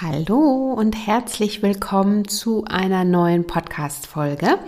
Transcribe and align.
Hallo 0.00 0.74
und 0.74 0.94
herzlich 1.08 1.60
willkommen 1.60 2.28
zu 2.28 2.64
einer 2.66 3.02
neuen 3.02 3.48
Podcast-Folge. 3.48 4.60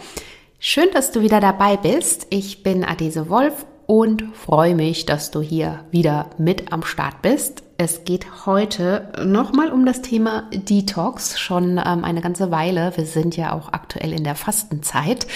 Schön, 0.58 0.88
dass 0.92 1.12
du 1.12 1.20
wieder 1.20 1.38
dabei 1.38 1.76
bist. 1.76 2.26
Ich 2.30 2.64
bin 2.64 2.84
Adese 2.84 3.28
Wolf 3.28 3.64
und 3.86 4.24
freue 4.34 4.74
mich, 4.74 5.06
dass 5.06 5.30
du 5.30 5.40
hier 5.40 5.84
wieder 5.92 6.30
mit 6.36 6.72
am 6.72 6.82
Start 6.82 7.22
bist. 7.22 7.62
Es 7.82 8.04
geht 8.04 8.44
heute 8.44 9.10
nochmal 9.24 9.72
um 9.72 9.86
das 9.86 10.02
Thema 10.02 10.50
Detox. 10.52 11.40
Schon 11.40 11.78
ähm, 11.82 12.04
eine 12.04 12.20
ganze 12.20 12.50
Weile, 12.50 12.94
wir 12.94 13.06
sind 13.06 13.38
ja 13.38 13.54
auch 13.54 13.72
aktuell 13.72 14.12
in 14.12 14.22
der 14.22 14.34
Fastenzeit, 14.34 15.26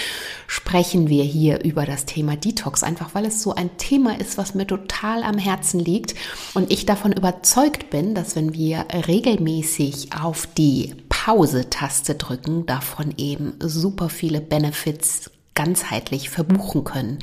sprechen 0.45 1.09
wir 1.09 1.23
hier 1.23 1.63
über 1.63 1.87
das 1.87 2.05
Thema 2.05 2.35
Detox, 2.35 2.83
einfach 2.83 3.15
weil 3.15 3.25
es 3.25 3.41
so 3.41 3.55
ein 3.55 3.75
Thema 3.77 4.19
ist, 4.19 4.37
was 4.37 4.53
mir 4.53 4.67
total 4.67 5.23
am 5.23 5.39
Herzen 5.39 5.79
liegt 5.79 6.13
und 6.53 6.71
ich 6.71 6.85
davon 6.85 7.13
überzeugt 7.13 7.89
bin, 7.89 8.13
dass 8.13 8.35
wenn 8.35 8.53
wir 8.53 8.85
regelmäßig 9.07 10.09
auf 10.13 10.45
die 10.45 10.93
Pause-Taste 11.09 12.13
drücken, 12.13 12.67
davon 12.67 13.15
eben 13.17 13.55
super 13.59 14.07
viele 14.07 14.39
Benefits 14.39 15.31
ganzheitlich 15.55 16.29
verbuchen 16.29 16.83
können. 16.83 17.19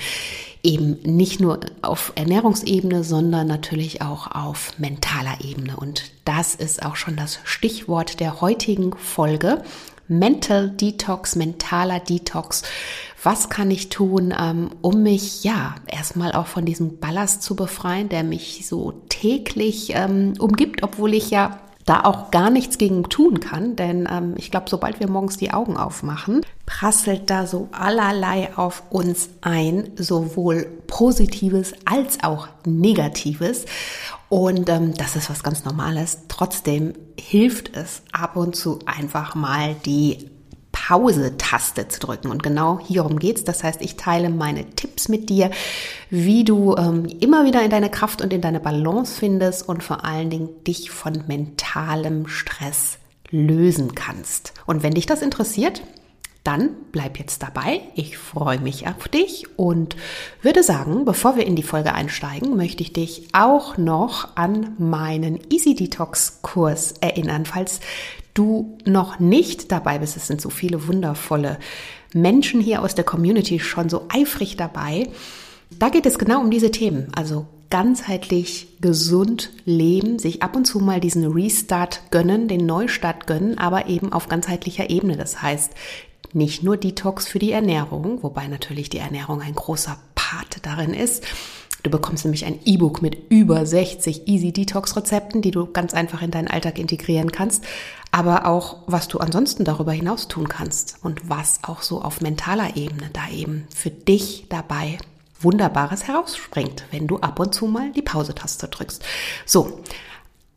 Eben 0.63 0.99
nicht 1.03 1.41
nur 1.41 1.61
auf 1.83 2.13
Ernährungsebene, 2.15 3.05
sondern 3.05 3.47
natürlich 3.47 4.03
auch 4.03 4.29
auf 4.31 4.79
mentaler 4.79 5.39
Ebene. 5.43 5.77
Und 5.77 6.11
das 6.25 6.55
ist 6.55 6.85
auch 6.85 6.97
schon 6.97 7.17
das 7.17 7.39
Stichwort 7.45 8.21
der 8.21 8.41
heutigen 8.41 8.97
Folge. 8.97 9.63
Mental 10.09 10.71
Detox, 10.71 11.37
mentaler 11.37 12.01
Detox. 12.01 12.63
Was 13.23 13.49
kann 13.49 13.71
ich 13.71 13.89
tun, 13.89 14.35
ähm, 14.39 14.71
um 14.81 15.03
mich 15.03 15.45
ja 15.45 15.77
erstmal 15.87 16.33
auch 16.33 16.47
von 16.47 16.65
diesem 16.65 16.99
Ballast 16.99 17.43
zu 17.43 17.55
befreien, 17.55 18.09
der 18.09 18.25
mich 18.25 18.67
so 18.67 18.93
täglich 19.09 19.93
ähm, 19.95 20.35
umgibt, 20.39 20.83
obwohl 20.83 21.15
ich 21.15 21.31
ja 21.31 21.61
da 21.85 22.05
auch 22.05 22.31
gar 22.31 22.51
nichts 22.51 22.79
gegen 22.79 23.05
tun 23.05 23.41
kann, 23.41 23.77
denn 23.77 24.09
ähm, 24.11 24.35
ich 24.37 24.51
glaube, 24.51 24.71
sobald 24.71 25.01
wir 25.01 25.09
morgens 25.09 25.37
die 25.37 25.53
Augen 25.53 25.77
aufmachen, 25.77 26.43
prasselt 26.67 27.29
da 27.29 27.47
so 27.47 27.69
allerlei 27.73 28.57
auf 28.57 28.85
uns 28.91 29.31
ein, 29.41 29.91
sowohl 29.97 30.67
Positives 30.87 31.75
als 31.85 32.23
auch 32.23 32.49
Negatives. 32.65 33.65
Und 34.29 34.69
ähm, 34.69 34.95
das 34.95 35.17
ist 35.17 35.29
was 35.29 35.43
ganz 35.43 35.65
Normales. 35.65 36.21
Trotzdem 36.29 36.95
hilft 37.19 37.77
es 37.77 38.03
ab 38.13 38.37
und 38.37 38.57
zu 38.57 38.79
einfach 38.87 39.35
mal 39.35 39.75
die 39.85 40.31
Pause-Taste 40.89 41.89
zu 41.89 42.01
drücken. 42.01 42.29
Und 42.29 42.43
genau 42.43 42.81
hierum 42.81 43.19
geht's. 43.19 43.45
Das 43.45 43.63
heißt, 43.63 43.83
ich 43.83 43.97
teile 43.97 44.31
meine 44.31 44.69
Tipps 44.71 45.09
mit 45.09 45.31
dir, 45.31 45.51
wie 46.11 46.45
du 46.45 46.75
ähm, 46.77 47.07
immer 47.21 47.45
wieder 47.45 47.63
in 47.63 47.71
deine 47.71 47.91
Kraft 47.91 48.21
und 48.21 48.33
in 48.33 48.41
deine 48.41 48.61
Balance 48.61 49.19
findest 49.19 49.69
und 49.69 49.83
vor 49.83 50.05
allen 50.05 50.31
Dingen 50.31 50.49
dich 50.67 50.91
von 50.91 51.25
mentalem 51.29 52.27
Stress 52.27 52.99
lösen 53.31 53.95
kannst. 53.95 54.55
Und 54.67 54.83
wenn 54.83 54.95
dich 54.95 55.07
das 55.07 55.23
interessiert, 55.23 55.83
dann 56.45 56.71
bleib 56.91 57.19
jetzt 57.19 57.43
dabei. 57.45 57.83
Ich 57.95 58.19
freue 58.19 58.59
mich 58.59 58.89
auf 58.89 59.07
dich 59.07 59.47
und 59.57 59.95
würde 60.43 60.65
sagen, 60.65 61.05
bevor 61.05 61.37
wir 61.37 61.47
in 61.47 61.55
die 61.55 61.63
Folge 61.63 61.95
einsteigen, 61.95 62.57
möchte 62.57 62.83
ich 62.83 62.93
dich 62.93 63.29
auch 63.33 63.77
noch 63.77 64.37
an 64.37 64.75
meinen 64.79 65.39
Easy 65.51 65.77
Detox 65.77 66.41
Kurs 66.43 66.95
erinnern, 67.01 67.47
falls 67.47 67.79
du 68.35 68.79
noch 68.85 69.19
nicht 69.19 69.73
dabei 69.73 69.99
bist. 69.99 70.17
Es 70.17 70.27
sind 70.27 70.41
so 70.41 70.51
viele 70.51 70.87
wundervolle 70.87 71.59
Menschen 72.15 72.61
hier 72.61 72.83
aus 72.83 72.95
der 72.95 73.05
Community 73.05 73.59
schon 73.59 73.89
so 73.89 74.07
eifrig 74.09 74.57
dabei. 74.57 75.09
Da 75.79 75.89
geht 75.89 76.07
es 76.07 76.19
genau 76.19 76.41
um 76.41 76.51
diese 76.51 76.71
Themen. 76.71 77.09
Also 77.15 77.47
ganzheitlich 77.71 78.69
gesund 78.83 79.51
leben, 79.65 80.19
sich 80.19 80.43
ab 80.43 80.57
und 80.57 80.67
zu 80.67 80.79
mal 80.79 81.01
diesen 81.01 81.25
Restart 81.33 82.03
gönnen, 82.11 82.47
den 82.47 82.67
Neustart 82.67 83.27
gönnen, 83.27 83.57
aber 83.57 83.89
eben 83.89 84.13
auf 84.13 84.29
ganzheitlicher 84.29 84.91
Ebene. 84.91 85.17
Das 85.17 85.41
heißt, 85.41 85.73
nicht 86.35 86.63
nur 86.63 86.77
Detox 86.77 87.27
für 87.27 87.39
die 87.39 87.53
Ernährung, 87.53 88.23
wobei 88.23 88.47
natürlich 88.47 88.91
die 88.91 88.99
Ernährung 88.99 89.41
ein 89.41 89.55
großer 89.55 89.99
Part 90.15 90.59
darin 90.63 90.93
ist, 90.93 91.25
Du 91.83 91.91
bekommst 91.91 92.25
nämlich 92.25 92.45
ein 92.45 92.61
E-Book 92.65 93.03
mit 93.03 93.31
über 93.31 93.67
60 93.67 94.29
Easy 94.29 94.53
Detox 94.53 94.97
Rezepten, 94.97 95.43
die 95.43 95.51
du 95.51 95.67
ganz 95.67 95.95
einfach 95.95 96.23
in 96.23 96.31
deinen 96.31 96.49
Alltag 96.49 96.79
integrieren 96.79 97.33
kannst, 97.33 97.65
aber 98.13 98.47
auch 98.47 98.79
was 98.87 99.09
du 99.09 99.19
ansonsten 99.19 99.65
darüber 99.65 99.93
hinaus 99.93 100.29
tun 100.29 100.49
kannst 100.49 100.99
und 101.03 101.29
was 101.29 101.61
auch 101.63 101.83
so 101.83 102.03
auf 102.03 102.21
mentaler 102.21 102.77
Ebene 102.77 103.11
da 103.13 103.29
eben 103.35 103.67
für 103.75 103.91
dich 103.91 104.47
dabei 104.49 104.99
Wunderbares 105.41 106.07
herausspringt, 106.07 106.85
wenn 106.93 107.09
du 107.09 107.19
ab 107.19 107.41
und 107.41 107.53
zu 107.53 107.67
mal 107.67 107.91
die 107.93 108.03
Pause-Taste 108.03 108.69
drückst. 108.69 109.05
So, 109.45 109.81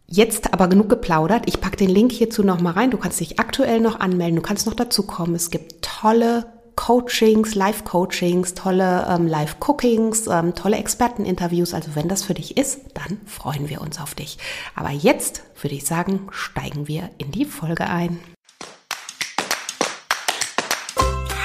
Jetzt 0.08 0.54
aber 0.54 0.68
genug 0.68 0.88
geplaudert. 0.90 1.46
Ich 1.48 1.62
packe 1.62 1.78
den 1.78 1.90
Link 1.90 2.12
hierzu 2.12 2.44
nochmal 2.44 2.74
rein. 2.74 2.92
Du 2.92 2.98
kannst 2.98 3.20
dich 3.20 3.40
aktuell 3.40 3.80
noch 3.80 4.00
anmelden. 4.00 4.36
Du 4.36 4.44
kannst 4.44 4.68
noch 4.68 4.76
dazu 4.76 5.02
kommen. 5.02 5.34
Es 5.34 5.50
gibt 5.50 5.82
tolle 5.82 6.46
Coachings, 6.76 7.56
Live-Coachings, 7.56 8.54
tolle 8.54 9.08
ähm, 9.10 9.28
Live-Cookings, 9.28 10.28
ähm, 10.28 10.56
tolle 10.56 10.78
Experteninterviews. 10.78 11.74
Also 11.74 11.96
wenn 11.96 12.08
das 12.08 12.24
für 12.24 12.34
dich 12.34 12.58
ist, 12.58 12.82
dann 12.94 13.20
freuen 13.26 13.70
wir 13.70 13.82
uns 13.82 14.00
auf 14.00 14.14
dich. 14.14 14.38
Aber 14.76 14.92
jetzt 14.92 15.44
würde 15.62 15.76
ich 15.76 15.86
sagen, 15.86 16.28
steigen 16.32 16.88
wir 16.88 17.10
in 17.18 17.32
die 17.32 17.46
Folge 17.46 17.88
ein. 17.88 18.20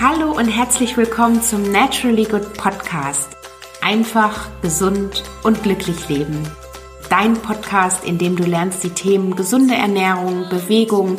Hallo 0.01 0.33
und 0.33 0.49
herzlich 0.49 0.97
willkommen 0.97 1.43
zum 1.43 1.71
Naturally 1.71 2.25
Good 2.25 2.55
Podcast. 2.55 3.29
Einfach, 3.83 4.49
gesund 4.63 5.25
und 5.43 5.63
glücklich 5.63 6.09
leben. 6.09 6.43
Dein 7.11 7.35
Podcast, 7.35 8.05
in 8.05 8.19
dem 8.19 8.37
du 8.37 8.45
lernst 8.45 8.83
die 8.85 8.91
Themen 8.91 9.37
gesunde 9.37 9.75
Ernährung, 9.75 10.49
Bewegung, 10.49 11.19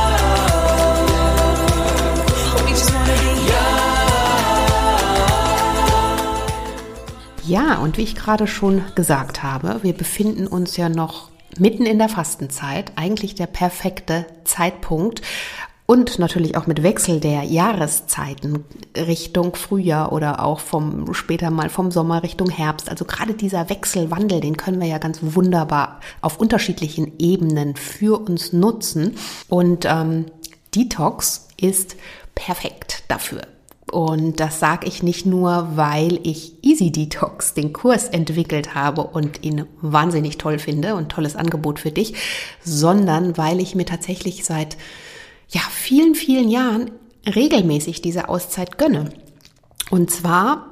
Ja, 7.45 7.79
und 7.79 7.97
wie 7.97 8.03
ich 8.03 8.15
gerade 8.15 8.45
schon 8.47 8.83
gesagt 8.95 9.41
habe, 9.41 9.79
wir 9.81 9.93
befinden 9.93 10.47
uns 10.47 10.77
ja 10.77 10.89
noch 10.89 11.29
mitten 11.57 11.85
in 11.85 11.97
der 11.97 12.09
Fastenzeit, 12.09 12.93
eigentlich 12.95 13.35
der 13.35 13.47
perfekte 13.47 14.25
Zeitpunkt. 14.43 15.21
Und 15.87 16.19
natürlich 16.19 16.55
auch 16.55 16.67
mit 16.67 16.83
Wechsel 16.83 17.19
der 17.19 17.43
Jahreszeiten 17.43 18.63
Richtung 18.95 19.55
Frühjahr 19.55 20.13
oder 20.13 20.41
auch 20.41 20.61
vom 20.61 21.13
später 21.13 21.51
mal 21.51 21.67
vom 21.67 21.91
Sommer 21.91 22.23
Richtung 22.23 22.49
Herbst. 22.49 22.89
Also 22.89 23.03
gerade 23.03 23.33
dieser 23.33 23.69
Wechselwandel, 23.69 24.39
den 24.39 24.55
können 24.55 24.79
wir 24.79 24.87
ja 24.87 24.99
ganz 24.99 25.19
wunderbar 25.21 25.99
auf 26.21 26.39
unterschiedlichen 26.39 27.19
Ebenen 27.19 27.75
für 27.75 28.21
uns 28.21 28.53
nutzen. 28.53 29.17
Und 29.49 29.85
ähm, 29.85 30.27
Detox 30.73 31.49
ist 31.59 31.97
perfekt 32.35 33.03
dafür. 33.09 33.41
Und 33.91 34.39
das 34.39 34.59
sage 34.59 34.87
ich 34.87 35.03
nicht 35.03 35.25
nur, 35.25 35.71
weil 35.75 36.19
ich 36.23 36.53
Easy 36.63 36.91
Detox, 36.91 37.53
den 37.53 37.73
Kurs 37.73 38.07
entwickelt 38.07 38.73
habe 38.73 39.03
und 39.03 39.43
ihn 39.43 39.65
wahnsinnig 39.81 40.37
toll 40.37 40.59
finde 40.59 40.95
und 40.95 41.09
tolles 41.09 41.35
Angebot 41.35 41.79
für 41.79 41.91
dich, 41.91 42.13
sondern 42.63 43.37
weil 43.37 43.59
ich 43.59 43.75
mir 43.75 43.85
tatsächlich 43.85 44.45
seit 44.45 44.77
ja, 45.49 45.61
vielen, 45.69 46.15
vielen 46.15 46.49
Jahren 46.49 46.91
regelmäßig 47.25 48.01
diese 48.01 48.29
Auszeit 48.29 48.77
gönne. 48.77 49.09
Und 49.89 50.09
zwar 50.09 50.70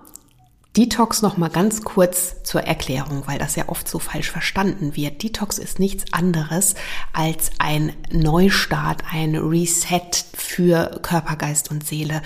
Detox 0.78 1.24
noch 1.24 1.35
mal 1.35 1.50
ganz 1.50 1.84
kurz 1.84 2.44
zur 2.44 2.61
Erklärung, 2.61 3.23
weil 3.26 3.40
das 3.40 3.55
ja 3.55 3.70
oft 3.70 3.88
so 3.88 3.97
falsch 3.97 4.29
verstanden 4.29 4.96
wird. 4.96 5.23
Detox 5.23 5.58
ist 5.58 5.79
nichts 5.79 6.14
anderes 6.14 6.76
als 7.11 7.49
ein 7.58 7.94
Neustart, 8.11 9.03
ein 9.11 9.35
Reset 9.35 10.11
für 10.35 10.99
Körper, 11.02 11.38
Geist 11.38 11.72
und 11.72 11.85
Seele. 11.85 12.22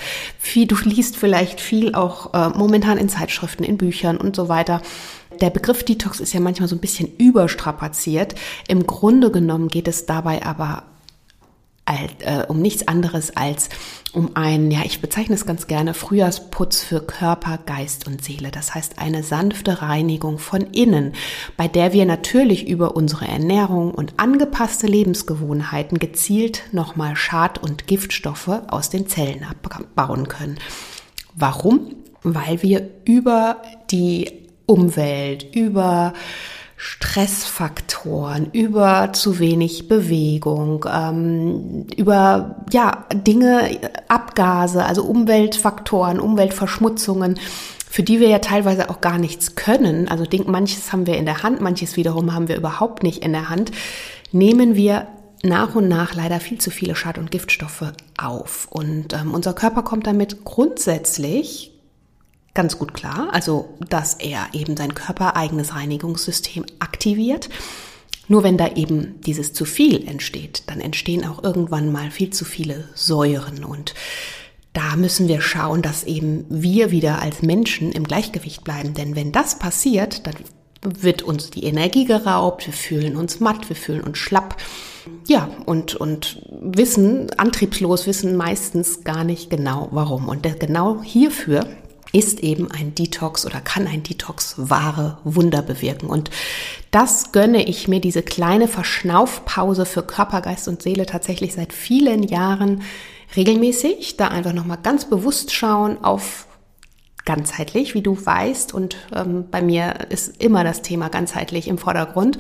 Du 0.56 0.75
liest 0.83 1.15
vielleicht 1.15 1.62
viel 1.62 1.95
auch 1.95 2.33
äh, 2.33 2.50
momentan 2.50 2.97
in 2.97 3.07
Zeitschriften, 3.07 3.63
in 3.63 3.77
Büchern 3.77 4.18
und 4.18 4.35
so 4.35 4.50
weiter. 4.50 4.81
Der 5.39 5.50
Begriff 5.50 5.83
Detox 5.83 6.19
ist 6.19 6.33
ja 6.33 6.41
manchmal 6.41 6.68
so 6.68 6.75
ein 6.75 6.81
bisschen 6.81 7.15
überstrapaziert. 7.18 8.35
Im 8.68 8.85
Grunde 8.85 9.31
genommen 9.31 9.69
geht 9.69 9.88
es 9.88 10.06
dabei 10.06 10.45
aber 10.45 10.83
um 12.47 12.62
nichts 12.62 12.88
anderes 12.88 13.35
als 13.35 13.69
um 14.13 14.35
einen, 14.35 14.71
ja, 14.71 14.81
ich 14.85 15.01
bezeichne 15.01 15.35
es 15.35 15.45
ganz 15.45 15.68
gerne, 15.68 15.94
Frühjahrsputz 15.94 16.81
für 16.81 17.01
Körper, 17.01 17.59
Geist 17.65 18.07
und 18.07 18.24
Seele. 18.24 18.51
Das 18.51 18.74
heißt 18.74 19.00
eine 19.00 19.24
sanfte 19.24 19.81
Reinigung 19.81 20.38
von 20.38 20.62
innen, 20.71 21.13
bei 21.57 21.68
der 21.68 21.94
wir 21.94 22.06
natürlich 22.06 22.68
über 22.68 22.95
unsere 22.95 23.27
Ernährung 23.27 23.94
und 23.94 24.13
angepasste 24.18 24.88
Lebensgewohnheiten 24.88 26.00
gezielt 26.00 26.63
nochmal 26.71 27.15
Schad- 27.15 27.62
und 27.62 27.88
Giftstoffe 27.88 28.62
aus 28.68 28.89
den 28.89 29.07
Zellen 29.07 29.44
abbauen 29.44 30.27
können. 30.27 30.59
Warum? 31.35 31.95
weil 32.24 32.62
wir 32.63 32.89
über 33.06 33.62
die 33.91 34.47
Umwelt, 34.65 35.56
über 35.56 36.13
Stressfaktoren, 36.85 38.50
über 38.51 39.13
zu 39.13 39.39
wenig 39.39 39.88
Bewegung, 39.88 40.85
ähm, 40.94 41.88
über 41.95 42.65
ja 42.74 43.06
Dinge, 43.13 43.80
Abgase, 44.09 44.83
also 44.83 45.06
Umweltfaktoren, 45.06 46.19
Umweltverschmutzungen, 46.19 47.39
für 47.89 48.03
die 48.03 48.19
wir 48.19 48.27
ja 48.27 48.39
teilweise 48.39 48.89
auch 48.89 49.00
gar 49.00 49.18
nichts 49.18 49.56
können. 49.56 50.09
Also 50.09 50.25
manches 50.45 50.91
haben 50.91 51.07
wir 51.07 51.15
in 51.15 51.25
der 51.25 51.41
Hand, 51.41 51.62
manches 51.62 51.95
wiederum 51.95 52.33
haben 52.33 52.50
wir 52.50 52.57
überhaupt 52.57 53.01
nicht 53.01 53.24
in 53.24 53.31
der 53.31 53.47
Hand. 53.47 53.71
Nehmen 54.33 54.75
wir 54.75 55.07
nach 55.41 55.75
und 55.75 55.88
nach 55.88 56.15
leider 56.15 56.41
viel 56.41 56.57
zu 56.57 56.69
viele 56.69 56.97
Schad- 56.97 57.18
und 57.18 57.31
Giftstoffe 57.31 57.94
auf. 58.18 58.68
Und 58.69 59.13
ähm, 59.13 59.33
unser 59.33 59.53
Körper 59.53 59.83
kommt 59.83 60.06
damit 60.06 60.44
grundsätzlich 60.44 61.72
ganz 62.53 62.77
gut 62.77 62.94
klar. 62.94 63.29
Also, 63.31 63.75
dass 63.89 64.15
er 64.15 64.47
eben 64.53 64.77
sein 64.77 64.94
körpereigenes 64.94 65.75
Reinigungssystem 65.75 66.65
aktiviert. 66.79 67.50
Nur 68.27 68.44
wenn 68.44 68.57
da 68.57 68.69
eben 68.75 69.19
dieses 69.21 69.53
zu 69.53 69.65
viel 69.65 70.07
entsteht, 70.07 70.63
dann 70.67 70.79
entstehen 70.79 71.25
auch 71.25 71.44
irgendwann 71.44 71.91
mal 71.91 72.09
viel 72.09 72.29
zu 72.29 72.45
viele 72.45 72.88
Säuren 72.95 73.65
und 73.65 73.94
da 74.73 74.95
müssen 74.95 75.27
wir 75.27 75.39
schauen, 75.39 75.83
dass 75.83 76.03
eben 76.03 76.45
wir 76.50 76.89
wieder 76.89 77.21
als 77.21 77.44
Menschen 77.44 77.91
im 77.91 78.05
Gleichgewicht 78.05 78.63
bleiben. 78.63 78.95
Denn 78.95 79.15
wenn 79.15 79.31
das 79.31 79.59
passiert, 79.59 80.25
dann 80.25 80.33
wird 80.81 81.21
uns 81.21 81.51
die 81.51 81.63
Energie 81.63 82.06
geraubt, 82.06 82.65
wir 82.65 82.73
fühlen 82.73 83.15
uns 83.15 83.39
matt, 83.39 83.69
wir 83.69 83.75
fühlen 83.75 84.01
uns 84.01 84.17
schlapp. 84.17 84.57
Ja, 85.27 85.49
und, 85.65 85.95
und 85.95 86.41
wissen, 86.59 87.29
antriebslos, 87.38 88.07
wissen 88.07 88.35
meistens 88.35 89.03
gar 89.03 89.23
nicht 89.23 89.49
genau 89.49 89.89
warum. 89.91 90.27
Und 90.27 90.44
genau 90.59 91.03
hierfür 91.03 91.67
ist 92.13 92.42
eben 92.42 92.71
ein 92.71 92.95
Detox 92.95 93.45
oder 93.45 93.60
kann 93.60 93.88
ein 93.88 94.04
Detox 94.04 94.54
wahre 94.57 95.18
Wunder 95.24 95.63
bewirken. 95.63 96.07
Und 96.07 96.30
das 96.92 97.31
gönne 97.31 97.63
ich 97.68 97.88
mir, 97.88 98.00
diese 98.00 98.21
kleine 98.21 98.68
Verschnaufpause 98.68 99.86
für 99.86 100.04
Körper, 100.04 100.42
Geist 100.42 100.68
und 100.68 100.83
Seele 100.83 101.07
tatsächlich 101.07 101.54
seit 101.54 101.74
vielen 101.74 102.21
Jahren 102.24 102.83
regelmäßig. 103.36 104.15
Da 104.15 104.27
einfach 104.27 104.54
nochmal 104.54 104.77
ganz 104.81 105.10
bewusst 105.10 105.51
schauen 105.51 106.04
auf 106.04 106.45
ganzheitlich, 107.25 107.95
wie 107.95 108.04
du 108.04 108.24
weißt. 108.24 108.75
Und 108.75 108.95
ähm, 109.16 109.45
bei 109.50 109.63
mir 109.63 110.07
ist 110.09 110.42
immer 110.42 110.63
das 110.63 110.83
Thema 110.83 111.09
ganzheitlich 111.09 111.68
im 111.68 111.80
Vordergrund 111.80 112.38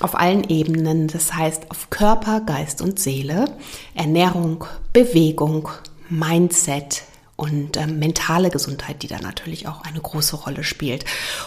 auf 0.00 0.18
allen 0.18 0.42
Ebenen. 0.50 1.06
Das 1.06 1.34
heißt 1.34 1.70
auf 1.70 1.88
Körper, 1.90 2.40
Geist 2.40 2.82
und 2.82 2.98
Seele, 2.98 3.44
Ernährung, 3.94 4.64
Bewegung, 4.92 5.68
Mindset, 6.08 7.04
und 7.36 7.76
ähm, 7.76 7.98
mentale 7.98 8.50
Gesundheit, 8.50 9.02
die 9.02 9.08
da 9.08 9.18
natürlich 9.18 9.66
auch 9.66 9.82
eine 9.82 10.00
große 10.00 10.36
Rolle 10.36 10.62
spielt. 10.62 11.04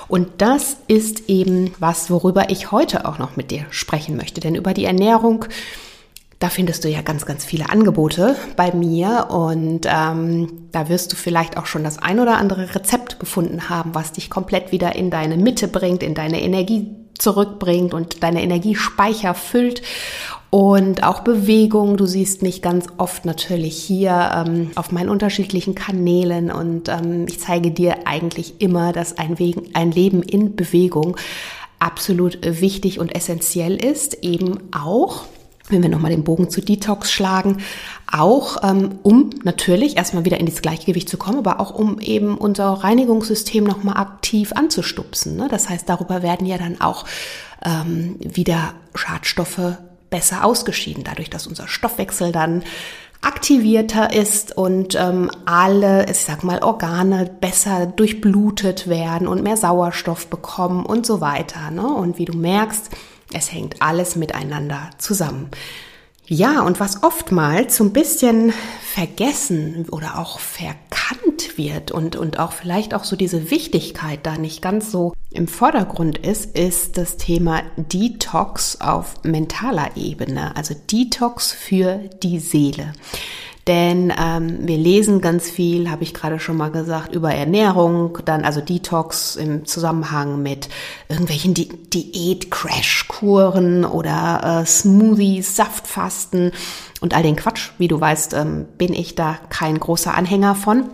Und 0.08 0.42
das 0.42 0.78
ist 0.88 1.30
eben 1.30 1.74
was, 1.80 2.10
worüber 2.10 2.50
ich 2.50 2.72
heute 2.72 3.06
auch 3.06 3.18
noch 3.18 3.36
mit 3.36 3.52
dir 3.52 3.66
sprechen 3.70 4.18
möchte. 4.18 4.42
Denn 4.42 4.56
über 4.56 4.74
die 4.74 4.86
Ernährung, 4.86 5.46
da 6.40 6.50
findest 6.50 6.84
du 6.84 6.90
ja 6.90 7.02
ganz, 7.02 7.26
ganz 7.26 7.46
viele 7.46 7.70
Angebote 7.70 8.36
bei 8.56 8.72
mir 8.72 9.28
und 9.32 9.88
ähm, 9.88 10.68
da 10.72 10.88
wirst 10.88 11.12
du 11.12 11.16
vielleicht 11.16 11.58
auch 11.58 11.66
schon 11.66 11.84
das 11.84 11.98
ein 11.98 12.20
oder 12.20 12.38
andere 12.38 12.76
Rezept 12.76 13.20
gefunden 13.20 13.70
haben, 13.70 13.96
was 13.96 14.12
dich 14.12 14.30
komplett 14.30 14.72
wieder 14.72 14.96
in 14.96 15.10
deine 15.10 15.38
Mitte 15.38 15.68
bringt, 15.68 16.04
in 16.04 16.14
deine 16.14 16.42
Energie 16.42 16.96
zurückbringt 17.18 17.96
und 17.96 18.22
deine 18.22 18.44
Energiespeicher 18.44 19.34
füllt 19.34 19.82
und 20.50 21.04
auch 21.04 21.22
Bewegung. 21.22 21.98
Du 21.98 22.06
siehst 22.06 22.42
mich 22.42 22.62
ganz 22.62 22.88
oft 22.98 23.26
natürlich 23.26 23.78
hier 23.78 24.32
ähm, 24.34 24.72
auf 24.76 24.92
meinen 24.92 25.10
unterschiedlichen 25.10 25.76
Kanälen 25.76 26.52
und 26.52 26.90
ähm, 26.90 27.26
ich 27.28 27.40
zeige 27.40 27.72
dir 27.72 28.08
eigentlich 28.08 28.62
immer, 28.62 28.94
dass 28.94 29.18
ein, 29.18 29.40
Wegen, 29.40 29.70
ein 29.74 29.92
Leben 29.92 30.24
in 30.24 30.56
Bewegung 30.56 31.18
absolut 31.80 32.40
wichtig 32.42 33.00
und 33.00 33.16
essentiell 33.16 33.76
ist, 33.76 34.24
eben 34.24 34.60
auch 34.72 35.26
wenn 35.70 35.82
wir 35.82 35.90
nochmal 35.90 36.12
den 36.12 36.24
Bogen 36.24 36.50
zu 36.50 36.62
Detox 36.62 37.12
schlagen, 37.12 37.58
auch 38.10 38.64
ähm, 38.64 39.00
um 39.04 39.32
natürlich 39.44 39.98
erstmal 39.98 40.26
wieder 40.26 40.40
in 40.40 40.46
dieses 40.46 40.62
Gleichgewicht 40.62 41.10
zu 41.10 41.18
kommen, 41.18 41.40
aber 41.40 41.60
auch 41.60 41.76
um 41.76 42.00
eben 42.00 42.38
unser 42.38 42.70
Reinigungssystem 42.70 43.64
nochmal 43.64 43.98
aktiv 43.98 44.54
anzustupsen. 44.54 45.36
Ne? 45.36 45.48
Das 45.50 45.70
heißt, 45.70 45.90
darüber 45.90 46.24
werden 46.24 46.48
ja 46.48 46.58
dann 46.58 46.80
auch 46.80 47.06
ähm, 47.66 48.16
wieder 48.20 48.76
Schadstoffe 48.96 49.78
besser 50.10 50.46
ausgeschieden, 50.46 51.04
dadurch, 51.04 51.30
dass 51.30 51.48
unser 51.48 51.68
Stoffwechsel 51.68 52.32
dann 52.32 52.64
aktivierter 53.22 54.14
ist 54.14 54.56
und 54.56 54.96
ähm, 54.96 55.32
alle, 55.46 56.10
ich 56.10 56.20
sag 56.20 56.44
mal, 56.44 56.64
Organe 56.64 57.30
besser 57.42 57.88
durchblutet 57.88 58.88
werden 58.88 59.28
und 59.28 59.44
mehr 59.44 59.58
Sauerstoff 59.58 60.28
bekommen 60.28 60.86
und 60.86 61.06
so 61.06 61.20
weiter. 61.20 61.72
Ne? 61.72 61.88
Und 61.88 62.20
wie 62.20 62.26
du 62.26 62.38
merkst, 62.38 62.90
es 63.34 63.52
hängt 63.52 63.82
alles 63.82 64.16
miteinander 64.16 64.92
zusammen. 64.98 65.50
Ja, 66.30 66.62
und 66.64 66.82
was 66.82 67.04
oftmals 67.04 67.78
so 67.78 67.86
ein 67.86 67.94
bisschen 67.94 68.52
vergessen 68.82 69.86
oder 69.92 70.20
auch 70.20 70.40
verkannt 70.40 71.58
wird 71.58 71.92
und, 71.92 72.18
und 72.18 72.38
auch 72.38 72.52
vielleicht 72.52 72.94
auch 72.94 73.06
so 73.06 73.16
diese 73.16 73.50
Wichtigkeit 73.50 74.20
da 74.24 74.38
nicht 74.38 74.62
ganz 74.62 74.92
so 74.92 75.14
im 75.32 75.48
Vordergrund 75.48 76.18
ist, 76.18 76.58
ist 76.58 76.98
das 76.98 77.16
Thema 77.16 77.62
Detox 77.78 78.82
auf 78.82 79.24
mentaler 79.24 79.96
Ebene, 79.96 80.54
also 80.58 80.76
Detox 80.92 81.54
für 81.54 82.00
die 82.22 82.40
Seele. 82.40 82.92
Denn 83.68 84.14
ähm, 84.18 84.60
wir 84.62 84.78
lesen 84.78 85.20
ganz 85.20 85.50
viel, 85.50 85.90
habe 85.90 86.04
ich 86.04 86.14
gerade 86.14 86.40
schon 86.40 86.56
mal 86.56 86.72
gesagt, 86.72 87.14
über 87.14 87.34
Ernährung, 87.34 88.20
dann 88.24 88.46
also 88.46 88.62
Detox 88.62 89.36
im 89.36 89.66
Zusammenhang 89.66 90.42
mit 90.42 90.70
irgendwelchen 91.10 91.54
Di 91.54 91.66
Diät-Crash-Kuren 91.66 93.84
oder 93.84 94.62
äh, 94.62 94.66
Smoothies, 94.66 95.58
Saftfasten 95.58 96.54
und 97.02 97.14
all 97.14 97.24
den 97.24 97.36
Quatsch. 97.36 97.72
Wie 97.78 97.90
du 97.90 98.00
weißt, 98.00 98.36
ähm, 98.36 98.68
bin 98.78 98.94
ich 98.94 99.16
da 99.16 99.38
kein 99.50 99.78
großer 99.78 100.14
Anhänger 100.14 100.56
von, 100.56 100.86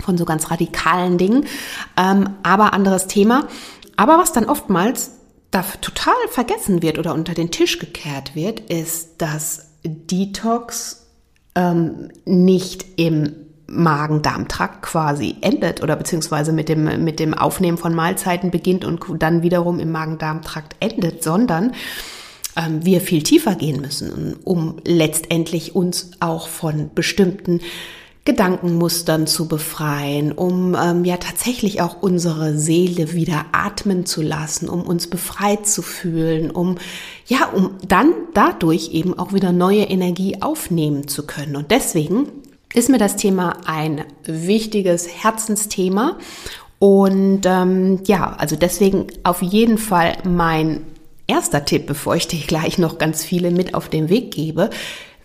von 0.00 0.16
so 0.16 0.24
ganz 0.24 0.50
radikalen 0.50 1.18
Dingen. 1.18 1.44
Ähm, 1.98 2.30
aber 2.42 2.72
anderes 2.72 3.06
Thema. 3.06 3.48
Aber 3.96 4.16
was 4.16 4.32
dann 4.32 4.46
oftmals 4.46 5.10
da 5.50 5.62
total 5.82 6.14
vergessen 6.30 6.80
wird 6.80 6.98
oder 6.98 7.12
unter 7.12 7.34
den 7.34 7.50
Tisch 7.50 7.78
gekehrt 7.78 8.34
wird, 8.34 8.60
ist, 8.60 9.20
dass 9.20 9.72
Detox 9.84 11.03
ähm, 11.54 12.10
nicht 12.24 12.84
im 12.96 13.32
Magen-Darm-Trakt 13.66 14.82
quasi 14.82 15.36
endet 15.40 15.82
oder 15.82 15.96
beziehungsweise 15.96 16.52
mit 16.52 16.68
dem, 16.68 17.04
mit 17.04 17.18
dem 17.18 17.34
Aufnehmen 17.34 17.78
von 17.78 17.94
Mahlzeiten 17.94 18.50
beginnt 18.50 18.84
und 18.84 19.00
dann 19.18 19.42
wiederum 19.42 19.80
im 19.80 19.90
Magen-Darm-Trakt 19.90 20.76
endet, 20.80 21.22
sondern 21.22 21.72
ähm, 22.56 22.84
wir 22.84 23.00
viel 23.00 23.22
tiefer 23.22 23.54
gehen 23.54 23.80
müssen, 23.80 24.36
um 24.44 24.76
letztendlich 24.84 25.74
uns 25.74 26.10
auch 26.20 26.48
von 26.48 26.90
bestimmten 26.94 27.60
Gedankenmustern 28.24 29.26
zu 29.26 29.48
befreien, 29.48 30.32
um 30.32 30.74
ähm, 30.74 31.04
ja 31.04 31.18
tatsächlich 31.18 31.82
auch 31.82 32.00
unsere 32.00 32.56
Seele 32.56 33.12
wieder 33.12 33.44
atmen 33.52 34.06
zu 34.06 34.22
lassen, 34.22 34.70
um 34.70 34.82
uns 34.82 35.08
befreit 35.08 35.66
zu 35.66 35.82
fühlen, 35.82 36.50
um 36.50 36.76
ja, 37.26 37.50
um 37.54 37.72
dann 37.86 38.12
dadurch 38.32 38.92
eben 38.92 39.18
auch 39.18 39.34
wieder 39.34 39.52
neue 39.52 39.84
Energie 39.84 40.40
aufnehmen 40.40 41.06
zu 41.06 41.26
können. 41.26 41.54
Und 41.54 41.70
deswegen 41.70 42.28
ist 42.72 42.88
mir 42.88 42.98
das 42.98 43.16
Thema 43.16 43.58
ein 43.66 44.04
wichtiges 44.24 45.06
Herzensthema. 45.06 46.18
Und 46.78 47.42
ähm, 47.44 48.00
ja, 48.04 48.34
also 48.36 48.56
deswegen 48.56 49.06
auf 49.22 49.42
jeden 49.42 49.78
Fall 49.78 50.16
mein 50.24 50.82
erster 51.26 51.64
Tipp, 51.64 51.86
bevor 51.86 52.16
ich 52.16 52.26
dir 52.26 52.40
gleich 52.46 52.78
noch 52.78 52.98
ganz 52.98 53.24
viele 53.24 53.50
mit 53.50 53.74
auf 53.74 53.88
den 53.88 54.08
Weg 54.08 54.32
gebe. 54.32 54.70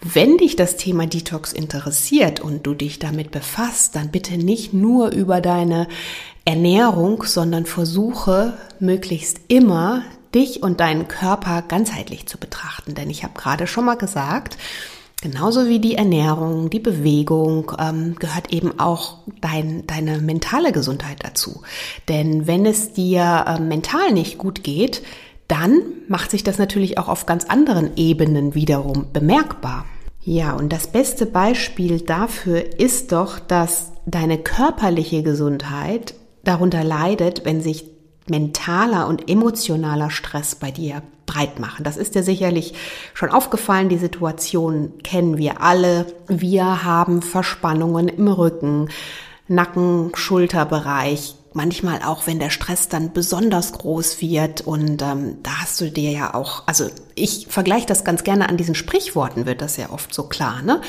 Wenn 0.02 0.38
dich 0.38 0.56
das 0.56 0.78
Thema 0.78 1.08
Detox 1.08 1.52
interessiert 1.52 2.40
und 2.40 2.66
du 2.66 2.74
dich 2.74 3.00
damit 3.00 3.32
befasst, 3.32 3.98
dann 3.98 4.12
bitte 4.12 4.38
nicht 4.38 4.74
nur 4.74 5.12
über 5.12 5.42
deine 5.42 5.88
Ernährung, 6.46 7.24
sondern 7.24 7.66
versuche 7.66 8.54
möglichst 8.80 9.42
immer 9.50 10.04
dich 10.34 10.64
und 10.64 10.80
deinen 10.80 11.10
Körper 11.10 11.64
ganzheitlich 11.64 12.28
zu 12.28 12.38
betrachten. 12.38 12.96
Denn 12.96 13.10
ich 13.10 13.24
habe 13.24 13.34
gerade 13.38 13.68
schon 13.68 13.84
mal 13.84 13.98
gesagt, 13.98 14.58
genauso 15.22 15.68
wie 15.68 15.80
die 15.80 15.96
Ernährung, 15.96 16.70
die 16.70 16.80
Bewegung, 16.80 17.74
ähm, 17.78 18.16
gehört 18.18 18.54
eben 18.54 18.80
auch 18.80 19.18
dein, 19.42 19.86
deine 19.86 20.20
mentale 20.20 20.72
Gesundheit 20.72 21.18
dazu. 21.24 21.62
Denn 22.08 22.48
wenn 22.48 22.66
es 22.66 22.94
dir 22.94 23.46
äh, 23.48 23.60
mental 23.60 24.14
nicht 24.14 24.38
gut 24.38 24.64
geht, 24.64 25.02
dann 25.50 25.82
macht 26.08 26.32
sich 26.32 26.44
das 26.46 26.58
natürlich 26.58 26.98
auch 26.98 27.10
auf 27.10 27.26
ganz 27.26 27.44
anderen 27.46 27.98
Ebenen 27.98 28.56
wiederum 28.56 29.08
bemerkbar. 29.12 29.86
Ja, 30.22 30.54
und 30.54 30.72
das 30.72 30.88
beste 30.88 31.26
Beispiel 31.26 32.00
dafür 32.02 32.80
ist 32.80 33.12
doch, 33.12 33.40
dass 33.40 33.92
deine 34.06 34.38
körperliche 34.38 35.24
Gesundheit 35.24 36.14
darunter 36.44 36.84
leidet, 36.84 37.46
wenn 37.46 37.62
sich 37.62 37.86
mentaler 38.30 39.08
und 39.08 39.30
emotionaler 39.30 40.12
Stress 40.12 40.56
bei 40.56 40.72
dir 40.72 41.02
breit 41.26 41.60
machen. 41.60 41.84
Das 41.84 41.98
ist 41.98 42.16
dir 42.16 42.24
sicherlich 42.24 42.74
schon 43.14 43.30
aufgefallen. 43.30 43.90
Die 43.90 43.98
Situation 43.98 44.94
kennen 45.04 45.38
wir 45.38 45.62
alle. 45.62 46.06
Wir 46.28 46.84
haben 46.84 47.22
Verspannungen 47.22 48.08
im 48.08 48.28
Rücken. 48.28 48.90
Nacken, 49.48 50.12
Schulterbereich, 50.14 51.34
manchmal 51.54 52.02
auch, 52.04 52.28
wenn 52.28 52.40
der 52.40 52.50
Stress 52.50 52.88
dann 52.90 53.14
besonders 53.14 53.74
groß 53.74 54.22
wird 54.22 54.62
und 54.62 55.02
ähm, 55.02 55.38
da 55.44 55.62
hast 55.62 55.80
du 55.82 55.90
dir 55.90 56.12
ja 56.12 56.34
auch, 56.34 56.64
also 56.66 56.90
ich 57.16 57.48
vergleiche 57.50 57.88
das 57.88 58.04
ganz 58.04 58.24
gerne 58.24 58.50
an 58.50 58.58
diesen 58.58 58.76
Sprichworten, 58.76 59.46
wird 59.46 59.62
das 59.62 59.78
ja 59.78 59.90
oft 59.90 60.14
so 60.14 60.24
klar, 60.24 60.62
ne? 60.62 60.82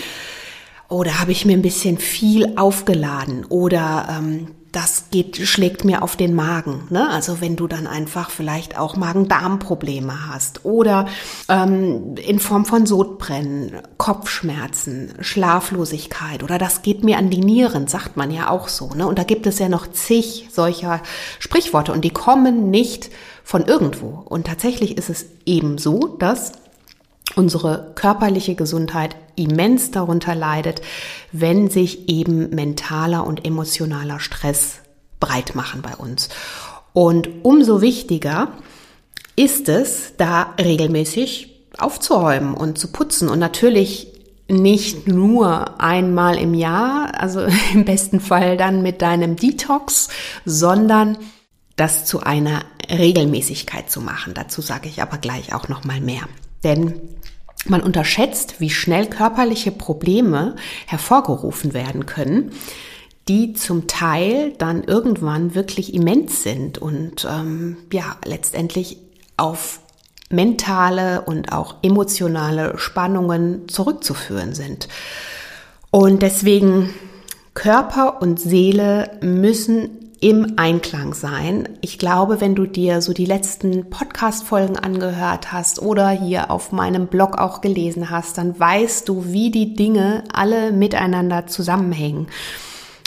Oder 0.89 1.21
habe 1.21 1.31
ich 1.31 1.45
mir 1.45 1.57
ein 1.57 1.63
bisschen 1.63 1.99
viel 1.99 2.57
aufgeladen 2.57 3.45
oder 3.45 4.09
ähm, 4.11 4.49
das 4.73 5.07
geht, 5.11 5.37
schlägt 5.37 5.85
mir 5.85 6.03
auf 6.03 6.17
den 6.17 6.35
Magen. 6.35 6.87
Ne? 6.91 7.09
Also 7.11 7.41
wenn 7.41 7.57
du 7.57 7.67
dann 7.67 7.87
einfach 7.87 8.31
vielleicht 8.31 8.79
auch 8.79 8.97
Magen-Darm-Probleme 8.97 10.29
hast 10.29 10.65
oder 10.65 11.09
ähm, 11.49 12.15
in 12.17 12.39
Form 12.39 12.65
von 12.65 12.87
Sodbrennen, 12.87 13.73
Kopfschmerzen, 13.97 15.15
Schlaflosigkeit 15.21 16.43
oder 16.43 16.59
das 16.59 16.83
geht 16.83 17.03
mir 17.03 17.19
an 17.19 17.31
die 17.31 17.41
Nieren, 17.41 17.89
sagt 17.89 18.17
man 18.17 18.31
ja 18.31 18.49
auch 18.49 18.69
so. 18.69 18.91
Ne? 18.95 19.07
Und 19.07 19.19
da 19.19 19.25
gibt 19.25 19.47
es 19.47 19.59
ja 19.59 19.69
noch 19.69 19.89
zig 19.91 20.49
solcher 20.53 21.03
Sprichworte 21.41 21.93
und 21.93 22.05
die 22.05 22.11
kommen 22.11 22.71
nicht 22.71 23.11
von 23.43 23.65
irgendwo. 23.65 24.23
Und 24.25 24.47
tatsächlich 24.47 24.97
ist 24.97 25.11
es 25.11 25.27
eben 25.47 25.79
so, 25.79 26.17
dass 26.19 26.53
unsere 27.37 27.93
körperliche 27.95 28.55
Gesundheit 28.55 29.17
immens 29.37 29.91
darunter 29.91 30.35
leidet, 30.35 30.83
wenn 31.33 31.71
sich 31.71 32.09
eben 32.09 32.51
mentaler 32.51 33.27
und 33.27 33.47
emotionaler 33.47 34.21
Stress 34.21 34.81
breit 35.21 35.55
machen 35.55 35.83
bei 35.83 35.95
uns. 35.95 36.29
Und 36.93 37.29
umso 37.43 37.81
wichtiger 37.81 38.49
ist 39.37 39.69
es, 39.69 40.15
da 40.17 40.55
regelmäßig 40.59 41.51
aufzuräumen 41.79 42.55
und 42.55 42.79
zu 42.79 42.89
putzen 42.89 43.29
und 43.29 43.39
natürlich 43.39 44.09
nicht 44.49 45.07
nur 45.07 45.81
einmal 45.81 46.37
im 46.37 46.55
Jahr, 46.55 47.21
also 47.21 47.41
im 47.73 47.85
besten 47.85 48.21
Fall 48.21 48.57
dann 48.57 48.83
mit 48.83 49.03
deinem 49.03 49.37
Detox, 49.37 50.09
sondern 50.45 51.17
das 51.77 52.05
zu 52.05 52.21
einer 52.21 52.63
Regelmäßigkeit 52.91 53.91
zu 53.91 54.01
machen. 54.01 54.35
Dazu 54.35 54.61
sage 54.61 54.89
ich 54.89 55.01
aber 55.01 55.19
gleich 55.19 55.55
auch 55.55 55.69
noch 55.69 55.85
mal 55.85 56.01
mehr. 56.01 56.29
Denn 56.65 57.01
man 57.67 57.83
unterschätzt, 57.83 58.61
wie 58.61 58.71
schnell 58.71 59.07
körperliche 59.07 59.71
Probleme 59.71 60.57
hervorgerufen 60.87 61.75
werden 61.75 62.07
können, 62.07 62.53
die 63.29 63.53
zum 63.53 63.87
Teil 63.87 64.55
dann 64.59 64.85
irgendwann 64.85 65.55
wirklich 65.55 65.95
immens 65.95 66.43
sind 66.43 66.79
und 66.79 67.27
ähm, 67.31 67.77
ja 67.93 68.17
letztendlich 68.25 68.99
auf 69.37 69.81
mentale 70.31 71.23
und 71.23 71.53
auch 71.53 71.77
emotionale 71.83 72.79
Spannungen 72.79 73.69
zurückzuführen 73.69 74.55
sind. 74.55 74.89
Und 75.91 76.23
deswegen 76.23 76.91
Körper 77.55 78.23
und 78.23 78.41
Seele 78.41 79.19
müssen 79.21 80.00
im 80.21 80.55
Einklang 80.57 81.15
sein. 81.15 81.69
Ich 81.81 81.99
glaube, 81.99 82.43
wenn 82.43 82.55
du 82.55 82.67
dir 82.67 83.01
so 83.01 83.15
die 83.15 83.25
letzten 83.25 83.89
Podcast-Folgen 83.89 84.77
angehört 84.77 85.51
hast 85.51 85.81
oder 85.81 86.11
hier 86.11 86.51
auf 86.51 86.73
meinem 86.73 87.07
Blog 87.07 87.39
auch 87.39 87.63
gelesen 87.63 88.11
hast, 88.11 88.37
dann 88.37 88.59
weißt 88.59 89.09
du, 89.09 89.33
wie 89.33 89.51
die 89.51 89.75
Dinge 89.75 90.25
alle 90.33 90.73
miteinander 90.73 91.47
zusammenhängen. 91.47 92.29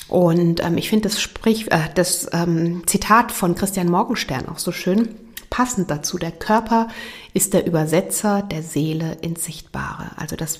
Und 0.07 0.63
ähm, 0.63 0.77
ich 0.77 0.89
finde 0.89 1.09
das, 1.09 1.21
Sprich, 1.21 1.71
äh, 1.71 1.89
das 1.93 2.29
ähm, 2.33 2.81
Zitat 2.87 3.31
von 3.31 3.53
Christian 3.53 3.89
Morgenstern 3.89 4.49
auch 4.49 4.59
so 4.59 4.71
schön 4.71 5.09
passend 5.51 5.91
dazu. 5.91 6.17
Der 6.17 6.31
Körper 6.31 6.87
ist 7.35 7.53
der 7.53 7.67
Übersetzer 7.67 8.41
der 8.41 8.63
Seele 8.63 9.17
ins 9.21 9.45
Sichtbare. 9.45 10.11
Also 10.17 10.35
das 10.35 10.57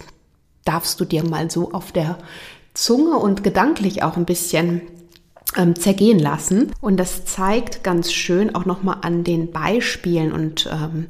darfst 0.66 1.00
du 1.00 1.06
dir 1.06 1.24
mal 1.24 1.50
so 1.50 1.72
auf 1.72 1.92
der 1.92 2.20
Zunge 2.76 3.18
und 3.18 3.44
gedanklich 3.44 4.04
auch 4.04 4.18
ein 4.18 4.26
bisschen 4.26 4.82
ähm, 5.58 5.76
zergehen 5.76 6.20
lassen. 6.20 6.72
Und 6.82 6.98
das 6.98 7.26
zeigt 7.26 7.84
ganz 7.84 8.12
schön 8.12 8.54
auch 8.56 8.66
nochmal 8.66 8.98
an 9.02 9.24
den 9.24 9.52
Beispielen 9.52 10.32
und 10.32 10.70
ähm, 10.72 11.08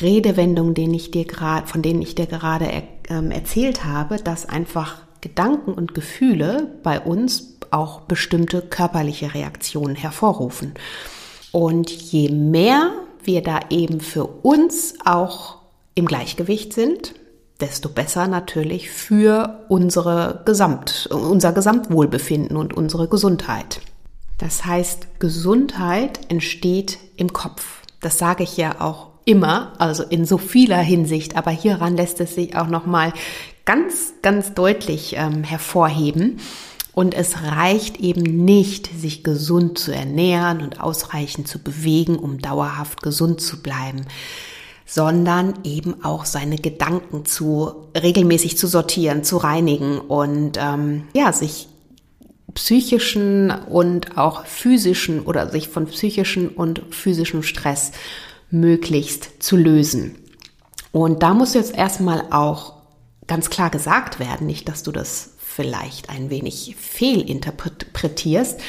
Redewendungen, 0.00 0.74
denen 0.74 0.94
ich 0.94 1.10
dir 1.10 1.24
grad, 1.24 1.68
von 1.68 1.82
denen 1.82 2.02
ich 2.02 2.14
dir 2.14 2.26
gerade 2.26 2.66
er, 2.66 2.82
ähm, 3.08 3.30
erzählt 3.30 3.84
habe, 3.84 4.16
dass 4.16 4.48
einfach 4.48 5.02
Gedanken 5.20 5.72
und 5.72 5.94
Gefühle 5.94 6.70
bei 6.82 7.00
uns 7.00 7.56
auch 7.70 8.02
bestimmte 8.02 8.62
körperliche 8.62 9.34
Reaktionen 9.34 9.96
hervorrufen. 9.96 10.74
Und 11.52 11.90
je 11.90 12.30
mehr 12.30 12.92
wir 13.22 13.42
da 13.42 13.60
eben 13.70 14.00
für 14.00 14.24
uns 14.24 14.94
auch 15.04 15.58
im 15.94 16.06
Gleichgewicht 16.06 16.72
sind, 16.72 17.14
desto 17.60 17.88
besser 17.88 18.26
natürlich 18.26 18.90
für 18.90 19.64
unsere 19.68 20.42
Gesamt, 20.44 21.08
unser 21.10 21.52
Gesamtwohlbefinden 21.52 22.56
und 22.56 22.74
unsere 22.74 23.08
Gesundheit. 23.08 23.80
Das 24.38 24.64
heißt, 24.64 25.20
Gesundheit 25.20 26.20
entsteht 26.28 26.98
im 27.16 27.32
Kopf. 27.32 27.82
Das 28.00 28.18
sage 28.18 28.42
ich 28.42 28.56
ja 28.56 28.80
auch 28.80 29.08
immer, 29.24 29.72
also 29.78 30.02
in 30.02 30.24
so 30.24 30.38
vieler 30.38 30.80
Hinsicht, 30.80 31.36
aber 31.36 31.50
hieran 31.50 31.96
lässt 31.96 32.20
es 32.20 32.34
sich 32.34 32.56
auch 32.56 32.66
noch 32.66 32.86
mal 32.86 33.12
ganz, 33.64 34.14
ganz 34.20 34.52
deutlich 34.54 35.14
ähm, 35.16 35.44
hervorheben. 35.44 36.40
Und 36.92 37.14
es 37.14 37.42
reicht 37.42 37.98
eben 37.98 38.44
nicht, 38.44 38.88
sich 39.00 39.24
gesund 39.24 39.78
zu 39.78 39.92
ernähren 39.92 40.60
und 40.60 40.80
ausreichend 40.80 41.48
zu 41.48 41.58
bewegen, 41.58 42.16
um 42.16 42.38
dauerhaft 42.38 43.02
gesund 43.02 43.40
zu 43.40 43.62
bleiben 43.62 44.04
sondern 44.86 45.54
eben 45.64 46.04
auch 46.04 46.24
seine 46.24 46.56
Gedanken 46.56 47.24
zu 47.24 47.88
regelmäßig 48.00 48.58
zu 48.58 48.66
sortieren, 48.66 49.24
zu 49.24 49.38
reinigen 49.38 49.98
und 49.98 50.58
ähm, 50.58 51.04
ja, 51.14 51.32
sich 51.32 51.68
psychischen 52.54 53.50
und 53.50 54.16
auch 54.16 54.46
physischen 54.46 55.20
oder 55.20 55.50
sich 55.50 55.68
von 55.68 55.86
psychischen 55.86 56.48
und 56.48 56.82
physischem 56.90 57.42
Stress 57.42 57.92
möglichst 58.50 59.42
zu 59.42 59.56
lösen. 59.56 60.16
Und 60.92 61.22
da 61.22 61.34
muss 61.34 61.54
jetzt 61.54 61.74
erstmal 61.74 62.26
auch 62.30 62.74
ganz 63.26 63.50
klar 63.50 63.70
gesagt 63.70 64.20
werden, 64.20 64.46
nicht, 64.46 64.68
dass 64.68 64.82
du 64.82 64.92
das 64.92 65.30
vielleicht 65.38 66.10
ein 66.10 66.30
wenig 66.30 66.76
fehlinterpretierst. 66.78 68.60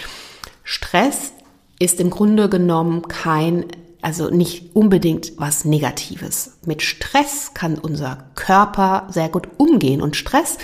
Stress 0.63 1.33
ist 1.77 1.99
im 1.99 2.09
Grunde 2.09 2.49
genommen 2.49 3.07
kein 3.07 3.65
also 4.05 4.29
nicht 4.29 4.75
unbedingt 4.75 5.33
was 5.37 5.65
Negatives. 5.65 6.59
Mit 6.63 6.83
Stress 6.83 7.55
kann 7.55 7.79
unser 7.79 8.29
Körper 8.35 9.07
sehr 9.09 9.29
gut 9.29 9.47
umgehen 9.57 9.99
und 9.99 10.15
Stress, 10.15 10.59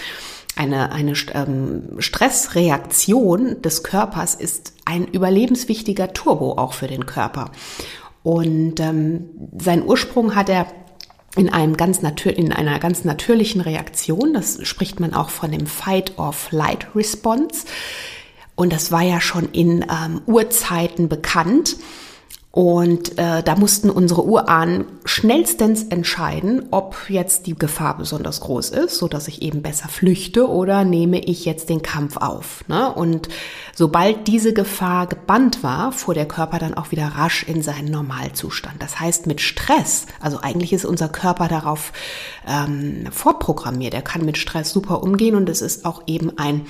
eine, 0.56 0.92
eine 0.92 1.14
ähm, 1.34 1.96
Stressreaktion 1.98 3.60
des 3.64 3.82
Körpers 3.82 4.36
ist 4.36 4.74
ein 4.86 5.08
überlebenswichtiger 5.08 6.14
Turbo 6.14 6.54
auch 6.54 6.74
für 6.74 6.88
den 6.88 7.08
Körper. 7.08 7.50
Und 8.22 8.80
ähm, 8.80 9.30
seinen 9.58 9.88
Ursprung 9.88 10.36
hat 10.36 10.50
er 10.50 10.68
in, 11.36 11.52
einem 11.52 11.78
ganz 11.78 12.04
natür 12.04 12.38
in 12.38 12.54
einer 12.54 12.78
ganz 12.78 13.06
natürlichen 13.06 13.62
Reaktion. 13.62 14.36
Das 14.36 14.60
spricht 14.68 15.00
man 15.00 15.16
auch 15.16 15.32
von 15.32 15.52
dem 15.52 15.66
Fight-or-Flight-Response. 15.66 17.66
Und 18.54 18.72
das 18.72 18.92
war 18.92 19.02
ja 19.02 19.20
schon 19.20 19.50
in 19.52 19.84
ähm, 19.84 20.22
Urzeiten 20.28 21.10
bekannt. 21.10 21.78
Und 22.52 23.18
äh, 23.18 23.42
da 23.44 23.56
mussten 23.56 23.90
unsere 23.90 24.26
Urahnen 24.26 24.84
schnellstens 25.06 25.84
entscheiden, 25.84 26.68
ob 26.72 27.10
jetzt 27.10 27.48
die 27.48 27.56
Gefahr 27.56 27.98
besonders 27.98 28.42
groß 28.42 28.72
ist, 28.72 28.98
so 28.98 29.08
dass 29.08 29.30
ich 29.30 29.42
eben 29.42 29.62
besser 29.62 29.88
flüchte 29.88 30.50
oder 30.50 30.84
nehme 30.84 31.20
ich 31.20 31.46
jetzt 31.46 31.70
den 31.70 31.82
Kampf 31.82 32.18
auf. 32.18 32.66
Ne? 32.68 32.94
Und 32.94 33.30
sobald 33.74 34.28
diese 34.28 34.52
Gefahr 34.52 35.08
gebannt 35.08 35.64
war, 35.64 35.94
fuhr 35.94 36.14
der 36.14 36.28
Körper 36.28 36.60
dann 36.60 36.74
auch 36.74 36.92
wieder 36.92 37.08
rasch 37.08 37.44
in 37.44 37.62
seinen 37.62 37.90
Normalzustand. 37.90 38.84
Das 38.84 39.00
heißt, 39.00 39.28
mit 39.28 39.40
Stress, 39.40 40.08
also 40.20 40.42
eigentlich 40.42 40.74
ist 40.74 40.84
unser 40.84 41.08
Körper 41.08 41.48
darauf 41.48 41.94
ähm, 42.46 43.06
vorprogrammiert. 43.12 43.94
Er 43.94 44.02
kann 44.02 44.26
mit 44.26 44.38
Stress 44.38 44.72
super 44.72 45.04
umgehen 45.04 45.36
und 45.36 45.48
es 45.48 45.62
ist 45.62 45.86
auch 45.86 46.04
eben 46.06 46.38
ein 46.38 46.66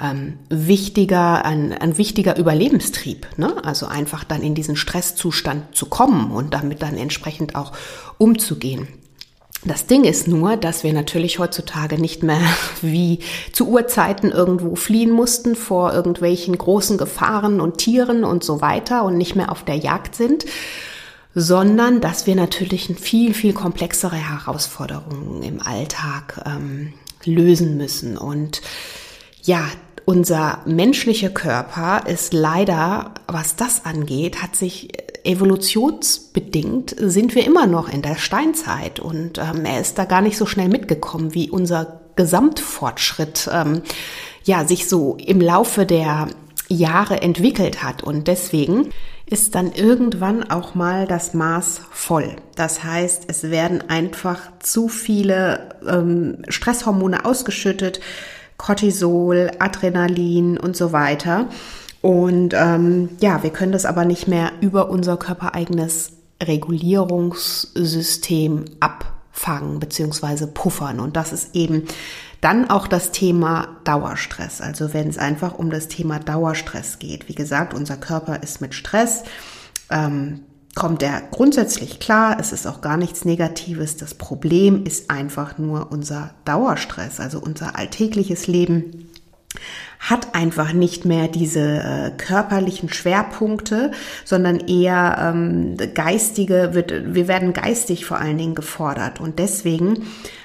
ähm, 0.00 0.38
wichtiger, 0.48 1.44
ein, 1.44 1.72
ein 1.72 1.98
wichtiger 1.98 2.36
Überlebenstrieb. 2.36 3.26
Ne? 3.36 3.54
Also 3.64 3.86
einfach 3.86 4.24
dann 4.24 4.42
in 4.42 4.54
diesen 4.54 4.76
Stresszustand 4.76 5.74
zu 5.74 5.86
kommen 5.86 6.30
und 6.30 6.54
damit 6.54 6.82
dann 6.82 6.96
entsprechend 6.96 7.54
auch 7.54 7.72
umzugehen. 8.18 8.88
Das 9.64 9.86
Ding 9.86 10.04
ist 10.04 10.28
nur, 10.28 10.56
dass 10.56 10.84
wir 10.84 10.92
natürlich 10.92 11.40
heutzutage 11.40 12.00
nicht 12.00 12.22
mehr 12.22 12.40
wie 12.82 13.18
zu 13.52 13.68
Urzeiten 13.68 14.30
irgendwo 14.30 14.76
fliehen 14.76 15.10
mussten 15.10 15.56
vor 15.56 15.92
irgendwelchen 15.92 16.56
großen 16.56 16.96
Gefahren 16.96 17.60
und 17.60 17.78
Tieren 17.78 18.24
und 18.24 18.44
so 18.44 18.60
weiter 18.60 19.04
und 19.04 19.16
nicht 19.16 19.34
mehr 19.34 19.50
auf 19.50 19.64
der 19.64 19.76
Jagd 19.76 20.14
sind, 20.14 20.44
sondern 21.34 22.00
dass 22.00 22.26
wir 22.26 22.36
natürlich 22.36 22.86
viel, 23.00 23.34
viel 23.34 23.52
komplexere 23.52 24.16
Herausforderungen 24.16 25.42
im 25.42 25.60
Alltag 25.60 26.42
ähm, 26.46 26.92
lösen 27.24 27.76
müssen. 27.76 28.16
Und 28.16 28.62
ja, 29.42 29.64
unser 30.08 30.60
menschlicher 30.64 31.28
Körper 31.28 32.06
ist 32.06 32.32
leider, 32.32 33.12
was 33.26 33.56
das 33.56 33.84
angeht, 33.84 34.42
hat 34.42 34.56
sich 34.56 34.88
evolutionsbedingt, 35.22 36.94
sind 36.96 37.34
wir 37.34 37.44
immer 37.44 37.66
noch 37.66 37.90
in 37.90 38.00
der 38.00 38.16
Steinzeit 38.16 39.00
und 39.00 39.36
ähm, 39.36 39.66
er 39.66 39.82
ist 39.82 39.98
da 39.98 40.06
gar 40.06 40.22
nicht 40.22 40.38
so 40.38 40.46
schnell 40.46 40.70
mitgekommen, 40.70 41.34
wie 41.34 41.50
unser 41.50 42.00
Gesamtfortschritt 42.16 43.50
ähm, 43.52 43.82
ja 44.44 44.66
sich 44.66 44.88
so 44.88 45.18
im 45.22 45.42
Laufe 45.42 45.84
der 45.84 46.28
Jahre 46.68 47.20
entwickelt 47.20 47.82
hat. 47.82 48.02
Und 48.02 48.28
deswegen 48.28 48.88
ist 49.26 49.54
dann 49.56 49.72
irgendwann 49.72 50.42
auch 50.42 50.74
mal 50.74 51.06
das 51.06 51.34
Maß 51.34 51.82
voll. 51.90 52.36
Das 52.56 52.82
heißt, 52.82 53.24
es 53.28 53.50
werden 53.50 53.90
einfach 53.90 54.38
zu 54.60 54.88
viele 54.88 55.76
ähm, 55.86 56.38
Stresshormone 56.48 57.26
ausgeschüttet, 57.26 58.00
Cortisol, 58.58 59.50
Adrenalin 59.58 60.58
und 60.58 60.76
so 60.76 60.92
weiter. 60.92 61.48
Und 62.02 62.52
ähm, 62.54 63.08
ja, 63.20 63.42
wir 63.42 63.48
können 63.50 63.72
das 63.72 63.86
aber 63.86 64.04
nicht 64.04 64.28
mehr 64.28 64.52
über 64.60 64.90
unser 64.90 65.16
körpereigenes 65.16 66.12
Regulierungssystem 66.42 68.66
abfangen 68.80 69.80
bzw. 69.80 70.46
puffern. 70.46 71.00
Und 71.00 71.16
das 71.16 71.32
ist 71.32 71.56
eben 71.56 71.84
dann 72.40 72.70
auch 72.70 72.86
das 72.86 73.10
Thema 73.10 73.78
Dauerstress. 73.84 74.60
Also 74.60 74.94
wenn 74.94 75.08
es 75.08 75.18
einfach 75.18 75.58
um 75.58 75.70
das 75.70 75.88
Thema 75.88 76.20
Dauerstress 76.20 77.00
geht. 77.00 77.28
Wie 77.28 77.34
gesagt, 77.34 77.74
unser 77.74 77.96
Körper 77.96 78.40
ist 78.42 78.60
mit 78.60 78.74
Stress. 78.74 79.24
Ähm, 79.90 80.42
kommt 80.78 81.02
er 81.02 81.22
grundsätzlich 81.32 81.98
klar, 81.98 82.36
es 82.38 82.52
ist 82.52 82.64
auch 82.64 82.80
gar 82.80 82.96
nichts 82.96 83.24
Negatives. 83.24 83.96
Das 83.96 84.14
Problem 84.14 84.84
ist 84.84 85.10
einfach 85.10 85.58
nur 85.58 85.90
unser 85.90 86.30
Dauerstress, 86.44 87.18
also 87.18 87.40
unser 87.40 87.76
alltägliches 87.76 88.46
Leben 88.46 89.10
hat 89.98 90.36
einfach 90.36 90.72
nicht 90.72 91.04
mehr 91.04 91.26
diese 91.26 91.80
äh, 91.80 92.10
körperlichen 92.16 92.90
Schwerpunkte, 92.90 93.90
sondern 94.24 94.60
eher 94.60 95.18
ähm, 95.20 95.76
geistige, 95.94 96.70
wird, 96.74 97.12
wir 97.12 97.26
werden 97.26 97.54
geistig 97.54 98.06
vor 98.06 98.18
allen 98.18 98.38
Dingen 98.38 98.54
gefordert. 98.54 99.20
Und 99.20 99.40
deswegen 99.40 100.04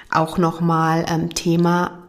auch 0.10 0.40
nochmal 0.40 1.06
ähm, 1.08 1.36
Thema 1.36 2.00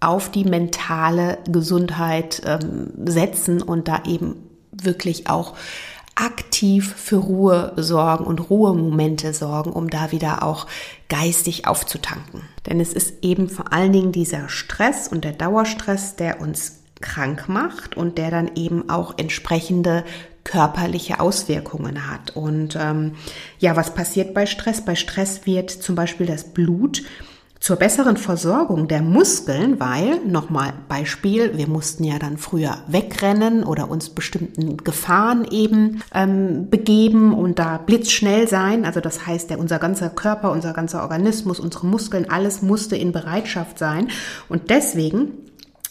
auf 0.00 0.30
die 0.30 0.44
mentale 0.44 1.36
Gesundheit 1.46 2.40
ähm, 2.46 2.92
setzen 3.04 3.60
und 3.60 3.88
da 3.88 4.04
eben 4.06 4.36
wirklich 4.72 5.28
auch 5.28 5.54
aktiv 6.14 6.94
für 6.96 7.16
Ruhe 7.16 7.72
sorgen 7.76 8.24
und 8.24 8.50
Ruhemomente 8.50 9.32
sorgen, 9.34 9.72
um 9.72 9.90
da 9.90 10.12
wieder 10.12 10.42
auch 10.42 10.66
geistig 11.08 11.66
aufzutanken. 11.66 12.42
Denn 12.66 12.80
es 12.80 12.92
ist 12.92 13.22
eben 13.22 13.48
vor 13.48 13.72
allen 13.72 13.92
Dingen 13.92 14.12
dieser 14.12 14.48
Stress 14.48 15.08
und 15.08 15.24
der 15.24 15.32
Dauerstress, 15.32 16.16
der 16.16 16.40
uns 16.40 16.80
krank 17.00 17.48
macht 17.48 17.96
und 17.96 18.18
der 18.18 18.30
dann 18.30 18.52
eben 18.54 18.88
auch 18.88 19.18
entsprechende 19.18 20.04
körperliche 20.44 21.20
Auswirkungen 21.20 22.10
hat. 22.10 22.36
Und 22.36 22.76
ähm, 22.80 23.16
ja, 23.58 23.76
was 23.76 23.94
passiert 23.94 24.34
bei 24.34 24.46
Stress? 24.46 24.84
Bei 24.84 24.94
Stress 24.94 25.46
wird 25.46 25.70
zum 25.70 25.94
Beispiel 25.94 26.26
das 26.26 26.44
Blut 26.44 27.02
zur 27.60 27.76
besseren 27.76 28.16
Versorgung 28.18 28.88
der 28.88 29.00
Muskeln, 29.00 29.80
weil, 29.80 30.20
nochmal 30.26 30.74
Beispiel, 30.88 31.56
wir 31.56 31.66
mussten 31.66 32.04
ja 32.04 32.18
dann 32.18 32.36
früher 32.36 32.82
wegrennen 32.88 33.64
oder 33.64 33.88
uns 33.90 34.10
bestimmten 34.10 34.76
Gefahren 34.76 35.46
eben 35.50 36.02
ähm, 36.12 36.68
begeben 36.68 37.32
und 37.32 37.58
da 37.58 37.78
blitzschnell 37.78 38.48
sein. 38.48 38.84
Also 38.84 39.00
das 39.00 39.26
heißt, 39.26 39.48
der, 39.48 39.58
unser 39.58 39.78
ganzer 39.78 40.10
Körper, 40.10 40.52
unser 40.52 40.74
ganzer 40.74 41.02
Organismus, 41.02 41.58
unsere 41.58 41.86
Muskeln, 41.86 42.28
alles 42.28 42.60
musste 42.60 42.96
in 42.96 43.12
Bereitschaft 43.12 43.78
sein. 43.78 44.08
Und 44.48 44.68
deswegen 44.68 45.32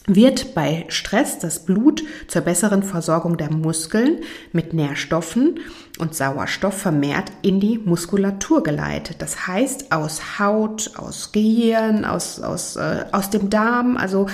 wird 0.05 0.53
bei 0.53 0.85
Stress 0.89 1.39
das 1.39 1.65
Blut 1.65 2.03
zur 2.27 2.41
besseren 2.41 2.83
Versorgung 2.83 3.37
der 3.37 3.51
Muskeln 3.51 4.19
mit 4.51 4.73
Nährstoffen 4.73 5.59
und 5.99 6.15
Sauerstoff 6.15 6.77
vermehrt 6.77 7.31
in 7.41 7.59
die 7.59 7.77
Muskulatur 7.77 8.63
geleitet. 8.63 9.17
Das 9.19 9.47
heißt, 9.47 9.91
aus 9.91 10.39
Haut, 10.39 10.91
aus 10.97 11.31
Gehirn, 11.31 12.03
aus, 12.03 12.39
aus, 12.39 12.75
äh, 12.75 13.05
aus 13.11 13.29
dem 13.29 13.49
Darm, 13.49 13.97
also 13.97 14.27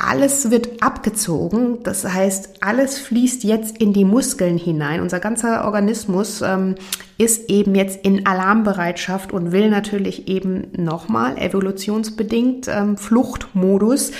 alles 0.00 0.50
wird 0.50 0.82
abgezogen. 0.82 1.82
Das 1.82 2.04
heißt, 2.04 2.62
alles 2.62 2.98
fließt 2.98 3.44
jetzt 3.44 3.78
in 3.78 3.92
die 3.92 4.04
Muskeln 4.04 4.56
hinein. 4.56 5.00
Unser 5.00 5.20
ganzer 5.20 5.64
Organismus 5.64 6.40
ähm, 6.40 6.74
ist 7.18 7.50
eben 7.50 7.74
jetzt 7.74 8.04
in 8.04 8.26
Alarmbereitschaft 8.26 9.32
und 9.32 9.52
will 9.52 9.68
natürlich 9.68 10.26
eben 10.26 10.68
nochmal 10.76 11.36
evolutionsbedingt 11.36 12.66
ähm, 12.68 12.96
Fluchtmodus, 12.96 14.12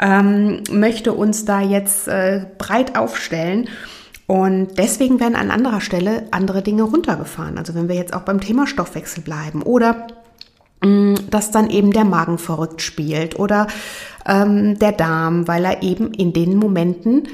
ähm, 0.00 0.62
möchte 0.70 1.12
uns 1.12 1.44
da 1.44 1.60
jetzt 1.60 2.08
äh, 2.08 2.46
breit 2.58 2.98
aufstellen. 2.98 3.68
Und 4.28 4.78
deswegen 4.78 5.18
werden 5.18 5.34
an 5.34 5.50
anderer 5.50 5.80
Stelle 5.80 6.28
andere 6.30 6.62
Dinge 6.62 6.84
runtergefahren. 6.84 7.58
Also 7.58 7.74
wenn 7.74 7.88
wir 7.88 7.96
jetzt 7.96 8.14
auch 8.14 8.22
beim 8.22 8.40
Thema 8.40 8.68
Stoffwechsel 8.68 9.24
bleiben 9.24 9.62
oder 9.62 10.06
mm, 10.84 11.14
dass 11.30 11.50
dann 11.50 11.70
eben 11.70 11.92
der 11.92 12.04
Magen 12.04 12.38
verrückt 12.38 12.82
spielt 12.82 13.38
oder 13.38 13.66
ähm, 14.26 14.78
der 14.78 14.92
Darm, 14.92 15.48
weil 15.48 15.64
er 15.64 15.82
eben 15.82 16.12
in 16.12 16.32
den 16.32 16.56
Momenten 16.56 17.26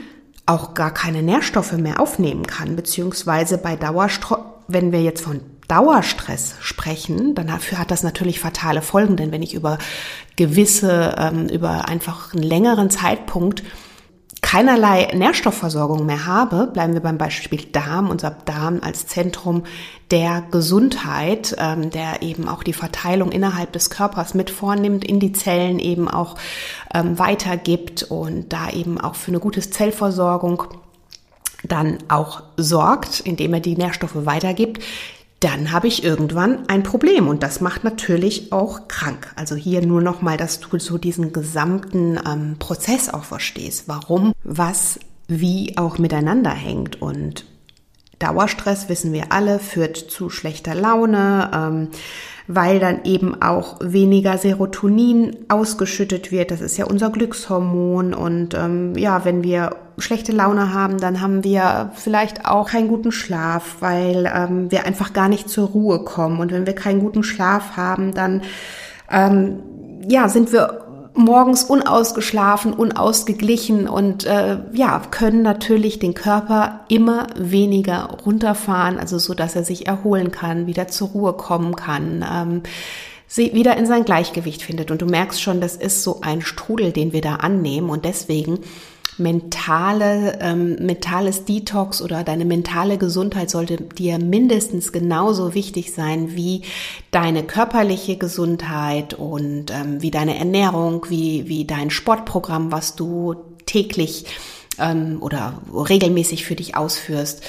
auch 0.47 0.75
gar 0.75 0.95
keine 0.95 1.23
Nährstoffe 1.23 1.73
mehr 1.73 2.01
aufnehmen 2.01 2.47
kann, 2.47 2.77
beziehungsweise 2.77 3.59
bei 3.59 3.77
Dauerstress 3.77 4.39
wenn 4.69 4.93
wir 4.93 5.03
jetzt 5.03 5.23
von 5.23 5.41
Dauerstress 5.69 6.57
sprechen, 6.61 7.35
dann 7.35 7.47
dafür 7.47 7.79
hat 7.79 7.91
das 7.91 8.03
natürlich 8.03 8.41
fatale 8.41 8.83
Folgen, 8.83 9.17
denn 9.17 9.33
wenn 9.33 9.43
ich 9.43 9.55
über 9.55 9.79
gewisse, 10.37 11.15
ähm, 11.19 11.49
über 11.49 11.89
einfach 11.89 12.35
einen 12.35 12.43
längeren 12.43 12.91
Zeitpunkt 12.91 13.63
keinerlei 14.55 15.09
Nährstoffversorgung 15.13 16.07
mehr 16.07 16.27
habe, 16.27 16.69
bleiben 16.69 16.93
wir 16.93 17.01
beim 17.01 17.19
Beispiel 17.19 17.65
Darm, 17.73 18.09
unser 18.09 18.31
Darm 18.31 18.79
als 18.85 19.09
Zentrum 19.09 19.65
der 20.13 20.45
Gesundheit, 20.49 21.57
ähm, 21.59 21.91
der 21.91 22.23
eben 22.23 22.47
auch 22.47 22.63
die 22.63 22.73
Verteilung 22.73 23.33
innerhalb 23.33 23.73
des 23.73 23.91
Körpers 23.91 24.33
mit 24.33 24.51
vornimmt, 24.51 25.05
in 25.05 25.19
die 25.19 25.33
Zellen 25.33 25.81
eben 25.81 26.07
auch 26.07 26.37
ähm, 26.95 27.19
weitergibt 27.19 28.05
und 28.05 28.53
da 28.53 28.71
eben 28.71 29.01
auch 29.01 29.17
für 29.17 29.33
eine 29.33 29.41
gute 29.41 29.61
Zellversorgung 29.61 30.63
dann 31.65 31.99
auch 32.07 32.45
sorgt, 32.57 33.19
indem 33.19 33.55
er 33.55 33.61
die 33.61 33.77
Nährstoffe 33.77 34.25
weitergibt, 34.25 34.81
dann 35.45 35.73
habe 35.73 35.89
ich 35.89 36.03
irgendwann 36.03 36.67
ein 36.69 36.83
Problem 36.83 37.29
und 37.29 37.43
das 37.43 37.61
macht 37.61 37.85
natürlich 37.85 38.51
auch 38.51 38.89
krank. 38.89 39.31
Also 39.37 39.55
hier 39.55 39.85
nur 39.85 40.01
noch 40.01 40.23
mal, 40.23 40.39
dass 40.39 40.59
du 40.59 40.79
so 40.79 40.97
diesen 40.97 41.35
gesamten 41.35 42.19
ähm, 42.27 42.57
Prozess 42.59 43.13
auch 43.13 43.25
verstehst, 43.25 43.85
warum 43.87 44.33
was 44.43 44.99
wie 45.29 45.77
auch 45.77 45.99
miteinander 45.99 46.51
hängt 46.51 47.03
und 47.03 47.45
Dauerstress 48.25 48.89
wissen 48.89 49.13
wir 49.13 49.25
alle 49.31 49.59
führt 49.59 49.97
zu 49.97 50.31
schlechter 50.31 50.75
Laune. 50.75 51.51
Ähm, 51.55 51.89
weil 52.47 52.79
dann 52.79 53.05
eben 53.05 53.41
auch 53.41 53.79
weniger 53.81 54.37
Serotonin 54.37 55.35
ausgeschüttet 55.49 56.31
wird. 56.31 56.51
Das 56.51 56.61
ist 56.61 56.77
ja 56.77 56.85
unser 56.85 57.11
Glückshormon. 57.11 58.13
Und 58.13 58.55
ähm, 58.55 58.97
ja, 58.97 59.25
wenn 59.25 59.43
wir 59.43 59.77
schlechte 59.97 60.33
Laune 60.33 60.75
haben, 60.75 60.99
dann 60.99 61.21
haben 61.21 61.43
wir 61.43 61.91
vielleicht 61.95 62.45
auch 62.45 62.69
keinen 62.69 62.89
guten 62.89 63.13
Schlaf, 63.13 63.77
weil 63.81 64.31
ähm, 64.35 64.71
wir 64.71 64.85
einfach 64.85 65.15
gar 65.15 65.29
nicht 65.29 65.49
zur 65.49 65.69
Ruhe 65.69 66.01
kommen. 66.01 66.41
Und 66.41 66.53
wenn 66.53 66.67
wir 66.67 66.75
keinen 66.75 67.01
guten 67.01 67.23
Schlaf 67.23 67.77
haben, 67.77 68.13
dann 68.13 68.43
ähm, 69.11 69.61
ja, 70.07 70.29
sind 70.29 70.53
wir 70.53 70.84
morgens 71.15 71.65
unausgeschlafen, 71.65 72.73
unausgeglichen 72.73 73.89
und 73.89 74.25
äh, 74.25 74.59
ja, 74.73 75.01
können 75.11 75.43
natürlich 75.43 75.99
den 75.99 76.15
Körper 76.15 76.81
immer 76.89 77.29
weniger 77.37 78.19
runterfahren, 78.25 78.99
also 78.99 79.19
so, 79.19 79.35
dass 79.35 79.57
er 79.57 79.65
sich 79.65 79.87
erholen 79.87 80.33
kann, 80.33 80.67
wieder 80.67 80.89
zur 80.89 81.09
Ruhe 81.09 81.33
kommen 81.35 81.77
kann. 81.77 82.25
Ähm, 82.31 82.63
wieder 83.37 83.77
in 83.77 83.87
sein 83.87 84.05
Gleichgewicht 84.05 84.63
findet. 84.63 84.93
Und 84.93 85.03
du 85.03 85.07
merkst 85.07 85.43
schon, 85.43 85.61
das 85.61 85.75
ist 85.75 86.05
so 86.05 86.21
ein 86.21 86.41
Strudel, 86.41 86.93
den 86.93 87.13
wir 87.13 87.21
da 87.21 87.37
annehmen. 87.37 87.91
Und 87.91 88.05
deswegen 88.05 88.61
mentale, 89.19 90.39
ähm, 90.41 90.77
mentales 90.81 91.45
Detox 91.45 92.03
oder 92.03 92.25
deine 92.25 92.45
mentale 92.45 92.99
Gesundheit 92.99 93.51
sollte 93.51 93.77
dir 93.77 94.19
mindestens 94.19 94.93
genauso 94.93 95.55
wichtig 95.55 95.93
sein 95.93 96.35
wie 96.35 96.63
deine 97.11 97.45
körperliche 97.45 98.17
Gesundheit 98.17 99.15
und 99.15 99.71
ähm, 99.71 100.03
wie 100.03 100.11
deine 100.11 100.39
Ernährung, 100.39 101.07
wie, 101.09 101.49
wie 101.49 101.65
dein 101.65 101.91
Sportprogramm, 101.91 102.73
was 102.73 102.97
du 102.97 103.35
täglich 103.67 104.27
ähm, 104.79 105.19
oder 105.21 105.63
regelmäßig 105.73 106.45
für 106.45 106.57
dich 106.57 106.77
ausführst. 106.77 107.43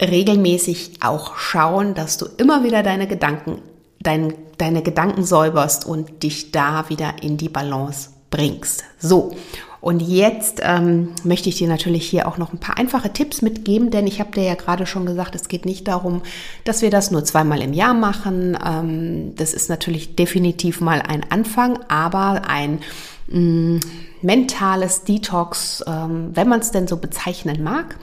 Regelmäßig 0.00 0.98
auch 1.00 1.36
schauen, 1.36 1.94
dass 1.94 2.18
du 2.18 2.26
immer 2.36 2.64
wieder 2.64 2.82
deine 2.82 3.06
Gedanken, 3.06 3.62
dein, 4.00 4.34
deine 4.58 4.82
Gedanken 4.82 5.24
säuberst 5.24 5.86
und 5.86 6.22
dich 6.22 6.50
da 6.50 6.88
wieder 6.88 7.22
in 7.22 7.36
die 7.36 7.48
Balance 7.48 8.10
bringst. 8.30 8.84
So. 8.98 9.34
Und 9.82 10.00
jetzt 10.00 10.60
ähm, 10.62 11.08
möchte 11.24 11.48
ich 11.48 11.56
dir 11.56 11.66
natürlich 11.66 12.08
hier 12.08 12.28
auch 12.28 12.38
noch 12.38 12.52
ein 12.52 12.60
paar 12.60 12.78
einfache 12.78 13.12
Tipps 13.12 13.42
mitgeben, 13.42 13.90
denn 13.90 14.06
ich 14.06 14.20
habe 14.20 14.30
dir 14.30 14.44
ja 14.44 14.54
gerade 14.54 14.86
schon 14.86 15.06
gesagt, 15.06 15.34
es 15.34 15.48
geht 15.48 15.66
nicht 15.66 15.88
darum, 15.88 16.22
dass 16.62 16.82
wir 16.82 16.90
das 16.90 17.10
nur 17.10 17.24
zweimal 17.24 17.60
im 17.60 17.72
Jahr 17.72 17.92
machen. 17.92 18.56
Ähm, 18.64 19.34
das 19.34 19.52
ist 19.52 19.68
natürlich 19.68 20.14
definitiv 20.14 20.80
mal 20.80 21.02
ein 21.02 21.26
Anfang, 21.32 21.80
aber 21.88 22.42
ein 22.46 22.78
mh, 23.26 23.40
mm, 23.40 23.80
mentales 24.22 25.02
Detox, 25.02 25.82
ähm, 25.84 26.30
wenn 26.32 26.48
man 26.48 26.60
es 26.60 26.70
denn 26.70 26.86
so 26.86 26.96
bezeichnen 26.98 27.64
mag, 27.64 27.98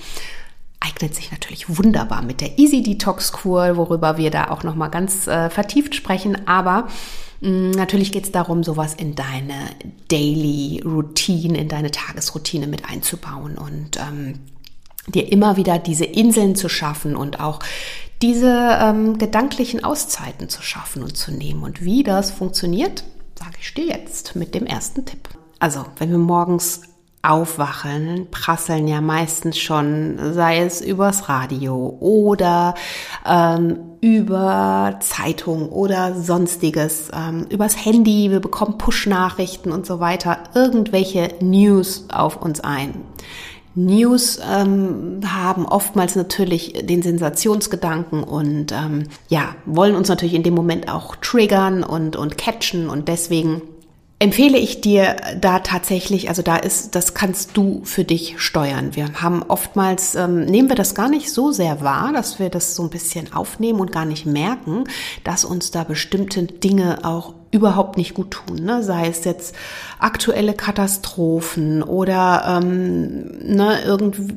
eignet 0.82 1.16
sich 1.16 1.32
natürlich 1.32 1.78
wunderbar 1.78 2.24
mit 2.24 2.42
der 2.42 2.60
Easy 2.60 2.84
Detox 2.84 3.32
Kur, 3.32 3.78
worüber 3.78 4.18
wir 4.18 4.32
da 4.32 4.50
auch 4.50 4.64
noch 4.64 4.76
mal 4.76 4.90
ganz 4.90 5.28
äh, 5.28 5.50
vertieft 5.50 5.96
sprechen. 5.96 6.46
Aber 6.46 6.90
natürlich 7.42 8.12
geht 8.12 8.26
es 8.26 8.32
darum, 8.32 8.64
sowas 8.64 8.94
in 8.94 9.16
deine 9.16 9.70
Daily 10.10 10.82
Routine, 10.86 11.58
in 11.58 11.70
deine 11.70 11.92
Tagesroutine 11.92 12.68
mit 12.68 12.86
einzubauen 12.86 13.58
und 13.58 13.98
ähm, 13.98 14.40
dir 15.08 15.32
immer 15.32 15.58
wieder 15.58 15.80
diese 15.80 16.06
Inseln 16.06 16.56
zu 16.56 16.70
schaffen 16.70 17.16
und 17.16 17.40
auch 17.40 17.60
diese 18.22 18.78
ähm, 18.82 19.18
gedanklichen 19.18 19.84
Auszeiten 19.84 20.50
zu 20.50 20.62
schaffen 20.62 21.04
und 21.04 21.16
zu 21.16 21.32
nehmen. 21.32 21.64
Und 21.64 21.84
wie 21.84 22.04
das 22.04 22.32
funktioniert, 22.32 23.04
sage 23.36 23.56
ich 23.62 23.74
dir 23.74 23.86
jetzt 23.86 24.36
mit 24.36 24.54
dem 24.54 24.66
ersten 24.66 25.06
Tipp. 25.06 25.30
Also, 25.60 25.86
wenn 25.98 26.12
wir 26.12 26.18
morgens 26.18 26.82
aufwachen, 27.22 28.28
prasseln 28.32 28.88
ja 28.88 29.02
meistens 29.02 29.58
schon, 29.58 30.34
sei 30.34 30.60
es 30.60 30.82
übers 30.82 31.28
Radio 31.28 31.98
oder 32.00 32.76
ähm, 33.26 33.80
über 34.02 34.98
Zeitung 35.02 35.70
oder 35.70 36.16
sonstiges, 36.16 37.10
ähm, 37.14 37.46
übers 37.50 37.86
Handy, 37.86 38.32
wir 38.32 38.40
bekommen 38.40 38.78
Push-Nachrichten 38.78 39.72
und 39.72 39.86
so 39.86 40.00
weiter, 40.00 40.40
irgendwelche 40.56 41.36
News 41.42 42.06
auf 42.10 42.42
uns 42.42 42.62
ein. 42.62 43.02
News 43.76 44.40
ähm, 44.50 45.20
haben 45.26 45.66
oftmals 45.66 46.16
natürlich 46.16 46.74
den 46.84 47.02
Sensationsgedanken 47.02 48.24
und 48.24 48.72
ähm, 48.72 49.04
ja, 49.28 49.56
wollen 49.66 49.96
uns 49.96 50.10
natürlich 50.10 50.34
in 50.34 50.44
dem 50.44 50.56
Moment 50.56 50.90
auch 50.90 51.16
triggern 51.18 51.84
und, 51.84 52.16
und 52.16 52.38
catchen 52.38 52.90
und 52.90 53.08
deswegen 53.08 53.62
empfehle 54.20 54.58
ich 54.58 54.82
dir 54.82 55.16
da 55.40 55.60
tatsächlich, 55.60 56.28
also 56.28 56.42
da 56.42 56.58
ist, 56.58 56.94
das 56.94 57.14
kannst 57.14 57.56
du 57.56 57.82
für 57.86 58.04
dich 58.04 58.36
steuern. 58.38 58.96
Wir 58.96 59.22
haben 59.22 59.44
oftmals, 59.44 60.16
ähm, 60.16 60.44
nehmen 60.44 60.68
wir 60.68 60.76
das 60.76 60.94
gar 60.94 61.08
nicht 61.08 61.32
so 61.32 61.52
sehr 61.52 61.82
wahr, 61.82 62.12
dass 62.12 62.38
wir 62.38 62.50
das 62.50 62.76
so 62.76 62.84
ein 62.84 62.90
bisschen 62.90 63.32
aufnehmen 63.32 63.80
und 63.80 63.94
gar 63.94 64.04
nicht 64.04 64.26
merken, 64.26 64.84
dass 65.24 65.46
uns 65.46 65.72
da 65.72 65.86
bestimmte 65.86 66.44
Dinge 66.44 67.00
auch 67.06 67.34
überhaupt 67.52 67.98
nicht 67.98 68.14
gut 68.14 68.32
tun. 68.32 68.64
Ne? 68.64 68.84
Sei 68.84 69.08
es 69.08 69.24
jetzt 69.24 69.56
aktuelle 70.00 70.54
Katastrophen 70.54 71.82
oder 71.82 72.60
ähm, 72.62 73.24
ne, 73.42 73.80
irgendwie, 73.86 74.36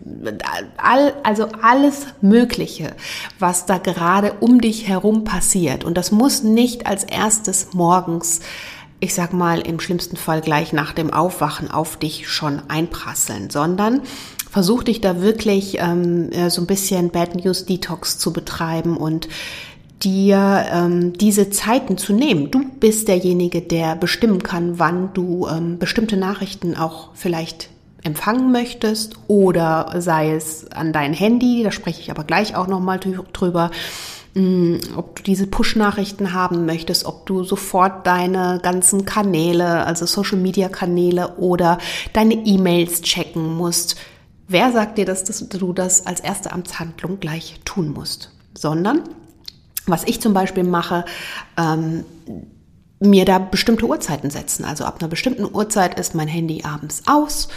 all, 0.77 1.13
also 1.25 1.49
alles 1.61 2.07
Mögliche, 2.21 2.95
was 3.39 3.67
da 3.67 3.79
gerade 3.79 4.35
um 4.41 4.61
dich 4.61 4.89
herum 4.89 5.25
passiert. 5.25 5.85
Und 5.85 5.99
das 5.99 6.13
muss 6.13 6.43
nicht 6.45 6.87
als 6.87 7.05
erstes 7.05 7.75
morgens 7.75 8.41
ich 9.03 9.15
sag 9.15 9.33
mal, 9.33 9.61
im 9.61 9.81
schlimmsten 9.81 10.17
Fall 10.17 10.41
gleich 10.41 10.73
nach 10.73 10.93
dem 10.93 11.13
Aufwachen 11.13 11.69
auf 11.69 11.97
dich 11.97 12.29
schon 12.29 12.63
einprasseln, 12.69 13.51
sondern 13.51 14.03
versuch 14.49 14.85
dich 14.85 15.01
da 15.01 15.21
wirklich 15.21 15.79
ähm, 15.81 16.31
so 16.49 16.61
ein 16.61 16.69
bisschen 16.69 17.11
Bad 17.11 17.35
News 17.35 17.67
Detox 17.67 18.19
zu 18.19 18.33
betreiben 18.33 18.97
und 18.97 19.29
dir 20.05 20.67
ähm, 20.73 21.15
diese 21.15 21.51
Zeiten 21.51 21.99
zu 21.99 22.13
nehmen. 22.13 22.53
Du 22.53 22.65
bist 22.79 23.09
derjenige, 23.09 23.61
der 23.61 23.97
bestimmen 23.97 24.45
kann, 24.45 24.79
wann 24.79 25.13
du 25.15 25.49
ähm, 25.49 25.81
bestimmte 25.81 26.17
Nachrichten 26.17 26.77
auch 26.77 27.11
vielleicht 27.15 27.71
empfangen 28.05 28.53
möchtest 28.53 29.17
oder 29.27 29.97
sei 29.99 30.33
es 30.33 30.71
an 30.71 30.93
dein 30.93 31.13
Handy, 31.13 31.65
da 31.65 31.73
spreche 31.73 32.01
ich 32.01 32.13
aber 32.13 32.23
gleich 32.23 32.55
auch 32.55 32.69
nochmal 32.69 33.01
drüber, 33.33 33.73
ob 34.35 35.17
du 35.17 35.23
diese 35.23 35.47
Push-Nachrichten 35.47 36.33
haben 36.33 36.65
möchtest, 36.65 37.05
ob 37.05 37.27
du 37.27 37.45
sofort 37.45 38.07
deine 38.07 38.61
ganzen 38.63 39.05
Kanäle, 39.05 39.85
also 39.85 40.07
Social-Media-Kanäle 40.07 41.37
oder 41.37 41.79
deine 42.15 42.35
E-Mails 42.35 43.03
checken 43.03 43.57
musst. 43.57 43.97
Wer 44.49 44.73
sagt 44.73 44.97
dir, 44.97 45.05
dass 45.05 45.25
du 45.25 45.73
das 45.75 46.07
als 46.07 46.21
erste 46.21 46.53
Amtshandlung 46.53 47.21
gleich 47.21 47.61
tun 47.67 47.93
musst? 47.93 48.31
Sondern, 48.57 49.03
was 49.87 50.05
ich 50.05 50.21
zum 50.23 50.33
Beispiel 50.33 50.65
mache, 50.65 51.05
ähm, 51.59 52.05
mir 53.01 53.25
da 53.25 53.39
bestimmte 53.39 53.87
Uhrzeiten 53.87 54.31
setzen. 54.31 54.65
Also 54.65 54.85
ab 54.85 54.99
einer 55.01 55.09
bestimmten 55.09 55.45
Uhrzeit 55.45 55.99
ist 55.99 56.15
mein 56.15 56.29
Handy 56.29 56.63
abends 56.65 57.03
aus 57.07 57.49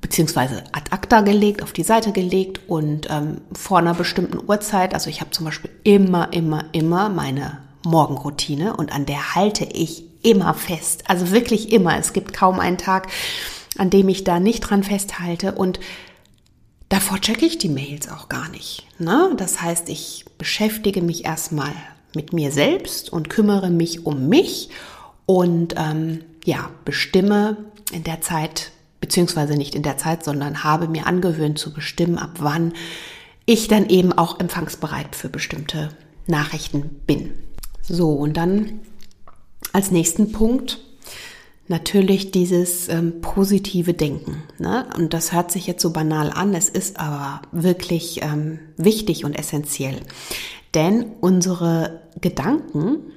beziehungsweise 0.00 0.64
ad 0.72 0.90
acta 0.90 1.20
gelegt, 1.20 1.62
auf 1.62 1.72
die 1.72 1.82
Seite 1.82 2.12
gelegt 2.12 2.60
und 2.68 3.08
ähm, 3.10 3.42
vor 3.52 3.78
einer 3.78 3.94
bestimmten 3.94 4.38
Uhrzeit, 4.38 4.94
also 4.94 5.10
ich 5.10 5.20
habe 5.20 5.30
zum 5.30 5.44
Beispiel 5.44 5.70
immer, 5.84 6.32
immer, 6.32 6.64
immer 6.72 7.08
meine 7.08 7.58
Morgenroutine 7.84 8.76
und 8.76 8.92
an 8.92 9.06
der 9.06 9.34
halte 9.34 9.64
ich 9.64 10.04
immer 10.22 10.54
fest. 10.54 11.04
Also 11.08 11.30
wirklich 11.30 11.72
immer. 11.72 11.96
Es 11.98 12.12
gibt 12.12 12.32
kaum 12.32 12.60
einen 12.60 12.78
Tag, 12.78 13.08
an 13.78 13.90
dem 13.90 14.08
ich 14.08 14.24
da 14.24 14.40
nicht 14.40 14.60
dran 14.60 14.82
festhalte 14.82 15.52
und 15.52 15.80
davor 16.88 17.20
checke 17.20 17.46
ich 17.46 17.58
die 17.58 17.68
Mails 17.68 18.10
auch 18.10 18.28
gar 18.28 18.48
nicht. 18.50 18.86
Ne? 18.98 19.32
Das 19.36 19.62
heißt, 19.62 19.88
ich 19.88 20.24
beschäftige 20.38 21.02
mich 21.02 21.24
erstmal 21.24 21.72
mit 22.14 22.32
mir 22.32 22.50
selbst 22.50 23.12
und 23.12 23.30
kümmere 23.30 23.70
mich 23.70 24.04
um 24.04 24.28
mich 24.28 24.70
und 25.26 25.74
ähm, 25.76 26.24
ja, 26.44 26.70
bestimme 26.84 27.56
in 27.92 28.04
der 28.04 28.20
Zeit 28.20 28.72
beziehungsweise 29.00 29.56
nicht 29.56 29.74
in 29.74 29.82
der 29.82 29.96
Zeit, 29.96 30.24
sondern 30.24 30.62
habe 30.64 30.88
mir 30.88 31.06
angewöhnt 31.06 31.58
zu 31.58 31.72
bestimmen, 31.72 32.18
ab 32.18 32.36
wann 32.38 32.72
ich 33.46 33.68
dann 33.68 33.88
eben 33.88 34.12
auch 34.12 34.38
empfangsbereit 34.38 35.16
für 35.16 35.28
bestimmte 35.28 35.90
Nachrichten 36.26 37.00
bin. 37.06 37.32
So, 37.82 38.12
und 38.12 38.36
dann 38.36 38.80
als 39.72 39.90
nächsten 39.90 40.32
Punkt 40.32 40.80
natürlich 41.70 42.32
dieses 42.32 42.88
ähm, 42.88 43.20
positive 43.20 43.94
Denken. 43.94 44.42
Ne? 44.58 44.86
Und 44.96 45.14
das 45.14 45.32
hört 45.32 45.52
sich 45.52 45.66
jetzt 45.66 45.82
so 45.82 45.92
banal 45.92 46.30
an, 46.30 46.54
es 46.54 46.68
ist 46.68 46.98
aber 46.98 47.42
wirklich 47.52 48.22
ähm, 48.22 48.58
wichtig 48.76 49.24
und 49.24 49.38
essentiell. 49.38 50.00
Denn 50.74 51.06
unsere 51.20 52.02
Gedanken 52.20 53.12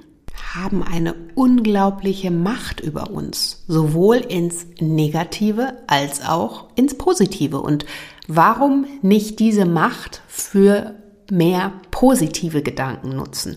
haben 0.54 0.82
eine 0.82 1.14
unglaubliche 1.34 2.30
Macht 2.30 2.80
über 2.80 3.10
uns, 3.10 3.64
sowohl 3.66 4.16
ins 4.16 4.66
Negative 4.80 5.78
als 5.86 6.24
auch 6.24 6.68
ins 6.76 6.96
Positive. 6.96 7.60
Und 7.60 7.86
warum 8.28 8.86
nicht 9.02 9.38
diese 9.38 9.64
Macht 9.64 10.22
für 10.28 10.94
mehr 11.30 11.72
positive 11.90 12.62
Gedanken 12.62 13.16
nutzen? 13.16 13.56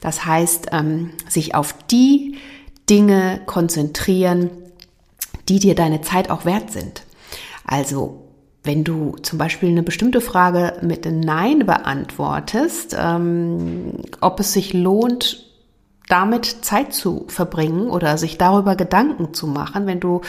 Das 0.00 0.24
heißt, 0.24 0.68
ähm, 0.72 1.10
sich 1.28 1.54
auf 1.54 1.74
die 1.90 2.36
Dinge 2.88 3.40
konzentrieren, 3.46 4.50
die 5.48 5.58
dir 5.58 5.74
deine 5.74 6.00
Zeit 6.02 6.30
auch 6.30 6.44
wert 6.44 6.70
sind. 6.70 7.02
Also 7.64 8.26
wenn 8.66 8.84
du 8.84 9.16
zum 9.22 9.38
Beispiel 9.38 9.68
eine 9.68 9.82
bestimmte 9.82 10.20
Frage 10.20 10.78
mit 10.82 11.06
Nein 11.06 11.60
beantwortest, 11.60 12.96
ähm, 12.98 13.94
ob 14.20 14.40
es 14.40 14.52
sich 14.52 14.72
lohnt, 14.72 15.45
damit 16.08 16.64
Zeit 16.64 16.92
zu 16.94 17.24
verbringen 17.28 17.88
oder 17.88 18.18
sich 18.18 18.38
darüber 18.38 18.76
Gedanken 18.76 19.34
zu 19.34 19.46
machen, 19.46 19.86
wenn 19.86 20.00
du 20.00 20.20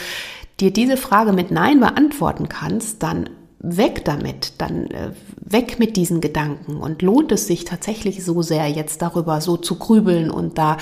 dir 0.60 0.72
diese 0.72 0.96
Frage 0.96 1.32
mit 1.32 1.50
Nein 1.50 1.80
beantworten 1.80 2.48
kannst, 2.48 3.02
dann 3.02 3.30
weg 3.60 4.04
damit, 4.04 4.52
dann 4.58 4.88
äh, 4.90 5.10
weg 5.40 5.78
mit 5.78 5.96
diesen 5.96 6.20
Gedanken 6.20 6.76
und 6.76 7.02
lohnt 7.02 7.32
es 7.32 7.46
sich 7.46 7.64
tatsächlich 7.64 8.24
so 8.24 8.40
sehr, 8.42 8.68
jetzt 8.68 9.02
darüber 9.02 9.40
so 9.40 9.56
zu 9.56 9.76
grübeln 9.76 10.30
und 10.30 10.58
da 10.58 10.76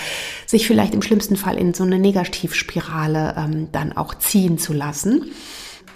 sich 0.47 0.67
vielleicht 0.67 0.95
im 0.95 1.03
schlimmsten 1.03 1.37
Fall 1.37 1.57
in 1.57 1.73
so 1.73 1.85
eine 1.85 1.99
Negativspirale 1.99 3.35
ähm, 3.39 3.69
dann 3.73 3.97
auch 3.97 4.15
ziehen 4.15 4.59
zu 4.59 4.75
lassen. 4.75 5.31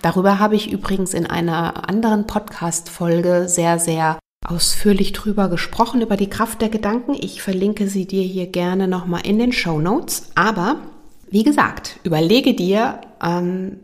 Darüber 0.00 0.38
habe 0.38 0.56
ich 0.56 0.72
übrigens 0.72 1.12
in 1.12 1.26
einer 1.26 1.88
anderen 1.88 2.26
Podcast-Folge 2.26 3.48
sehr, 3.48 3.78
sehr 3.78 4.18
ausführlich 4.46 5.12
drüber 5.12 5.48
gesprochen, 5.48 6.00
über 6.00 6.16
die 6.16 6.30
Kraft 6.30 6.62
der 6.62 6.70
Gedanken. 6.70 7.14
Ich 7.14 7.42
verlinke 7.42 7.88
sie 7.88 8.06
dir 8.06 8.22
hier 8.22 8.46
gerne 8.46 8.88
nochmal 8.88 9.26
in 9.26 9.38
den 9.38 9.52
Show 9.52 9.80
Notes. 9.80 10.30
Aber 10.34 10.80
wie 11.30 11.42
gesagt, 11.42 12.00
überlege 12.04 12.54
dir, 12.54 13.00
ähm, 13.22 13.78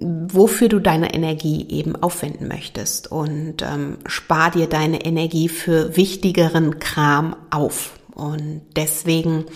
wofür 0.00 0.68
du 0.68 0.78
deine 0.78 1.12
Energie 1.12 1.66
eben 1.68 1.96
aufwenden 1.96 2.46
möchtest 2.46 3.10
und 3.10 3.62
ähm, 3.62 3.98
spar 4.06 4.52
dir 4.52 4.68
deine 4.68 5.04
Energie 5.04 5.48
für 5.48 5.96
wichtigeren 5.96 6.78
Kram 6.78 7.34
auf. 7.50 7.98
Und 8.14 8.62
deswegen 8.76 9.46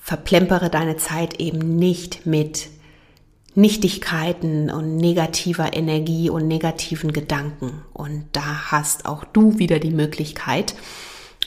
verplempere 0.00 0.68
deine 0.68 0.96
Zeit 0.96 1.40
eben 1.40 1.76
nicht 1.76 2.26
mit 2.26 2.68
Nichtigkeiten 3.54 4.70
und 4.70 4.96
negativer 4.96 5.74
Energie 5.74 6.30
und 6.30 6.48
negativen 6.48 7.12
Gedanken. 7.12 7.82
Und 7.92 8.24
da 8.32 8.70
hast 8.70 9.06
auch 9.06 9.24
du 9.24 9.58
wieder 9.58 9.78
die 9.78 9.90
Möglichkeit, 9.90 10.74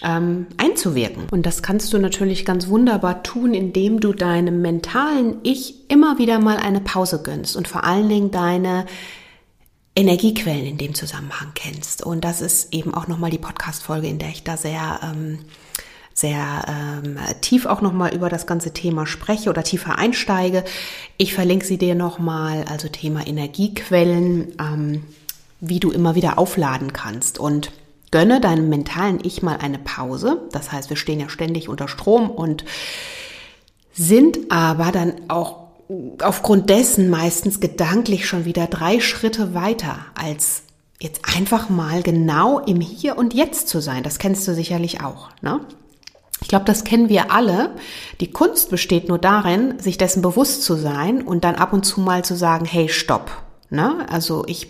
ähm, 0.03 0.47
einzuwirken. 0.57 1.27
Und 1.31 1.45
das 1.45 1.63
kannst 1.63 1.91
du 1.93 1.97
natürlich 1.97 2.45
ganz 2.45 2.67
wunderbar 2.67 3.23
tun, 3.23 3.53
indem 3.53 3.99
du 3.99 4.13
deinem 4.13 4.61
mentalen 4.61 5.37
Ich 5.43 5.89
immer 5.89 6.17
wieder 6.17 6.39
mal 6.39 6.57
eine 6.57 6.81
Pause 6.81 7.21
gönnst 7.23 7.55
und 7.55 7.67
vor 7.67 7.83
allen 7.83 8.09
Dingen 8.09 8.31
deine 8.31 8.85
Energiequellen 9.95 10.65
in 10.65 10.77
dem 10.77 10.93
Zusammenhang 10.93 11.51
kennst. 11.55 12.03
Und 12.03 12.25
das 12.25 12.41
ist 12.41 12.73
eben 12.73 12.93
auch 12.93 13.07
nochmal 13.07 13.31
die 13.31 13.37
Podcast-Folge, 13.37 14.07
in 14.07 14.19
der 14.19 14.29
ich 14.29 14.43
da 14.43 14.57
sehr 14.57 14.99
ähm, 15.03 15.39
sehr 16.25 16.65
ähm, 16.67 17.19
tief 17.41 17.67
auch 17.67 17.81
nochmal 17.81 18.15
über 18.15 18.29
das 18.29 18.47
ganze 18.47 18.73
Thema 18.73 19.05
spreche 19.05 19.51
oder 19.51 19.63
tiefer 19.63 19.99
einsteige. 19.99 20.63
Ich 21.17 21.35
verlinke 21.35 21.65
sie 21.65 21.77
dir 21.77 21.93
nochmal, 21.93 22.65
also 22.67 22.87
Thema 22.87 23.27
Energiequellen, 23.27 24.53
ähm, 24.59 25.03
wie 25.59 25.79
du 25.79 25.91
immer 25.91 26.15
wieder 26.15 26.39
aufladen 26.39 26.93
kannst 26.93 27.37
und 27.37 27.71
gönne 28.09 28.41
deinem 28.41 28.69
mentalen 28.69 29.19
Ich 29.21 29.43
mal 29.43 29.57
eine 29.57 29.77
Pause. 29.77 30.41
Das 30.51 30.71
heißt, 30.71 30.89
wir 30.89 30.97
stehen 30.97 31.19
ja 31.19 31.29
ständig 31.29 31.69
unter 31.69 31.87
Strom 31.87 32.31
und 32.31 32.65
sind 33.93 34.51
aber 34.51 34.91
dann 34.91 35.13
auch 35.27 35.57
aufgrund 36.23 36.71
dessen 36.71 37.11
meistens 37.11 37.59
gedanklich 37.59 38.25
schon 38.25 38.45
wieder 38.45 38.65
drei 38.65 38.99
Schritte 38.99 39.53
weiter, 39.53 39.99
als 40.15 40.63
jetzt 40.99 41.21
einfach 41.37 41.69
mal 41.69 42.01
genau 42.01 42.57
im 42.57 42.81
Hier 42.81 43.15
und 43.15 43.35
Jetzt 43.35 43.67
zu 43.67 43.79
sein. 43.79 44.01
Das 44.01 44.17
kennst 44.17 44.47
du 44.47 44.55
sicherlich 44.55 45.01
auch. 45.01 45.29
Ne? 45.43 45.61
Ich 46.45 46.49
glaube, 46.49 46.65
das 46.65 46.83
kennen 46.83 47.09
wir 47.09 47.31
alle. 47.31 47.71
Die 48.21 48.29
Kunst 48.29 48.69
besteht 48.69 49.09
nur 49.09 49.17
darin, 49.17 49.79
sich 49.79 49.97
dessen 49.97 50.21
bewusst 50.21 50.61
zu 50.61 50.75
sein 50.75 51.23
und 51.23 51.43
dann 51.43 51.55
ab 51.55 51.73
und 51.73 51.87
zu 51.87 52.01
mal 52.01 52.23
zu 52.23 52.35
sagen, 52.35 52.65
hey, 52.65 52.87
stopp. 52.87 53.31
Ne? 53.71 54.05
Also 54.11 54.43
ich 54.45 54.67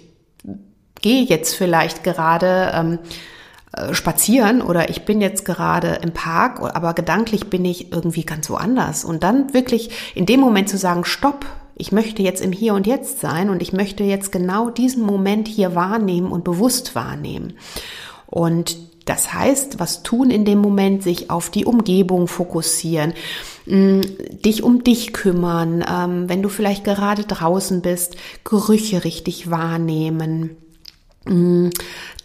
gehe 1.01 1.25
jetzt 1.25 1.53
vielleicht 1.53 2.05
gerade 2.05 2.71
ähm, 2.73 2.99
äh, 3.73 3.93
spazieren 3.93 4.61
oder 4.61 4.89
ich 4.89 5.03
bin 5.03 5.19
jetzt 5.19 5.43
gerade 5.43 5.99
im 6.01 6.13
Park, 6.13 6.61
aber 6.61 6.93
gedanklich 6.93 7.49
bin 7.49 7.65
ich 7.65 7.91
irgendwie 7.91 8.23
ganz 8.23 8.49
woanders. 8.49 9.03
Und 9.03 9.23
dann 9.23 9.53
wirklich 9.53 10.13
in 10.15 10.25
dem 10.25 10.39
Moment 10.39 10.69
zu 10.69 10.77
sagen, 10.77 11.03
stopp, 11.03 11.45
ich 11.75 11.91
möchte 11.91 12.23
jetzt 12.23 12.41
im 12.41 12.53
Hier 12.53 12.73
und 12.73 12.87
Jetzt 12.87 13.19
sein 13.19 13.49
und 13.49 13.61
ich 13.61 13.73
möchte 13.73 14.05
jetzt 14.05 14.31
genau 14.31 14.69
diesen 14.69 15.03
Moment 15.03 15.49
hier 15.49 15.75
wahrnehmen 15.75 16.31
und 16.31 16.45
bewusst 16.45 16.95
wahrnehmen. 16.95 17.57
Und 18.27 18.77
das 19.05 19.33
heißt, 19.33 19.79
was 19.79 20.01
tun 20.01 20.31
in 20.31 20.45
dem 20.45 20.59
Moment, 20.59 21.03
sich 21.03 21.29
auf 21.29 21.49
die 21.51 21.65
Umgebung 21.65 22.27
fokussieren, 22.27 23.13
mm, 23.67 24.01
dich 24.43 24.63
um 24.63 24.83
dich 24.83 25.13
kümmern, 25.13 25.85
ähm, 25.87 26.27
wenn 26.27 26.41
du 26.41 26.49
vielleicht 26.49 26.83
gerade 26.83 27.23
draußen 27.23 27.81
bist, 27.81 28.15
Gerüche 28.43 29.03
richtig 29.03 29.51
wahrnehmen, 29.51 30.57
mm, 31.25 31.69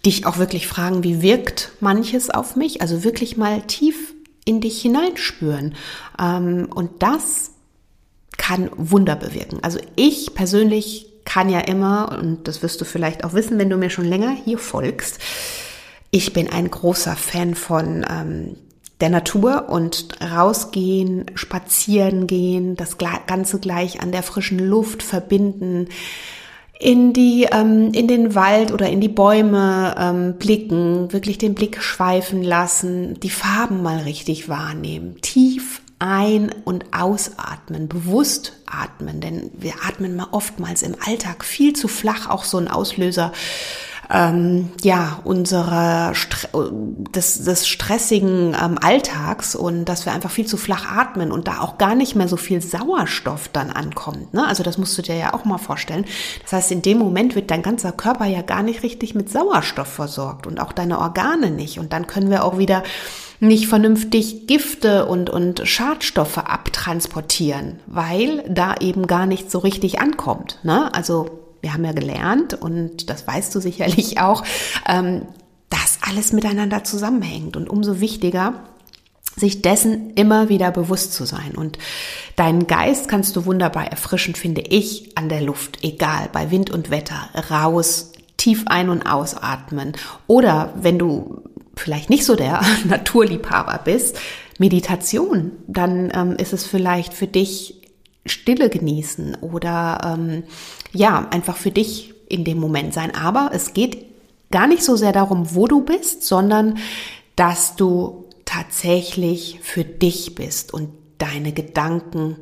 dich 0.06 0.26
auch 0.26 0.38
wirklich 0.38 0.66
fragen, 0.66 1.04
wie 1.04 1.20
wirkt 1.20 1.72
manches 1.80 2.30
auf 2.30 2.56
mich, 2.56 2.80
also 2.80 3.04
wirklich 3.04 3.36
mal 3.36 3.60
tief 3.62 4.14
in 4.46 4.62
dich 4.62 4.80
hineinspüren. 4.80 5.74
Ähm, 6.18 6.68
und 6.74 7.02
das 7.02 7.50
kann 8.38 8.70
Wunder 8.74 9.16
bewirken. 9.16 9.58
Also 9.60 9.78
ich 9.96 10.34
persönlich 10.34 11.06
kann 11.26 11.50
ja 11.50 11.60
immer, 11.60 12.18
und 12.20 12.48
das 12.48 12.62
wirst 12.62 12.80
du 12.80 12.86
vielleicht 12.86 13.22
auch 13.22 13.34
wissen, 13.34 13.58
wenn 13.58 13.68
du 13.68 13.76
mir 13.76 13.90
schon 13.90 14.06
länger 14.06 14.30
hier 14.30 14.58
folgst, 14.58 15.18
ich 16.10 16.32
bin 16.32 16.50
ein 16.50 16.70
großer 16.70 17.16
Fan 17.16 17.54
von 17.54 18.04
ähm, 18.08 18.56
der 19.00 19.10
Natur 19.10 19.68
und 19.68 20.08
rausgehen, 20.20 21.26
spazieren 21.34 22.26
gehen, 22.26 22.76
das 22.76 22.98
Ganze 22.98 23.58
gleich 23.58 24.02
an 24.02 24.12
der 24.12 24.22
frischen 24.22 24.58
Luft 24.58 25.02
verbinden, 25.02 25.88
in 26.78 27.12
die 27.12 27.46
ähm, 27.50 27.92
in 27.92 28.08
den 28.08 28.34
Wald 28.34 28.72
oder 28.72 28.88
in 28.88 29.00
die 29.00 29.08
Bäume 29.08 29.94
ähm, 29.98 30.34
blicken, 30.38 31.12
wirklich 31.12 31.38
den 31.38 31.54
Blick 31.54 31.82
schweifen 31.82 32.42
lassen, 32.42 33.20
die 33.20 33.30
Farben 33.30 33.82
mal 33.82 33.98
richtig 33.98 34.48
wahrnehmen, 34.48 35.20
tief 35.20 35.82
ein- 35.98 36.54
und 36.64 36.86
ausatmen, 36.92 37.86
bewusst 37.86 38.54
atmen, 38.66 39.20
denn 39.20 39.50
wir 39.52 39.74
atmen 39.86 40.16
mal 40.16 40.28
oftmals 40.32 40.82
im 40.82 40.96
Alltag 41.06 41.44
viel 41.44 41.74
zu 41.74 41.88
flach, 41.88 42.30
auch 42.30 42.44
so 42.44 42.56
ein 42.56 42.68
Auslöser 42.68 43.32
ähm, 44.12 44.70
ja 44.82 45.20
unserer 45.24 46.12
des, 47.14 47.44
des 47.44 47.68
stressigen 47.68 48.56
ähm, 48.60 48.78
Alltags 48.80 49.54
und 49.54 49.84
dass 49.84 50.04
wir 50.04 50.12
einfach 50.12 50.30
viel 50.30 50.46
zu 50.46 50.56
flach 50.56 50.90
atmen 50.90 51.30
und 51.30 51.46
da 51.48 51.60
auch 51.60 51.78
gar 51.78 51.94
nicht 51.94 52.16
mehr 52.16 52.28
so 52.28 52.36
viel 52.36 52.60
Sauerstoff 52.60 53.48
dann 53.48 53.70
ankommt. 53.70 54.34
Ne? 54.34 54.46
Also 54.46 54.62
das 54.62 54.78
musst 54.78 54.98
du 54.98 55.02
dir 55.02 55.16
ja 55.16 55.34
auch 55.34 55.44
mal 55.44 55.58
vorstellen. 55.58 56.04
Das 56.42 56.52
heißt, 56.52 56.72
in 56.72 56.82
dem 56.82 56.98
Moment 56.98 57.34
wird 57.34 57.50
dein 57.50 57.62
ganzer 57.62 57.92
Körper 57.92 58.26
ja 58.26 58.42
gar 58.42 58.62
nicht 58.62 58.82
richtig 58.82 59.14
mit 59.14 59.30
Sauerstoff 59.30 59.88
versorgt 59.88 60.46
und 60.46 60.60
auch 60.60 60.72
deine 60.72 60.98
Organe 60.98 61.50
nicht. 61.50 61.78
Und 61.78 61.92
dann 61.92 62.06
können 62.06 62.30
wir 62.30 62.44
auch 62.44 62.58
wieder 62.58 62.82
nicht 63.38 63.68
vernünftig 63.68 64.46
Gifte 64.46 65.06
und, 65.06 65.30
und 65.30 65.62
Schadstoffe 65.64 66.38
abtransportieren, 66.38 67.80
weil 67.86 68.44
da 68.48 68.74
eben 68.80 69.06
gar 69.06 69.26
nicht 69.26 69.50
so 69.50 69.60
richtig 69.60 70.00
ankommt. 70.00 70.58
Ne? 70.62 70.92
Also 70.94 71.40
wir 71.60 71.72
haben 71.72 71.84
ja 71.84 71.92
gelernt 71.92 72.54
und 72.54 73.10
das 73.10 73.26
weißt 73.26 73.54
du 73.54 73.60
sicherlich 73.60 74.20
auch, 74.20 74.44
ähm, 74.88 75.22
dass 75.68 75.98
alles 76.02 76.32
miteinander 76.32 76.84
zusammenhängt 76.84 77.56
und 77.56 77.68
umso 77.68 78.00
wichtiger, 78.00 78.54
sich 79.36 79.62
dessen 79.62 80.12
immer 80.14 80.48
wieder 80.48 80.70
bewusst 80.70 81.14
zu 81.14 81.24
sein. 81.24 81.52
Und 81.56 81.78
deinen 82.36 82.66
Geist 82.66 83.08
kannst 83.08 83.36
du 83.36 83.46
wunderbar 83.46 83.86
erfrischen, 83.86 84.34
finde 84.34 84.60
ich, 84.60 85.16
an 85.16 85.28
der 85.28 85.40
Luft, 85.40 85.82
egal, 85.82 86.28
bei 86.32 86.50
Wind 86.50 86.70
und 86.70 86.90
Wetter, 86.90 87.28
raus, 87.50 88.12
tief 88.36 88.64
ein- 88.66 88.90
und 88.90 89.02
ausatmen. 89.02 89.92
Oder 90.26 90.74
wenn 90.80 90.98
du 90.98 91.42
vielleicht 91.76 92.10
nicht 92.10 92.24
so 92.24 92.36
der 92.36 92.60
Naturliebhaber 92.84 93.80
bist, 93.84 94.18
Meditation, 94.58 95.52
dann 95.66 96.12
ähm, 96.14 96.36
ist 96.36 96.52
es 96.52 96.66
vielleicht 96.66 97.14
für 97.14 97.26
dich 97.26 97.80
Stille 98.26 98.68
genießen 98.68 99.36
oder 99.40 100.16
ähm, 100.18 100.42
ja, 100.92 101.28
einfach 101.30 101.56
für 101.56 101.70
dich 101.70 102.14
in 102.28 102.44
dem 102.44 102.58
Moment 102.58 102.94
sein. 102.94 103.14
Aber 103.14 103.50
es 103.52 103.74
geht 103.74 104.06
gar 104.50 104.66
nicht 104.66 104.82
so 104.82 104.96
sehr 104.96 105.12
darum, 105.12 105.54
wo 105.54 105.66
du 105.66 105.82
bist, 105.82 106.24
sondern 106.24 106.78
dass 107.36 107.76
du 107.76 108.24
tatsächlich 108.44 109.60
für 109.62 109.84
dich 109.84 110.34
bist 110.34 110.74
und 110.74 110.90
deine 111.18 111.52
Gedanken 111.52 112.36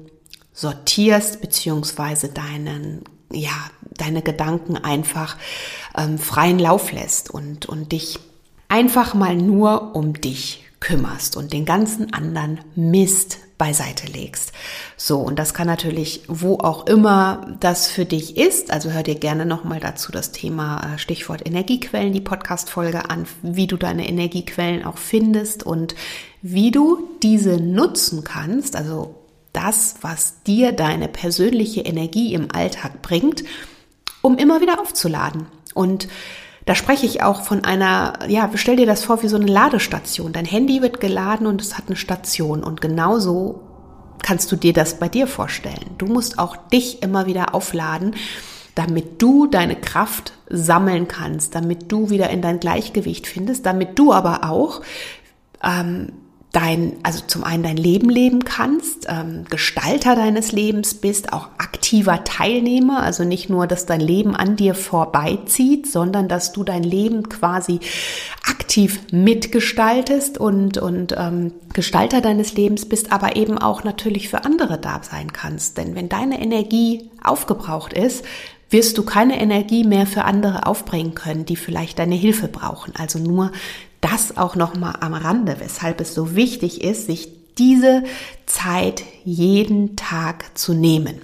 sortierst, 0.53 1.41
beziehungsweise 1.41 2.29
deinen, 2.29 3.05
ja, 3.33 3.53
deine 3.83 4.23
Gedanken 4.23 4.77
einfach 4.77 5.37
ähm, 5.97 6.19
freien 6.19 6.59
Lauf 6.59 6.93
lässt 6.93 7.31
und, 7.31 7.67
und 7.67 7.93
dich 7.93 8.19
einfach 8.69 9.15
mal 9.15 9.37
nur 9.37 9.95
um 9.95 10.15
dich 10.15 10.68
kümmerst 10.81 11.37
und 11.37 11.53
den 11.53 11.65
ganzen 11.65 12.13
anderen 12.13 12.61
Mist 12.75 13.39
beiseite 13.59 14.07
legst. 14.07 14.53
So, 14.97 15.19
und 15.19 15.39
das 15.39 15.53
kann 15.53 15.67
natürlich, 15.67 16.23
wo 16.29 16.59
auch 16.59 16.87
immer 16.87 17.57
das 17.59 17.89
für 17.89 18.05
dich 18.05 18.37
ist, 18.37 18.71
also 18.71 18.93
hör 18.93 19.03
dir 19.03 19.17
gerne 19.17 19.45
nochmal 19.45 19.81
dazu 19.81 20.13
das 20.13 20.31
Thema 20.31 20.95
äh, 20.95 20.99
Stichwort 20.99 21.45
Energiequellen, 21.45 22.13
die 22.13 22.21
Podcast-Folge 22.21 23.11
an, 23.11 23.27
wie 23.43 23.67
du 23.67 23.77
deine 23.77 24.09
Energiequellen 24.09 24.85
auch 24.85 24.97
findest 24.97 25.65
und 25.65 25.97
wie 26.41 26.71
du 26.71 27.09
diese 27.23 27.61
nutzen 27.61 28.23
kannst, 28.23 28.77
also 28.77 29.17
das, 29.53 29.97
was 30.03 30.45
dir 30.45 30.71
deine 30.71 31.09
persönliche 31.09 31.81
Energie 31.81 32.35
im 32.35 32.49
Alltag 32.53 33.03
bringt, 33.03 33.43
um 34.23 34.39
immer 34.39 34.61
wieder 34.61 34.81
aufzuladen. 34.81 35.47
Und 35.75 36.07
da 36.69 36.75
spreche 36.75 37.07
ich 37.07 37.23
auch 37.23 37.41
von 37.41 37.65
einer, 37.65 38.19
ja, 38.29 38.51
stell 38.55 38.77
dir 38.77 38.85
das 38.85 39.03
vor 39.03 39.23
wie 39.23 39.29
so 39.29 39.37
eine 39.37 39.47
Ladestation. 39.47 40.35
Dein 40.35 40.45
Handy 40.45 40.83
wird 40.83 41.01
geladen 41.01 41.47
und 41.47 41.63
es 41.63 41.79
hat 41.79 41.85
eine 41.87 41.97
Station. 41.97 42.63
Und 42.63 42.83
genauso 42.83 43.63
kannst 44.23 44.53
du 44.53 44.57
dir 44.57 44.75
das 44.75 44.99
bei 44.99 45.09
dir 45.09 45.27
vorstellen. 45.27 45.95
Du 45.97 46.05
musst 46.05 46.39
auch 46.39 46.59
dich 46.69 47.03
immer 47.03 47.25
wieder 47.25 47.55
aufladen, 47.55 48.15
damit 48.75 49.23
du 49.23 49.47
deine 49.47 49.77
Kraft 49.77 50.35
sammeln 50.51 51.09
kannst, 51.09 51.55
damit 51.55 51.91
du 51.91 52.11
wieder 52.11 52.29
in 52.29 52.43
dein 52.43 52.61
Gleichgewicht 52.61 53.27
findest, 53.27 53.65
damit 53.65 53.99
du 53.99 54.13
aber 54.13 54.51
auch 54.51 54.83
ähm, 55.65 56.13
dein, 56.53 56.97
also 57.03 57.23
zum 57.27 57.45
einen 57.45 57.63
dein 57.63 57.79
Leben 57.79 58.11
leben 58.11 58.45
kannst, 58.45 59.07
ähm, 59.09 59.45
Gestalter 59.49 60.17
deines 60.17 60.53
Lebens 60.53 60.93
bist, 60.93 61.33
auch 61.33 61.49
aktiver 61.89 62.23
Teilnehmer, 62.23 63.03
also 63.03 63.25
nicht 63.25 63.49
nur, 63.49 63.67
dass 63.67 63.87
dein 63.87 64.01
Leben 64.01 64.37
an 64.37 64.57
dir 64.57 64.75
vorbeizieht, 64.75 65.91
sondern 65.91 66.29
dass 66.29 66.53
du 66.53 66.63
dein 66.63 66.83
Leben 66.83 67.31
quasi 67.31 67.81
aktiv 68.47 69.01
mitgestaltest 69.11 70.37
und, 70.37 70.77
und 70.77 71.15
ähm, 71.17 71.53
Gestalter 71.73 72.21
deines 72.21 72.53
Lebens 72.53 72.87
bist, 72.87 73.11
aber 73.11 73.37
eben 73.37 73.57
auch 73.57 73.85
natürlich 73.85 74.29
für 74.29 74.45
andere 74.45 74.77
da 74.77 75.01
sein 75.03 75.33
kannst. 75.33 75.79
Denn 75.79 75.95
wenn 75.95 76.11
deine 76.11 76.43
Energie 76.43 77.09
aufgebraucht 77.25 77.95
ist, 77.95 78.23
wirst 78.69 78.99
du 78.99 79.03
keine 79.03 79.41
Energie 79.41 79.85
mehr 79.85 80.07
für 80.07 80.25
andere 80.25 80.67
aufbringen 80.67 81.15
können, 81.15 81.47
die 81.47 81.57
vielleicht 81.57 81.99
deine 81.99 82.17
Hilfe 82.17 82.49
brauchen. 82.49 82.93
Also 82.99 83.19
nur 83.19 83.51
das 84.03 84.37
auch 84.37 84.57
noch 84.57 84.77
mal 84.77 84.97
am 85.01 85.15
Rande, 85.15 85.57
weshalb 85.59 86.03
es 86.03 86.13
so 86.15 86.37
wichtig 86.37 86.85
ist, 86.85 87.07
sich 87.07 87.31
diese 87.57 88.03
Zeit 88.45 89.05
jeden 89.25 89.97
Tag 89.97 90.59
zu 90.59 90.75
nehmen. 90.75 91.23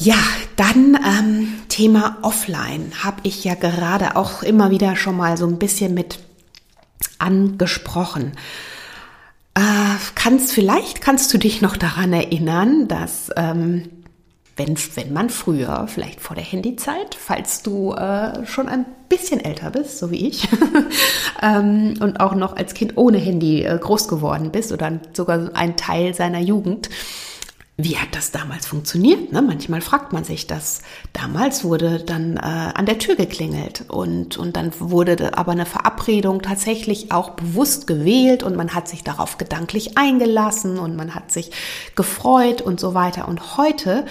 Ja, 0.00 0.14
dann 0.54 0.96
ähm, 1.04 1.54
Thema 1.68 2.18
Offline 2.22 2.92
habe 3.02 3.16
ich 3.24 3.42
ja 3.42 3.54
gerade 3.54 4.14
auch 4.14 4.44
immer 4.44 4.70
wieder 4.70 4.94
schon 4.94 5.16
mal 5.16 5.36
so 5.36 5.44
ein 5.44 5.58
bisschen 5.58 5.92
mit 5.92 6.20
angesprochen. 7.18 8.32
Äh, 9.54 9.60
kannst 10.14 10.52
vielleicht 10.52 11.00
kannst 11.00 11.34
du 11.34 11.38
dich 11.38 11.62
noch 11.62 11.76
daran 11.76 12.12
erinnern, 12.12 12.86
dass 12.86 13.30
ähm, 13.36 13.90
wenn, 14.56 14.76
wenn 14.94 15.12
man 15.12 15.30
früher, 15.30 15.88
vielleicht 15.88 16.20
vor 16.20 16.36
der 16.36 16.44
Handyzeit, 16.44 17.16
falls 17.16 17.64
du 17.64 17.92
äh, 17.94 18.46
schon 18.46 18.68
ein 18.68 18.86
bisschen 19.08 19.40
älter 19.40 19.70
bist, 19.70 19.98
so 19.98 20.12
wie 20.12 20.28
ich, 20.28 20.46
ähm, 21.42 21.94
und 21.98 22.20
auch 22.20 22.36
noch 22.36 22.56
als 22.56 22.74
Kind 22.74 22.96
ohne 22.96 23.18
Handy 23.18 23.64
äh, 23.64 23.76
groß 23.76 24.06
geworden 24.06 24.52
bist 24.52 24.70
oder 24.70 25.00
sogar 25.12 25.50
ein 25.54 25.76
Teil 25.76 26.14
seiner 26.14 26.40
Jugend, 26.40 26.88
wie 27.80 27.96
hat 27.96 28.16
das 28.16 28.32
damals 28.32 28.66
funktioniert? 28.66 29.30
Ne? 29.30 29.40
Manchmal 29.40 29.80
fragt 29.80 30.12
man 30.12 30.24
sich 30.24 30.48
das. 30.48 30.82
Damals 31.12 31.62
wurde 31.62 32.00
dann 32.00 32.36
äh, 32.36 32.40
an 32.40 32.86
der 32.86 32.98
Tür 32.98 33.14
geklingelt 33.14 33.84
und, 33.86 34.36
und 34.36 34.56
dann 34.56 34.72
wurde 34.80 35.38
aber 35.38 35.52
eine 35.52 35.64
Verabredung 35.64 36.42
tatsächlich 36.42 37.12
auch 37.12 37.30
bewusst 37.30 37.86
gewählt 37.86 38.42
und 38.42 38.56
man 38.56 38.74
hat 38.74 38.88
sich 38.88 39.04
darauf 39.04 39.38
gedanklich 39.38 39.96
eingelassen 39.96 40.80
und 40.80 40.96
man 40.96 41.14
hat 41.14 41.30
sich 41.30 41.52
gefreut 41.94 42.62
und 42.62 42.80
so 42.80 42.94
weiter. 42.94 43.28
Und 43.28 43.56
heute 43.56 44.06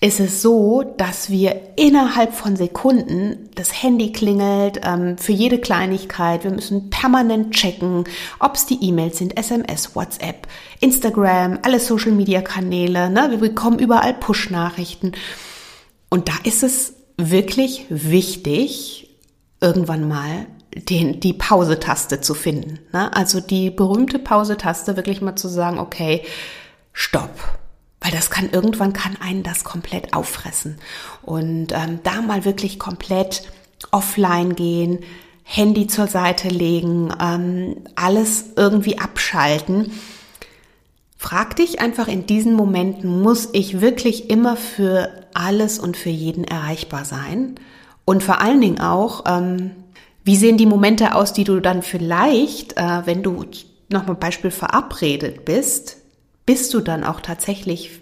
ist 0.00 0.20
es 0.20 0.42
so, 0.42 0.82
dass 0.82 1.30
wir 1.30 1.60
innerhalb 1.76 2.34
von 2.34 2.54
Sekunden 2.56 3.48
das 3.54 3.82
Handy 3.82 4.12
klingelt 4.12 4.80
ähm, 4.84 5.16
für 5.16 5.32
jede 5.32 5.58
Kleinigkeit. 5.58 6.44
Wir 6.44 6.50
müssen 6.50 6.90
permanent 6.90 7.54
checken, 7.54 8.04
ob 8.38 8.56
es 8.56 8.66
die 8.66 8.82
E-Mails 8.84 9.18
sind, 9.18 9.38
SMS, 9.38 9.96
WhatsApp, 9.96 10.48
Instagram, 10.80 11.60
alle 11.62 11.80
Social-Media-Kanäle. 11.80 13.08
Ne? 13.08 13.30
Wir 13.30 13.38
bekommen 13.38 13.78
überall 13.78 14.12
Push-Nachrichten. 14.12 15.12
Und 16.10 16.28
da 16.28 16.34
ist 16.44 16.62
es 16.62 16.94
wirklich 17.16 17.86
wichtig, 17.88 19.16
irgendwann 19.62 20.06
mal 20.06 20.46
den, 20.74 21.20
die 21.20 21.32
Pause-Taste 21.32 22.20
zu 22.20 22.34
finden. 22.34 22.80
Ne? 22.92 23.10
Also 23.16 23.40
die 23.40 23.70
berühmte 23.70 24.18
Pause-Taste, 24.18 24.96
wirklich 24.96 25.22
mal 25.22 25.36
zu 25.36 25.48
sagen, 25.48 25.78
okay, 25.78 26.22
stopp 26.92 27.30
weil 28.06 28.12
das 28.12 28.30
kann 28.30 28.50
irgendwann 28.50 28.92
kann 28.92 29.16
einen 29.20 29.42
das 29.42 29.64
komplett 29.64 30.14
auffressen. 30.14 30.78
Und 31.22 31.72
ähm, 31.72 31.98
da 32.04 32.22
mal 32.22 32.44
wirklich 32.44 32.78
komplett 32.78 33.42
offline 33.90 34.54
gehen, 34.54 35.00
Handy 35.42 35.88
zur 35.88 36.06
Seite 36.06 36.48
legen, 36.48 37.12
ähm, 37.20 37.78
alles 37.96 38.52
irgendwie 38.54 38.98
abschalten. 38.98 39.90
Frag 41.16 41.56
dich 41.56 41.80
einfach 41.80 42.06
in 42.06 42.26
diesen 42.26 42.54
Momenten, 42.54 43.22
muss 43.22 43.48
ich 43.52 43.80
wirklich 43.80 44.30
immer 44.30 44.56
für 44.56 45.10
alles 45.34 45.80
und 45.80 45.96
für 45.96 46.10
jeden 46.10 46.44
erreichbar 46.44 47.04
sein? 47.04 47.56
Und 48.04 48.22
vor 48.22 48.40
allen 48.40 48.60
Dingen 48.60 48.80
auch, 48.80 49.24
ähm, 49.26 49.72
wie 50.22 50.36
sehen 50.36 50.58
die 50.58 50.66
Momente 50.66 51.16
aus, 51.16 51.32
die 51.32 51.44
du 51.44 51.58
dann 51.58 51.82
vielleicht, 51.82 52.76
äh, 52.76 53.02
wenn 53.04 53.24
du 53.24 53.44
nochmal 53.88 54.14
Beispiel 54.14 54.52
verabredet 54.52 55.44
bist, 55.44 55.96
bist 56.46 56.72
du 56.72 56.80
dann 56.80 57.04
auch 57.04 57.20
tatsächlich, 57.20 58.00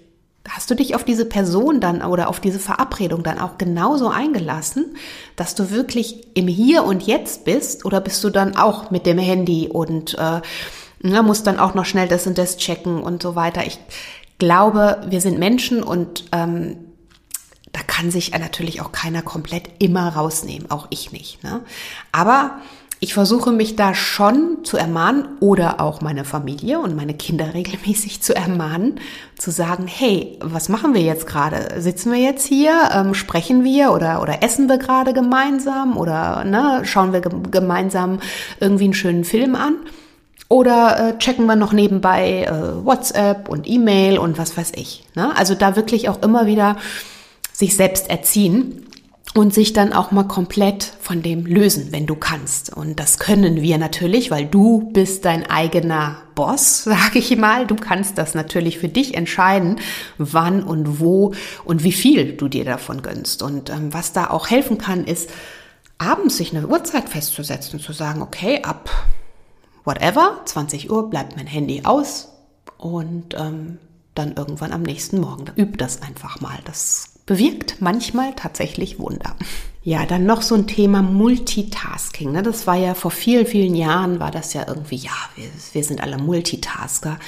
hast 0.49 0.71
du 0.71 0.75
dich 0.75 0.95
auf 0.95 1.05
diese 1.05 1.25
Person 1.25 1.81
dann 1.81 2.03
oder 2.03 2.29
auf 2.29 2.39
diese 2.39 2.59
Verabredung 2.59 3.23
dann 3.23 3.39
auch 3.39 3.57
genauso 3.59 4.09
eingelassen, 4.09 4.97
dass 5.37 5.55
du 5.55 5.71
wirklich 5.71 6.29
im 6.35 6.47
Hier 6.47 6.85
und 6.85 7.03
Jetzt 7.05 7.45
bist 7.45 7.85
oder 7.85 8.01
bist 8.01 8.23
du 8.23 8.31
dann 8.31 8.57
auch 8.57 8.91
mit 8.91 9.07
dem 9.07 9.19
Handy 9.19 9.69
und 9.69 10.15
äh, 10.19 10.43
na, 11.01 11.23
musst 11.23 11.47
dann 11.47 11.59
auch 11.59 11.75
noch 11.75 11.87
schnell 11.87 12.09
das 12.09 12.27
und 12.27 12.39
das 12.39 12.59
checken 12.59 13.03
und 13.03 13.23
so 13.23 13.35
weiter. 13.35 13.67
Ich 13.67 13.79
glaube, 14.39 15.03
wir 15.09 15.21
sind 15.21 15.39
Menschen 15.39 15.83
und 15.83 16.25
ähm, 16.33 16.77
da 17.73 17.81
kann 17.83 18.11
sich 18.11 18.33
natürlich 18.33 18.81
auch 18.81 18.93
keiner 18.93 19.23
komplett 19.23 19.69
immer 19.81 20.09
rausnehmen, 20.09 20.71
auch 20.71 20.87
ich 20.91 21.11
nicht. 21.11 21.43
Ne? 21.43 21.63
Aber 22.13 22.59
ich 23.05 23.13
versuche 23.13 23.53
mich 23.53 23.77
da 23.77 23.95
schon 23.95 24.65
zu 24.65 24.79
ermahnen 24.79 25.29
oder 25.41 25.79
auch 25.83 26.01
meine 26.01 26.25
Familie 26.25 26.79
und 26.79 26.97
meine 26.97 27.13
Kinder 27.13 27.53
regelmäßig 27.53 28.23
zu 28.23 28.35
ermahnen, 28.35 28.99
zu 29.37 29.51
sagen, 29.51 29.87
hey, 29.87 30.39
was 30.41 30.71
machen 30.71 30.95
wir 30.95 31.03
jetzt 31.03 31.27
gerade? 31.27 31.83
Sitzen 31.83 32.11
wir 32.13 32.19
jetzt 32.19 32.47
hier, 32.47 32.89
ähm, 32.95 33.13
sprechen 33.13 33.63
wir 33.63 33.93
oder, 33.93 34.23
oder 34.23 34.43
essen 34.43 34.71
wir 34.71 34.79
gerade 34.79 35.13
gemeinsam 35.13 35.99
oder 35.99 36.45
ne, 36.45 36.81
schauen 36.85 37.13
wir 37.13 37.21
gemeinsam 37.21 38.21
irgendwie 38.59 38.85
einen 38.85 38.95
schönen 38.95 39.25
Film 39.25 39.55
an? 39.55 39.77
Oder 40.49 40.99
äh, 41.11 41.19
checken 41.19 41.45
wir 41.45 41.57
noch 41.57 41.75
nebenbei 41.75 42.45
äh, 42.45 42.87
WhatsApp 42.87 43.51
und 43.51 43.69
E-Mail 43.69 44.17
und 44.17 44.39
was 44.39 44.57
weiß 44.57 44.73
ich. 44.77 45.05
Ne? 45.15 45.37
Also 45.37 45.55
da 45.55 45.77
wirklich 45.77 46.09
auch 46.09 46.23
immer 46.23 46.47
wieder 46.47 46.77
sich 47.53 47.77
selbst 47.77 48.09
erziehen 48.09 48.87
und 49.35 49.53
sich 49.53 49.73
dann 49.73 49.93
auch 49.93 50.13
mal 50.13 50.25
komplett 50.25 50.85
von 51.01 51.21
dem 51.21 51.45
lösen, 51.45 51.89
wenn 51.91 52.07
du 52.07 52.15
kannst. 52.15 52.73
Und 52.73 53.01
das 53.01 53.19
können 53.19 53.61
wir 53.61 53.79
natürlich, 53.79 54.31
weil 54.31 54.47
du 54.47 54.93
bist 54.93 55.25
dein 55.25 55.51
eigener 55.51 56.19
Boss, 56.37 56.85
sage 56.85 57.19
ich 57.19 57.37
mal. 57.37 57.67
Du 57.67 57.75
kannst 57.75 58.17
das 58.17 58.35
natürlich 58.35 58.79
für 58.79 58.89
dich 58.89 59.15
entscheiden, 59.15 59.81
wann 60.19 60.63
und 60.63 61.01
wo 61.01 61.35
und 61.65 61.83
wie 61.83 61.93
viel 61.93 62.35
du 62.35 62.49
dir 62.49 62.65
davon 62.65 63.03
gönnst. 63.03 63.43
Und 63.43 63.71
ähm, 63.71 63.93
was 63.93 64.13
da 64.13 64.31
auch 64.31 64.49
helfen 64.49 64.79
kann, 64.79 65.05
ist 65.05 65.29
abends 65.99 66.37
sich 66.37 66.55
eine 66.55 66.69
Uhrzeit 66.69 67.09
festzusetzen, 67.09 67.81
zu 67.81 67.93
sagen, 67.93 68.23
okay, 68.23 68.63
ab 68.63 68.89
whatever, 69.85 70.41
20 70.45 70.91
Uhr 70.91 71.11
bleibt 71.11 71.37
mein 71.37 71.49
Handy 71.49 71.83
aus 71.85 72.29
und 72.79 73.35
ähm, 73.35 73.79
dann 74.15 74.35
irgendwann 74.37 74.73
am 74.73 74.83
nächsten 74.83 75.21
Morgen. 75.21 75.47
Üb 75.57 75.77
das 75.79 76.03
einfach 76.03 76.41
mal. 76.41 76.59
Das 76.65 77.14
bewirkt 77.27 77.77
manchmal 77.81 78.35
tatsächlich 78.35 78.99
Wunder. 78.99 79.37
Ja, 79.83 80.07
dann 80.07 80.25
noch 80.25 80.43
so 80.43 80.55
ein 80.55 80.67
Thema 80.67 81.03
Multitasking. 81.03 82.33
Ne? 82.33 82.43
Das 82.43 82.67
war 82.67 82.77
ja 82.77 82.95
vor 82.95 83.11
vielen, 83.11 83.47
vielen 83.47 83.75
Jahren, 83.75 84.19
war 84.19 84.31
das 84.31 84.55
ja 84.55 84.65
irgendwie, 84.67 84.97
ja, 84.97 85.13
wir, 85.37 85.49
wir 85.73 85.85
sind 85.85 86.03
alle 86.03 86.17
Multitasker. 86.17 87.19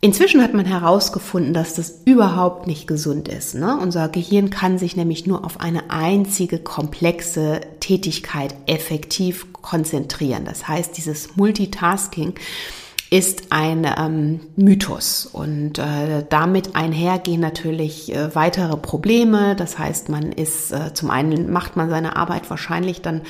Inzwischen 0.00 0.42
hat 0.42 0.54
man 0.54 0.66
herausgefunden, 0.66 1.54
dass 1.54 1.74
das 1.74 2.02
überhaupt 2.04 2.66
nicht 2.66 2.86
gesund 2.86 3.28
ist. 3.28 3.54
Ne? 3.54 3.78
Unser 3.78 4.08
Gehirn 4.08 4.50
kann 4.50 4.78
sich 4.78 4.96
nämlich 4.96 5.26
nur 5.26 5.44
auf 5.44 5.60
eine 5.60 5.90
einzige 5.90 6.58
komplexe 6.58 7.60
Tätigkeit 7.80 8.54
effektiv 8.66 9.52
konzentrieren. 9.52 10.44
Das 10.44 10.68
heißt, 10.68 10.96
dieses 10.96 11.36
Multitasking 11.36 12.34
ist 13.10 13.44
ein 13.50 13.86
ähm, 13.98 14.40
Mythos 14.56 15.26
und 15.26 15.78
äh, 15.78 16.24
damit 16.28 16.74
einhergehen 16.74 17.40
natürlich 17.40 18.12
äh, 18.12 18.34
weitere 18.34 18.76
Probleme. 18.76 19.54
Das 19.54 19.78
heißt, 19.78 20.08
man 20.08 20.32
ist 20.32 20.72
äh, 20.72 20.92
zum 20.92 21.10
einen 21.10 21.52
macht 21.52 21.76
man 21.76 21.88
seine 21.88 22.16
Arbeit 22.16 22.50
wahrscheinlich 22.50 23.02
dann 23.02 23.22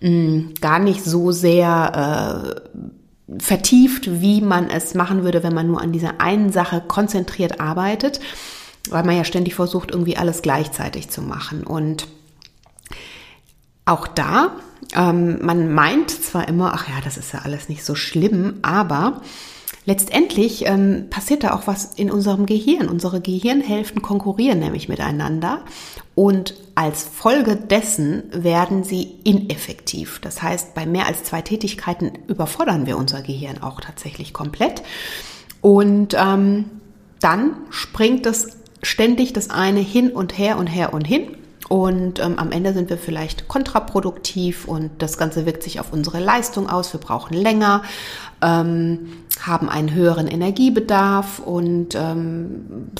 mh, 0.00 0.10
mm, 0.10 0.54
gar 0.60 0.78
nicht 0.78 1.02
so 1.02 1.32
sehr 1.32 2.60
äh, 2.68 3.38
vertieft, 3.38 4.20
wie 4.20 4.40
man 4.40 4.68
es 4.68 4.94
machen 4.94 5.24
würde, 5.24 5.42
wenn 5.42 5.54
man 5.54 5.66
nur 5.66 5.80
an 5.80 5.92
dieser 5.92 6.20
einen 6.20 6.52
Sache 6.52 6.82
konzentriert 6.86 7.58
arbeitet, 7.58 8.20
weil 8.90 9.04
man 9.04 9.16
ja 9.16 9.24
ständig 9.24 9.54
versucht, 9.54 9.90
irgendwie 9.90 10.16
alles 10.16 10.42
gleichzeitig 10.42 11.08
zu 11.08 11.22
machen 11.22 11.64
und 11.64 12.06
auch 13.86 14.06
da 14.06 14.52
ähm, 14.94 15.44
man 15.44 15.72
meint 15.72 16.10
zwar 16.10 16.48
immer, 16.48 16.72
ach 16.74 16.88
ja, 16.88 16.94
das 17.02 17.16
ist 17.16 17.32
ja 17.32 17.40
alles 17.44 17.68
nicht 17.68 17.84
so 17.84 17.94
schlimm, 17.94 18.58
aber 18.62 19.20
letztendlich 19.84 20.66
ähm, 20.66 21.06
passiert 21.10 21.44
da 21.44 21.54
auch 21.54 21.66
was 21.66 21.94
in 21.94 22.10
unserem 22.10 22.46
Gehirn. 22.46 22.88
Unsere 22.88 23.20
Gehirnhälften 23.20 24.02
konkurrieren 24.02 24.58
nämlich 24.58 24.88
miteinander 24.88 25.60
und 26.14 26.54
als 26.74 27.04
Folge 27.04 27.56
dessen 27.56 28.24
werden 28.32 28.84
sie 28.84 29.14
ineffektiv. 29.24 30.20
Das 30.20 30.42
heißt, 30.42 30.74
bei 30.74 30.86
mehr 30.86 31.06
als 31.06 31.24
zwei 31.24 31.42
Tätigkeiten 31.42 32.12
überfordern 32.28 32.86
wir 32.86 32.96
unser 32.96 33.22
Gehirn 33.22 33.62
auch 33.62 33.80
tatsächlich 33.80 34.32
komplett. 34.32 34.82
Und 35.62 36.14
ähm, 36.14 36.66
dann 37.20 37.56
springt 37.70 38.26
es 38.26 38.48
ständig 38.82 39.32
das 39.32 39.50
eine 39.50 39.80
hin 39.80 40.10
und 40.10 40.36
her 40.36 40.58
und 40.58 40.66
her 40.66 40.92
und 40.92 41.04
hin. 41.06 41.35
Und 41.68 42.20
ähm, 42.20 42.38
am 42.38 42.52
Ende 42.52 42.72
sind 42.72 42.90
wir 42.90 42.98
vielleicht 42.98 43.48
kontraproduktiv 43.48 44.68
und 44.68 44.90
das 44.98 45.18
Ganze 45.18 45.46
wirkt 45.46 45.62
sich 45.62 45.80
auf 45.80 45.92
unsere 45.92 46.20
Leistung 46.20 46.68
aus. 46.68 46.92
Wir 46.92 47.00
brauchen 47.00 47.34
länger, 47.34 47.82
ähm, 48.40 49.12
haben 49.40 49.68
einen 49.68 49.92
höheren 49.92 50.28
Energiebedarf 50.28 51.40
und 51.40 51.94
ähm, 51.96 52.90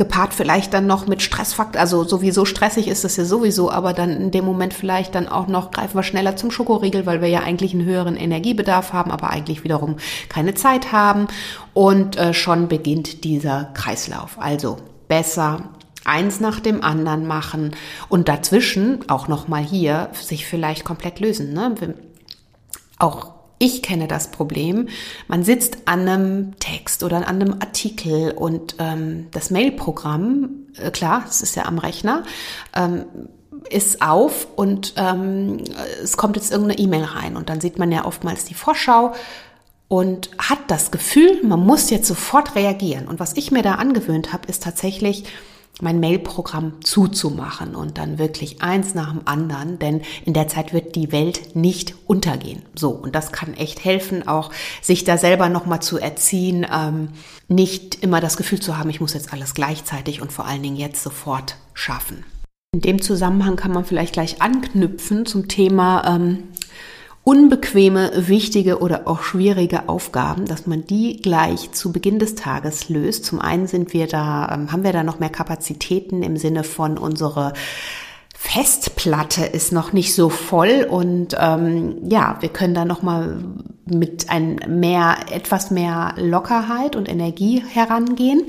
gepaart 0.00 0.32
vielleicht 0.32 0.72
dann 0.72 0.86
noch 0.86 1.06
mit 1.06 1.20
Stressfaktor, 1.20 1.78
also 1.78 2.04
sowieso 2.04 2.46
stressig 2.46 2.88
ist 2.88 3.04
es 3.04 3.18
ja 3.18 3.26
sowieso, 3.26 3.70
aber 3.70 3.92
dann 3.92 4.08
in 4.10 4.30
dem 4.30 4.46
Moment 4.46 4.72
vielleicht 4.72 5.14
dann 5.14 5.28
auch 5.28 5.46
noch 5.46 5.70
greifen 5.70 5.94
wir 5.94 6.02
schneller 6.02 6.36
zum 6.36 6.50
Schokoriegel, 6.50 7.04
weil 7.04 7.20
wir 7.20 7.28
ja 7.28 7.40
eigentlich 7.40 7.74
einen 7.74 7.84
höheren 7.84 8.16
Energiebedarf 8.16 8.94
haben, 8.94 9.10
aber 9.10 9.28
eigentlich 9.28 9.62
wiederum 9.62 9.96
keine 10.30 10.54
Zeit 10.54 10.92
haben 10.92 11.26
und 11.74 12.16
äh, 12.16 12.32
schon 12.32 12.68
beginnt 12.68 13.24
dieser 13.24 13.64
Kreislauf. 13.74 14.38
Also 14.40 14.78
besser 15.06 15.68
eins 16.04 16.40
nach 16.40 16.60
dem 16.60 16.82
anderen 16.82 17.26
machen 17.26 17.76
und 18.08 18.28
dazwischen 18.28 19.08
auch 19.08 19.28
noch 19.28 19.48
mal 19.48 19.62
hier 19.62 20.10
sich 20.12 20.46
vielleicht 20.46 20.84
komplett 20.84 21.20
lösen. 21.20 21.52
Ne? 21.52 21.74
Auch 22.98 23.34
ich 23.58 23.82
kenne 23.82 24.08
das 24.08 24.30
Problem. 24.30 24.88
Man 25.28 25.44
sitzt 25.44 25.78
an 25.84 26.08
einem 26.08 26.58
Text 26.58 27.02
oder 27.02 27.18
an 27.18 27.24
einem 27.24 27.52
Artikel 27.60 28.32
und 28.32 28.76
ähm, 28.78 29.26
das 29.32 29.50
Mailprogramm, 29.50 30.66
äh, 30.78 30.90
klar, 30.90 31.24
es 31.28 31.42
ist 31.42 31.56
ja 31.56 31.66
am 31.66 31.78
Rechner, 31.78 32.24
ähm, 32.74 33.04
ist 33.68 34.00
auf 34.00 34.48
und 34.56 34.94
ähm, 34.96 35.58
es 36.02 36.16
kommt 36.16 36.36
jetzt 36.36 36.50
irgendeine 36.50 36.80
E-Mail 36.80 37.04
rein 37.04 37.36
und 37.36 37.50
dann 37.50 37.60
sieht 37.60 37.78
man 37.78 37.92
ja 37.92 38.06
oftmals 38.06 38.46
die 38.46 38.54
Vorschau 38.54 39.12
und 39.88 40.30
hat 40.38 40.60
das 40.68 40.90
Gefühl, 40.90 41.42
man 41.42 41.60
muss 41.60 41.90
jetzt 41.90 42.08
sofort 42.08 42.54
reagieren. 42.54 43.08
Und 43.08 43.20
was 43.20 43.36
ich 43.36 43.50
mir 43.50 43.62
da 43.62 43.74
angewöhnt 43.74 44.32
habe, 44.32 44.48
ist 44.48 44.62
tatsächlich 44.62 45.24
mein 45.80 46.00
Mailprogramm 46.00 46.74
zuzumachen 46.84 47.74
und 47.74 47.98
dann 47.98 48.18
wirklich 48.18 48.62
eins 48.62 48.94
nach 48.94 49.12
dem 49.12 49.22
anderen, 49.24 49.78
denn 49.78 50.02
in 50.24 50.34
der 50.34 50.48
Zeit 50.48 50.72
wird 50.72 50.94
die 50.94 51.12
Welt 51.12 51.56
nicht 51.56 51.94
untergehen. 52.06 52.62
So, 52.74 52.90
und 52.90 53.14
das 53.14 53.32
kann 53.32 53.54
echt 53.54 53.84
helfen, 53.84 54.26
auch 54.28 54.50
sich 54.82 55.04
da 55.04 55.16
selber 55.16 55.48
nochmal 55.48 55.80
zu 55.80 55.98
erziehen, 55.98 56.66
ähm, 56.72 57.08
nicht 57.48 58.02
immer 58.02 58.20
das 58.20 58.36
Gefühl 58.36 58.60
zu 58.60 58.76
haben, 58.76 58.90
ich 58.90 59.00
muss 59.00 59.14
jetzt 59.14 59.32
alles 59.32 59.54
gleichzeitig 59.54 60.20
und 60.20 60.32
vor 60.32 60.46
allen 60.46 60.62
Dingen 60.62 60.76
jetzt 60.76 61.02
sofort 61.02 61.56
schaffen. 61.74 62.24
In 62.72 62.82
dem 62.82 63.02
Zusammenhang 63.02 63.56
kann 63.56 63.72
man 63.72 63.84
vielleicht 63.84 64.12
gleich 64.12 64.40
anknüpfen 64.42 65.26
zum 65.26 65.48
Thema 65.48 66.04
ähm, 66.06 66.44
unbequeme, 67.22 68.12
wichtige 68.16 68.80
oder 68.80 69.06
auch 69.06 69.22
schwierige 69.22 69.88
Aufgaben, 69.88 70.46
dass 70.46 70.66
man 70.66 70.86
die 70.86 71.20
gleich 71.20 71.72
zu 71.72 71.92
Beginn 71.92 72.18
des 72.18 72.34
Tages 72.34 72.88
löst. 72.88 73.24
Zum 73.24 73.40
einen 73.40 73.66
sind 73.66 73.92
wir 73.92 74.06
da, 74.06 74.50
ähm, 74.52 74.72
haben 74.72 74.84
wir 74.84 74.92
da 74.92 75.02
noch 75.02 75.18
mehr 75.20 75.28
Kapazitäten 75.28 76.22
im 76.22 76.36
Sinne 76.36 76.64
von 76.64 76.98
unsere 76.98 77.52
Festplatte 78.42 79.44
ist 79.44 79.70
noch 79.70 79.92
nicht 79.92 80.14
so 80.14 80.30
voll 80.30 80.86
und 80.88 81.36
ähm, 81.38 81.98
ja, 82.08 82.38
wir 82.40 82.48
können 82.48 82.72
da 82.72 82.86
noch 82.86 83.02
mal 83.02 83.36
mit 83.84 84.30
ein 84.30 84.58
mehr, 84.66 85.18
etwas 85.30 85.70
mehr 85.70 86.14
Lockerheit 86.16 86.96
und 86.96 87.06
Energie 87.06 87.62
herangehen. 87.68 88.44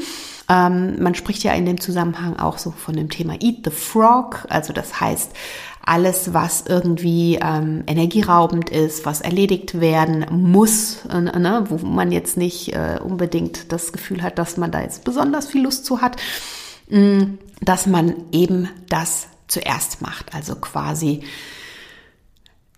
Ähm, 0.47 0.95
man 1.03 1.13
spricht 1.13 1.43
ja 1.43 1.51
in 1.51 1.65
dem 1.65 1.81
Zusammenhang 1.81 2.39
auch 2.39 2.57
so 2.57 2.71
von 2.71 2.95
dem 2.95 3.09
Thema 3.09 3.33
Eat 3.41 3.65
the 3.65 3.69
Frog, 3.69 4.45
also 4.47 4.71
das 4.71 5.01
heißt 5.01 5.33
alles, 5.83 6.33
was 6.33 6.65
irgendwie 6.67 7.39
ähm, 7.41 7.83
energieraubend 7.87 8.69
ist, 8.69 9.05
was 9.05 9.21
erledigt 9.21 9.79
werden 9.79 10.25
muss, 10.29 11.05
äh, 11.05 11.19
ne, 11.19 11.65
wo 11.69 11.77
man 11.85 12.11
jetzt 12.11 12.37
nicht 12.37 12.73
äh, 12.73 12.99
unbedingt 13.03 13.71
das 13.71 13.91
Gefühl 13.91 14.21
hat, 14.21 14.37
dass 14.37 14.57
man 14.57 14.71
da 14.71 14.81
jetzt 14.81 15.03
besonders 15.03 15.47
viel 15.47 15.63
Lust 15.63 15.85
zu 15.85 16.01
hat, 16.01 16.17
mh, 16.89 16.99
mm, 16.99 17.37
dass 17.61 17.85
man 17.85 18.15
eben 18.31 18.69
das 18.89 19.27
zuerst 19.47 20.01
macht. 20.01 20.33
Also 20.33 20.55
quasi 20.55 21.21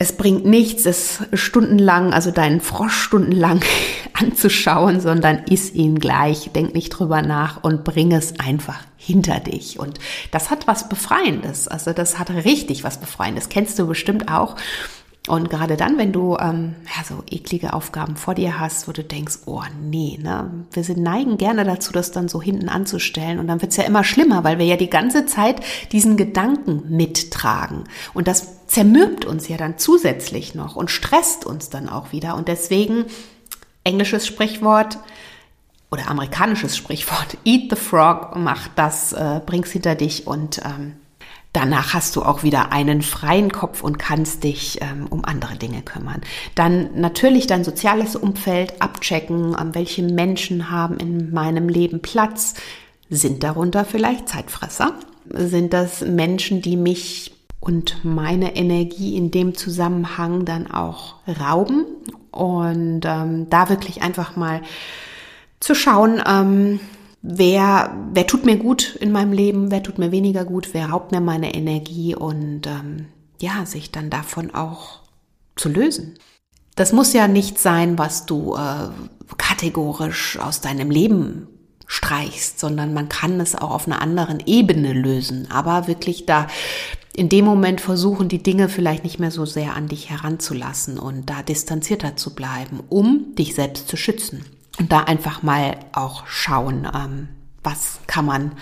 es 0.03 0.17
bringt 0.17 0.45
nichts, 0.45 0.85
es 0.85 1.23
stundenlang, 1.31 2.11
also 2.11 2.29
deinen 2.29 2.59
Frosch 2.59 2.93
stundenlang 2.93 3.61
anzuschauen, 4.13 4.99
sondern 4.99 5.45
iss 5.49 5.73
ihn 5.73 5.97
gleich, 5.97 6.51
denk 6.53 6.73
nicht 6.73 6.89
drüber 6.89 7.21
nach 7.21 7.63
und 7.63 7.85
bring 7.85 8.11
es 8.11 8.37
einfach 8.37 8.79
hinter 8.97 9.39
dich. 9.39 9.79
Und 9.79 9.99
das 10.31 10.51
hat 10.51 10.67
was 10.67 10.89
Befreiendes. 10.89 11.69
Also 11.69 11.93
das 11.93 12.19
hat 12.19 12.29
richtig 12.31 12.83
was 12.83 12.99
Befreiendes. 12.99 13.47
Kennst 13.47 13.79
du 13.79 13.87
bestimmt 13.87 14.29
auch. 14.29 14.57
Und 15.29 15.49
gerade 15.49 15.77
dann, 15.77 15.97
wenn 15.97 16.11
du 16.11 16.35
ähm, 16.37 16.75
ja, 16.85 17.03
so 17.05 17.23
eklige 17.31 17.71
Aufgaben 17.71 18.17
vor 18.17 18.35
dir 18.35 18.59
hast, 18.59 18.89
wo 18.89 18.91
du 18.91 19.05
denkst, 19.05 19.39
oh 19.45 19.63
nee, 19.81 20.19
ne, 20.21 20.51
wir 20.73 20.83
sind 20.83 21.01
neigen 21.01 21.37
gerne 21.37 21.63
dazu, 21.63 21.93
das 21.93 22.11
dann 22.11 22.27
so 22.27 22.41
hinten 22.41 22.67
anzustellen. 22.67 23.39
Und 23.39 23.47
dann 23.47 23.61
wird's 23.61 23.77
ja 23.77 23.85
immer 23.85 24.03
schlimmer, 24.03 24.43
weil 24.43 24.59
wir 24.59 24.65
ja 24.65 24.75
die 24.75 24.89
ganze 24.89 25.25
Zeit 25.25 25.61
diesen 25.93 26.17
Gedanken 26.17 26.83
mittragen. 26.89 27.85
Und 28.13 28.27
das 28.27 28.62
zermürbt 28.73 29.23
uns 29.25 29.47
ja 29.47 29.57
dann 29.57 29.77
zusätzlich 29.77 30.55
noch 30.55 30.75
und 30.75 30.89
stresst 30.89 31.45
uns 31.45 31.69
dann 31.69 31.87
auch 31.89 32.11
wieder. 32.11 32.35
Und 32.35 32.47
deswegen, 32.47 33.05
englisches 33.83 34.25
Sprichwort, 34.25 34.97
oder 35.91 36.09
amerikanisches 36.09 36.75
Sprichwort, 36.75 37.37
eat 37.45 37.69
the 37.69 37.75
frog, 37.75 38.35
mach 38.35 38.67
das, 38.69 39.13
äh, 39.13 39.41
bring's 39.45 39.71
hinter 39.71 39.95
dich 39.95 40.27
und 40.27 40.59
ähm, 40.65 40.95
Danach 41.55 41.93
hast 41.93 42.15
du 42.15 42.23
auch 42.23 42.41
wieder 42.41 42.71
einen 42.71 43.03
freien 43.03 43.51
Kopf 43.51 43.83
und 43.83 43.99
kannst 43.99 44.43
dich 44.43 44.79
ähm, 44.81 45.05
um 45.11 45.23
andere 45.23 45.53
Dinge 45.55 45.83
kümmern. 45.83 46.21
Dann 46.55 46.99
natürlich 46.99 47.45
dein 47.45 47.63
soziales 47.63 48.15
Umfeld 48.15 48.81
abchecken, 48.81 49.55
ähm, 49.61 49.75
welche 49.75 50.01
Menschen 50.01 50.71
haben 50.71 50.97
in 50.97 51.31
meinem 51.31 51.69
Leben 51.69 52.01
Platz. 52.01 52.55
Sind 53.11 53.43
darunter 53.43 53.85
vielleicht 53.85 54.29
Zeitfresser? 54.29 54.95
Sind 55.29 55.73
das 55.73 56.01
Menschen, 56.01 56.63
die 56.63 56.75
mich 56.75 57.32
und 57.63 58.03
meine 58.03 58.57
Energie 58.57 59.15
in 59.15 59.31
dem 59.31 59.55
Zusammenhang 59.55 60.43
dann 60.43 60.69
auch 60.69 61.15
rauben? 61.39 61.85
Und 62.29 63.05
ähm, 63.05 63.49
da 63.49 63.69
wirklich 63.69 64.01
einfach 64.01 64.35
mal 64.35 64.61
zu 65.61 65.73
schauen, 65.73 66.21
ähm, 66.27 66.81
wer, 67.21 67.95
wer 68.11 68.27
tut 68.27 68.43
mir 68.43 68.57
gut 68.57 68.97
in 68.99 69.13
meinem 69.13 69.31
Leben, 69.31 69.71
wer 69.71 69.81
tut 69.81 69.97
mir 69.97 70.11
weniger 70.11 70.43
gut, 70.43 70.73
wer 70.73 70.87
raubt 70.89 71.13
mir 71.13 71.21
meine 71.21 71.53
Energie 71.53 72.15
und 72.15 72.67
ähm, 72.67 73.05
ja, 73.39 73.65
sich 73.65 73.91
dann 73.91 74.09
davon 74.09 74.53
auch 74.53 74.99
zu 75.55 75.69
lösen. 75.69 76.17
Das 76.75 76.91
muss 76.91 77.13
ja 77.13 77.29
nicht 77.29 77.59
sein, 77.59 77.97
was 77.97 78.25
du 78.25 78.55
äh, 78.55 78.89
kategorisch 79.37 80.37
aus 80.37 80.59
deinem 80.59 80.91
Leben 80.91 81.47
streichst, 81.87 82.59
sondern 82.59 82.93
man 82.93 83.07
kann 83.07 83.39
es 83.39 83.55
auch 83.55 83.71
auf 83.71 83.87
einer 83.87 84.01
anderen 84.01 84.41
Ebene 84.45 84.91
lösen. 84.91 85.49
Aber 85.49 85.87
wirklich 85.87 86.25
da 86.25 86.47
in 87.15 87.29
dem 87.29 87.45
Moment 87.45 87.79
versuchen, 87.79 88.27
die 88.27 88.41
Dinge 88.41 88.69
vielleicht 88.69 89.03
nicht 89.03 89.19
mehr 89.19 89.31
so 89.31 89.45
sehr 89.45 89.75
an 89.75 89.87
dich 89.87 90.09
heranzulassen 90.09 90.97
und 90.97 91.29
da 91.29 91.43
distanzierter 91.43 92.15
zu 92.15 92.33
bleiben, 92.33 92.81
um 92.89 93.35
dich 93.35 93.53
selbst 93.53 93.87
zu 93.87 93.97
schützen. 93.97 94.45
Und 94.79 94.91
da 94.91 95.01
einfach 95.01 95.43
mal 95.43 95.77
auch 95.91 96.25
schauen, 96.25 96.87
ähm, 96.91 97.29
was 97.63 97.99
kann 98.07 98.25
man 98.25 98.53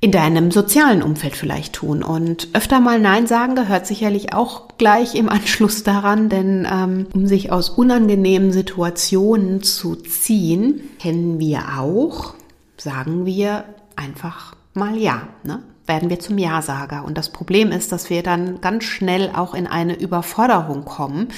in 0.00 0.12
deinem 0.12 0.52
sozialen 0.52 1.02
Umfeld 1.02 1.34
vielleicht 1.34 1.74
tun. 1.74 2.04
Und 2.04 2.48
öfter 2.52 2.80
mal 2.80 3.00
Nein 3.00 3.26
sagen 3.26 3.56
gehört 3.56 3.86
sicherlich 3.86 4.32
auch 4.32 4.68
gleich 4.78 5.16
im 5.16 5.28
Anschluss 5.28 5.82
daran, 5.82 6.28
denn 6.28 6.68
ähm, 6.70 7.06
um 7.12 7.26
sich 7.26 7.50
aus 7.50 7.70
unangenehmen 7.70 8.52
Situationen 8.52 9.62
zu 9.62 9.96
ziehen, 9.96 10.82
kennen 11.00 11.40
wir 11.40 11.78
auch, 11.80 12.34
sagen 12.76 13.26
wir 13.26 13.64
einfach 13.96 14.54
mal 14.74 14.96
Ja. 14.96 15.28
Ne? 15.42 15.62
Werden 15.86 16.10
wir 16.10 16.18
zum 16.18 16.38
Ja-Sager. 16.38 17.04
Und 17.04 17.16
das 17.16 17.30
Problem 17.30 17.72
ist, 17.72 17.92
dass 17.92 18.10
wir 18.10 18.22
dann 18.22 18.60
ganz 18.60 18.84
schnell 18.84 19.30
auch 19.34 19.54
in 19.54 19.66
eine 19.66 19.98
Überforderung 19.98 20.84
kommen 20.84 21.28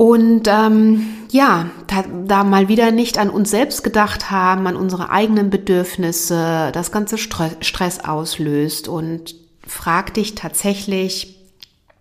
und 0.00 0.48
ähm, 0.48 1.26
ja, 1.30 1.66
da, 1.86 2.04
da 2.24 2.42
mal 2.42 2.68
wieder 2.68 2.90
nicht 2.90 3.18
an 3.18 3.28
uns 3.28 3.50
selbst 3.50 3.84
gedacht 3.84 4.30
haben, 4.30 4.66
an 4.66 4.74
unsere 4.74 5.10
eigenen 5.10 5.50
Bedürfnisse, 5.50 6.70
das 6.72 6.90
ganze 6.90 7.18
Stress 7.18 8.00
auslöst 8.02 8.88
und 8.88 9.34
frag 9.66 10.14
dich 10.14 10.34
tatsächlich, 10.34 11.36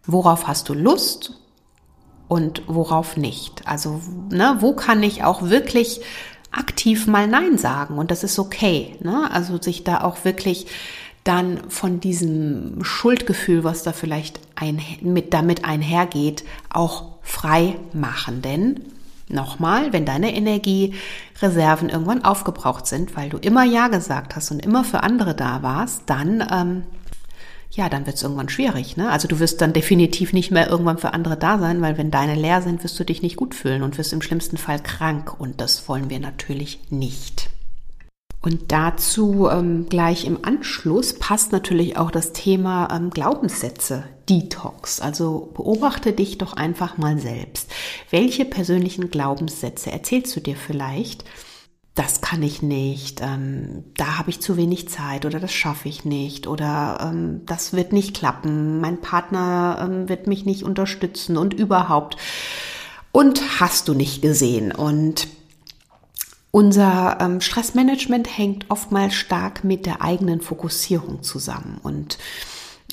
worauf 0.06 0.48
hast 0.48 0.70
du 0.70 0.76
Lust 0.76 1.34
und 2.30 2.62
worauf 2.68 3.18
nicht? 3.18 3.68
Also, 3.68 4.00
ne, 4.30 4.56
wo 4.62 4.72
kann 4.72 5.04
ich 5.04 5.26
auch 5.26 5.50
wirklich 5.50 6.00
aktiv 6.52 7.06
mal 7.06 7.28
Nein 7.28 7.58
sagen? 7.58 7.98
Und 7.98 8.12
das 8.12 8.24
ist 8.24 8.40
okay, 8.40 8.96
ne? 9.02 9.30
Also 9.30 9.62
sich 9.62 9.84
da 9.84 10.06
auch 10.06 10.24
wirklich 10.24 10.68
dann 11.30 11.70
von 11.70 12.00
diesem 12.00 12.84
Schuldgefühl, 12.84 13.64
was 13.64 13.84
da 13.84 13.94
vielleicht 13.94 14.40
ein, 14.56 14.82
mit 15.02 15.32
damit 15.32 15.64
einhergeht, 15.64 16.44
auch 16.72 17.20
frei 17.22 17.76
machen. 17.94 18.42
Denn 18.42 18.82
nochmal, 19.28 19.94
wenn 19.94 20.06
deine 20.06 20.34
Energiereserven 20.34 21.90
irgendwann 21.90 22.26
aufgebraucht 22.26 22.88
sind, 22.88 23.16
weil 23.16 23.30
du 23.30 23.38
immer 23.38 23.64
Ja 23.64 23.90
gesagt 23.90 24.36
hast 24.36 24.50
und 24.50 24.66
immer 24.66 24.84
für 24.84 25.04
andere 25.04 25.36
da 25.36 25.62
warst, 25.62 26.02
dann 26.08 26.44
ähm, 26.52 26.84
ja, 27.72 27.88
dann 27.88 28.08
wird 28.08 28.16
es 28.16 28.24
irgendwann 28.24 28.50
schwierig. 28.50 28.98
Ne? 28.98 29.12
Also 29.12 29.28
du 29.28 29.40
wirst 29.40 29.62
dann 29.62 29.74
definitiv 29.74 30.34
nicht 30.34 30.50
mehr 30.50 30.68
irgendwann 30.68 30.98
für 30.98 31.14
andere 31.14 31.38
da 31.38 31.60
sein, 31.60 31.80
weil 31.84 32.00
wenn 32.00 32.10
deine 32.10 32.34
leer 32.34 32.64
sind, 32.64 32.84
wirst 32.84 33.00
du 33.00 33.04
dich 33.04 33.22
nicht 33.22 33.36
gut 33.36 33.54
fühlen 33.54 33.84
und 33.84 34.00
wirst 34.00 34.12
im 34.14 34.24
schlimmsten 34.24 34.58
Fall 34.58 34.80
krank. 34.80 35.40
Und 35.40 35.62
das 35.62 35.88
wollen 35.88 36.10
wir 36.10 36.20
natürlich 36.20 36.80
nicht. 36.90 37.52
Und 38.42 38.72
dazu 38.72 39.50
ähm, 39.52 39.88
gleich 39.90 40.26
im 40.26 40.46
Anschluss 40.46 41.14
passt 41.14 41.52
natürlich 41.52 41.98
auch 41.98 42.10
das 42.10 42.32
Thema 42.32 42.88
ähm, 42.90 43.10
Glaubenssätze, 43.10 44.06
Detox. 44.30 45.02
Also 45.02 45.52
beobachte 45.54 46.14
dich 46.14 46.38
doch 46.38 46.54
einfach 46.54 46.98
mal 46.98 47.20
selbst. 47.20 47.70
Welche 48.12 48.46
persönlichen 48.46 49.12
Glaubenssätze 49.12 49.92
erzählst 49.92 50.36
du 50.38 50.40
dir 50.40 50.56
vielleicht? 50.56 51.26
Das 51.96 52.22
kann 52.22 52.42
ich 52.42 52.62
nicht, 52.62 53.20
ähm, 53.22 53.84
da 53.98 54.18
habe 54.18 54.30
ich 54.30 54.40
zu 54.40 54.56
wenig 54.56 54.88
Zeit 54.88 55.26
oder 55.26 55.42
das 55.42 55.52
schaffe 55.52 55.90
ich 55.90 56.06
nicht 56.06 56.48
oder 56.48 56.98
ähm, 57.02 57.42
das 57.46 57.74
wird 57.74 57.92
nicht 57.92 58.16
klappen, 58.16 58.80
mein 58.80 59.02
Partner 59.02 59.80
ähm, 59.82 60.08
wird 60.08 60.26
mich 60.26 60.46
nicht 60.46 60.64
unterstützen 60.64 61.36
und 61.36 61.54
überhaupt. 61.54 62.16
Und 63.12 63.60
hast 63.60 63.90
du 63.90 63.96
nicht 63.96 64.22
gesehen. 64.22 64.72
Und 64.72 65.28
unser 66.52 67.18
ähm, 67.20 67.42
Stressmanagement 67.42 68.38
hängt 68.38 68.66
oftmals 68.70 69.14
stark 69.14 69.64
mit 69.64 69.86
der 69.86 70.02
eigenen 70.02 70.42
Fokussierung 70.42 71.22
zusammen 71.22 71.80
und 71.84 72.18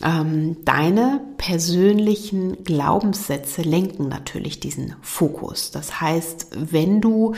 ähm, 0.04 0.58
deine 0.64 1.22
persönlichen 1.38 2.62
Glaubenssätze 2.64 3.62
lenken 3.62 4.08
natürlich 4.08 4.60
diesen 4.60 4.94
Fokus. 5.00 5.70
Das 5.70 6.00
heißt, 6.00 6.48
wenn 6.54 7.00
du 7.00 7.34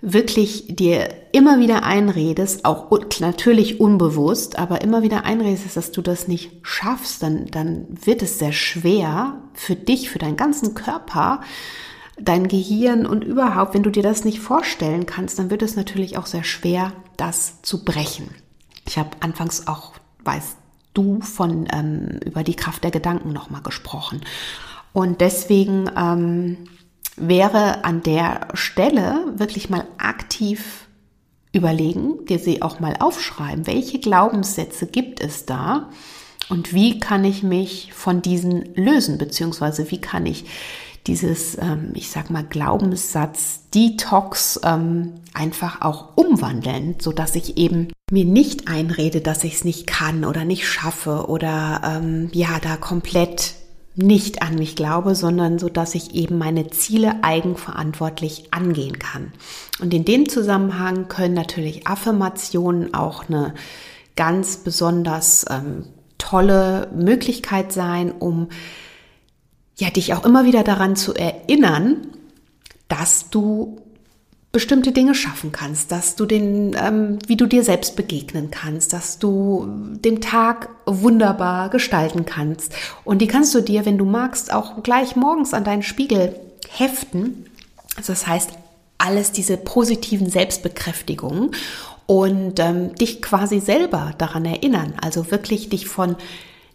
wirklich 0.00 0.66
dir 0.68 1.08
immer 1.30 1.60
wieder 1.60 1.84
einredest, 1.84 2.64
auch 2.64 2.90
natürlich 3.20 3.78
unbewusst, 3.78 4.58
aber 4.58 4.80
immer 4.80 5.02
wieder 5.02 5.24
einredest, 5.24 5.76
dass 5.76 5.92
du 5.92 6.02
das 6.02 6.26
nicht 6.26 6.50
schaffst, 6.62 7.22
dann, 7.22 7.46
dann 7.46 7.86
wird 7.88 8.20
es 8.22 8.40
sehr 8.40 8.52
schwer 8.52 9.40
für 9.54 9.76
dich, 9.76 10.10
für 10.10 10.18
deinen 10.18 10.36
ganzen 10.36 10.74
Körper, 10.74 11.40
dein 12.24 12.48
Gehirn 12.48 13.06
und 13.06 13.24
überhaupt, 13.24 13.74
wenn 13.74 13.82
du 13.82 13.90
dir 13.90 14.02
das 14.02 14.24
nicht 14.24 14.40
vorstellen 14.40 15.06
kannst, 15.06 15.38
dann 15.38 15.50
wird 15.50 15.62
es 15.62 15.76
natürlich 15.76 16.16
auch 16.16 16.26
sehr 16.26 16.44
schwer, 16.44 16.92
das 17.16 17.62
zu 17.62 17.84
brechen. 17.84 18.30
Ich 18.86 18.98
habe 18.98 19.10
anfangs 19.20 19.66
auch, 19.66 19.94
weißt 20.24 20.56
du, 20.94 21.20
von 21.20 21.68
ähm, 21.72 22.20
über 22.24 22.44
die 22.44 22.56
Kraft 22.56 22.84
der 22.84 22.90
Gedanken 22.90 23.32
nochmal 23.32 23.62
gesprochen. 23.62 24.20
Und 24.92 25.20
deswegen 25.20 25.90
ähm, 25.96 26.58
wäre 27.16 27.84
an 27.84 28.02
der 28.02 28.48
Stelle 28.54 29.32
wirklich 29.36 29.70
mal 29.70 29.86
aktiv 29.98 30.86
überlegen, 31.52 32.24
dir 32.26 32.38
sie 32.38 32.62
auch 32.62 32.80
mal 32.80 32.96
aufschreiben, 32.98 33.66
welche 33.66 33.98
Glaubenssätze 33.98 34.86
gibt 34.86 35.20
es 35.20 35.44
da 35.44 35.90
und 36.48 36.72
wie 36.72 36.98
kann 36.98 37.24
ich 37.24 37.42
mich 37.42 37.92
von 37.92 38.22
diesen 38.22 38.74
lösen, 38.74 39.18
beziehungsweise 39.18 39.90
wie 39.90 40.00
kann 40.00 40.24
ich 40.26 40.46
dieses, 41.06 41.58
ähm, 41.58 41.92
ich 41.94 42.10
sag 42.10 42.30
mal, 42.30 42.44
Glaubenssatz 42.44 43.62
Detox 43.74 44.60
ähm, 44.64 45.14
einfach 45.34 45.80
auch 45.82 46.16
umwandeln, 46.16 46.96
so 47.00 47.12
dass 47.12 47.34
ich 47.34 47.56
eben 47.56 47.88
mir 48.10 48.24
nicht 48.24 48.68
einrede, 48.68 49.20
dass 49.20 49.44
ich 49.44 49.54
es 49.54 49.64
nicht 49.64 49.86
kann 49.86 50.24
oder 50.24 50.44
nicht 50.44 50.68
schaffe 50.68 51.26
oder 51.28 51.80
ähm, 51.84 52.28
ja, 52.32 52.58
da 52.60 52.76
komplett 52.76 53.54
nicht 53.94 54.42
an 54.42 54.54
mich 54.54 54.76
glaube, 54.76 55.14
sondern 55.14 55.58
so, 55.58 55.68
dass 55.68 55.94
ich 55.94 56.14
eben 56.14 56.38
meine 56.38 56.68
Ziele 56.68 57.22
eigenverantwortlich 57.22 58.52
angehen 58.52 58.98
kann. 58.98 59.32
Und 59.80 59.92
in 59.92 60.04
dem 60.04 60.28
Zusammenhang 60.28 61.08
können 61.08 61.34
natürlich 61.34 61.86
Affirmationen 61.86 62.94
auch 62.94 63.28
eine 63.28 63.54
ganz 64.16 64.58
besonders 64.58 65.44
ähm, 65.50 65.84
tolle 66.16 66.88
Möglichkeit 66.94 67.72
sein, 67.72 68.12
um 68.12 68.48
ja 69.82 69.90
dich 69.90 70.14
auch 70.14 70.24
immer 70.24 70.44
wieder 70.44 70.62
daran 70.62 70.96
zu 70.96 71.14
erinnern, 71.14 72.08
dass 72.88 73.30
du 73.30 73.78
bestimmte 74.52 74.92
Dinge 74.92 75.14
schaffen 75.14 75.50
kannst, 75.50 75.90
dass 75.92 76.14
du 76.14 76.26
den, 76.26 76.76
ähm, 76.78 77.18
wie 77.26 77.36
du 77.36 77.46
dir 77.46 77.64
selbst 77.64 77.96
begegnen 77.96 78.50
kannst, 78.50 78.92
dass 78.92 79.18
du 79.18 79.66
den 80.04 80.20
Tag 80.20 80.68
wunderbar 80.84 81.70
gestalten 81.70 82.26
kannst. 82.26 82.74
Und 83.04 83.22
die 83.22 83.26
kannst 83.26 83.54
du 83.54 83.62
dir, 83.62 83.86
wenn 83.86 83.96
du 83.96 84.04
magst, 84.04 84.52
auch 84.52 84.82
gleich 84.82 85.16
morgens 85.16 85.54
an 85.54 85.64
deinen 85.64 85.82
Spiegel 85.82 86.38
heften. 86.68 87.46
Also 87.96 88.12
das 88.12 88.26
heißt, 88.26 88.50
alles 88.98 89.32
diese 89.32 89.56
positiven 89.56 90.28
Selbstbekräftigungen 90.28 91.52
und 92.06 92.60
ähm, 92.60 92.94
dich 92.94 93.22
quasi 93.22 93.58
selber 93.58 94.12
daran 94.18 94.44
erinnern. 94.44 94.92
Also 95.00 95.30
wirklich 95.30 95.70
dich 95.70 95.88
von 95.88 96.16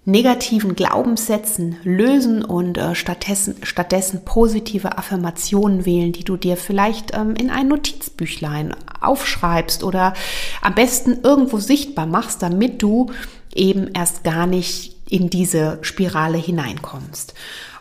negativen 0.08 0.74
Glaubenssätzen 0.74 1.76
lösen 1.84 2.44
und 2.44 2.78
äh, 2.78 2.96
stattdessen, 2.96 3.58
stattdessen 3.64 4.24
positive 4.24 4.98
Affirmationen 4.98 5.86
wählen, 5.86 6.14
die 6.14 6.24
du 6.24 6.38
dir 6.38 6.56
vielleicht 6.56 7.14
ähm, 7.14 7.36
in 7.36 7.50
ein 7.50 7.68
Notizbüchlein 7.68 8.74
aufschreibst 9.02 9.84
oder 9.84 10.14
am 10.62 10.76
besten 10.76 11.20
irgendwo 11.24 11.58
sichtbar 11.58 12.06
machst, 12.06 12.42
damit 12.42 12.82
du 12.82 13.12
eben 13.54 13.90
erst 13.94 14.24
gar 14.24 14.48
nicht 14.48 14.96
in 15.10 15.30
diese 15.30 15.80
Spirale 15.82 16.38
hineinkommst. 16.38 17.34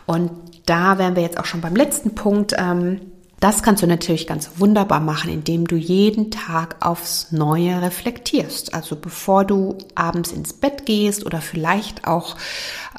Und 0.05 0.31
da 0.65 0.97
wären 0.97 1.15
wir 1.15 1.23
jetzt 1.23 1.39
auch 1.39 1.45
schon 1.45 1.61
beim 1.61 1.77
letzten 1.77 2.13
Punkt. 2.13 2.53
Ähm, 2.57 2.99
das 3.39 3.61
kannst 3.61 3.83
du 3.83 3.87
natürlich 3.87 4.25
ganz 4.25 4.51
wunderbar 4.55 4.99
machen, 4.99 5.29
indem 5.29 5.67
du 5.67 5.75
jeden 5.75 6.31
Tag 6.31 6.77
aufs 6.83 7.31
Neue 7.31 7.81
reflektierst. 7.81 8.73
Also 8.73 8.95
bevor 8.95 9.45
du 9.45 9.77
abends 9.93 10.31
ins 10.31 10.53
Bett 10.53 10.87
gehst 10.87 11.23
oder 11.23 11.39
vielleicht 11.39 12.07
auch 12.07 12.35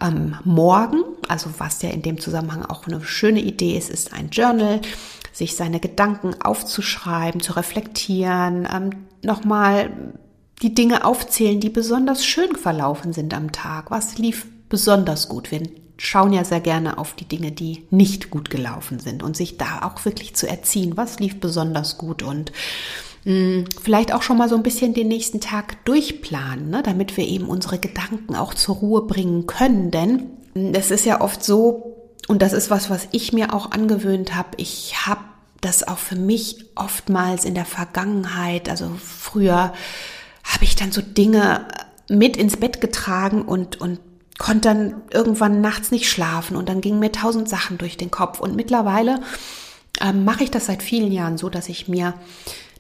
ähm, 0.01 0.37
morgen, 0.45 1.03
also 1.27 1.51
was 1.59 1.83
ja 1.83 1.91
in 1.91 2.03
dem 2.03 2.21
Zusammenhang 2.21 2.65
auch 2.65 2.87
eine 2.87 3.03
schöne 3.03 3.41
Idee 3.41 3.77
ist, 3.77 3.91
ist 3.91 4.13
ein 4.13 4.31
Journal, 4.31 4.81
sich 5.33 5.57
seine 5.57 5.81
Gedanken 5.81 6.41
aufzuschreiben, 6.41 7.41
zu 7.41 7.55
reflektieren, 7.55 8.69
ähm, 8.73 8.91
nochmal 9.23 9.91
die 10.63 10.75
Dinge 10.75 11.05
aufzählen, 11.05 11.59
die 11.59 11.71
besonders 11.71 12.25
schön 12.25 12.55
verlaufen 12.55 13.13
sind 13.13 13.35
am 13.35 13.51
Tag. 13.51 13.91
Was 13.91 14.19
lief 14.19 14.47
besonders 14.69 15.29
gut? 15.29 15.51
Wir 15.51 15.63
schauen 15.99 16.33
ja 16.33 16.45
sehr 16.45 16.61
gerne 16.61 16.97
auf 16.97 17.15
die 17.15 17.27
Dinge, 17.27 17.53
die 17.53 17.85
nicht 17.91 18.31
gut 18.31 18.51
gelaufen 18.51 19.01
sind 19.01 19.23
und 19.23 19.37
sich 19.37 19.59
da 19.59 19.83
auch 19.83 20.05
wirklich 20.05 20.35
zu 20.35 20.49
erziehen, 20.49 20.97
was 20.97 21.19
lief 21.19 21.41
besonders 21.41 21.99
gut 21.99 22.23
und 22.23 22.53
mh, 23.25 23.33
hm, 23.33 23.65
vielleicht 23.83 24.15
auch 24.15 24.23
schon 24.23 24.39
mal 24.39 24.49
so 24.49 24.57
ein 24.57 24.63
bisschen 24.63 24.95
den 24.95 25.09
nächsten 25.09 25.41
Tag 25.41 25.85
durchplanen, 25.85 26.71
ne, 26.71 26.83
damit 26.83 27.17
wir 27.17 27.27
eben 27.27 27.47
unsere 27.47 27.79
Gedanken 27.79 28.37
auch 28.37 28.55
zur 28.55 28.77
Ruhe 28.77 29.03
bringen 29.03 29.47
können, 29.47 29.91
denn 29.91 30.31
hm, 30.55 30.73
es 30.73 30.91
ist 30.91 31.05
ja 31.05 31.21
oft 31.21 31.45
so, 31.45 31.97
und 32.29 32.43
das 32.43 32.53
ist 32.53 32.71
was, 32.71 32.91
was 32.91 33.09
ich 33.11 33.33
mir 33.33 33.53
auch 33.53 33.73
angewöhnt 33.73 34.37
habe, 34.37 34.51
ich 34.57 35.07
habe 35.07 35.23
das 35.61 35.87
auch 35.87 35.99
für 35.99 36.17
mich 36.17 36.67
oftmals 36.77 37.45
in 37.45 37.55
der 37.55 37.65
Vergangenheit, 37.65 38.69
also 38.69 38.93
früher 39.05 39.73
habe 40.45 40.65
ich 40.65 40.77
dann 40.77 40.93
so 40.93 41.03
Dinge 41.03 41.67
mit 42.09 42.37
ins 42.37 42.57
Bett 42.57 42.81
getragen 42.81 43.43
und, 43.43 43.81
und 43.81 43.99
konnte 44.39 44.69
dann 44.69 45.03
irgendwann 45.11 45.61
nachts 45.61 45.91
nicht 45.91 46.09
schlafen 46.09 46.57
und 46.57 46.69
dann 46.69 46.81
gingen 46.81 47.01
mir 47.01 47.13
tausend 47.13 47.49
Sachen 47.49 47.77
durch 47.77 47.97
den 47.97 48.11
Kopf. 48.11 48.41
Und 48.41 48.55
mittlerweile 48.57 49.21
ähm, 50.01 50.25
mache 50.25 50.45
ich 50.45 50.51
das 50.51 50.67
seit 50.67 50.83
vielen 50.83 51.13
Jahren 51.13 51.39
so, 51.39 51.49
dass 51.49 51.69
ich 51.69 51.89
mir, 51.89 52.15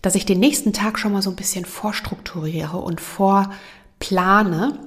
dass 0.00 0.14
ich 0.14 0.24
den 0.24 0.38
nächsten 0.38 0.72
Tag 0.72 0.98
schon 0.98 1.12
mal 1.12 1.22
so 1.22 1.30
ein 1.30 1.36
bisschen 1.36 1.64
vorstrukturiere 1.64 2.76
und 2.76 3.00
vorplane 3.00 4.78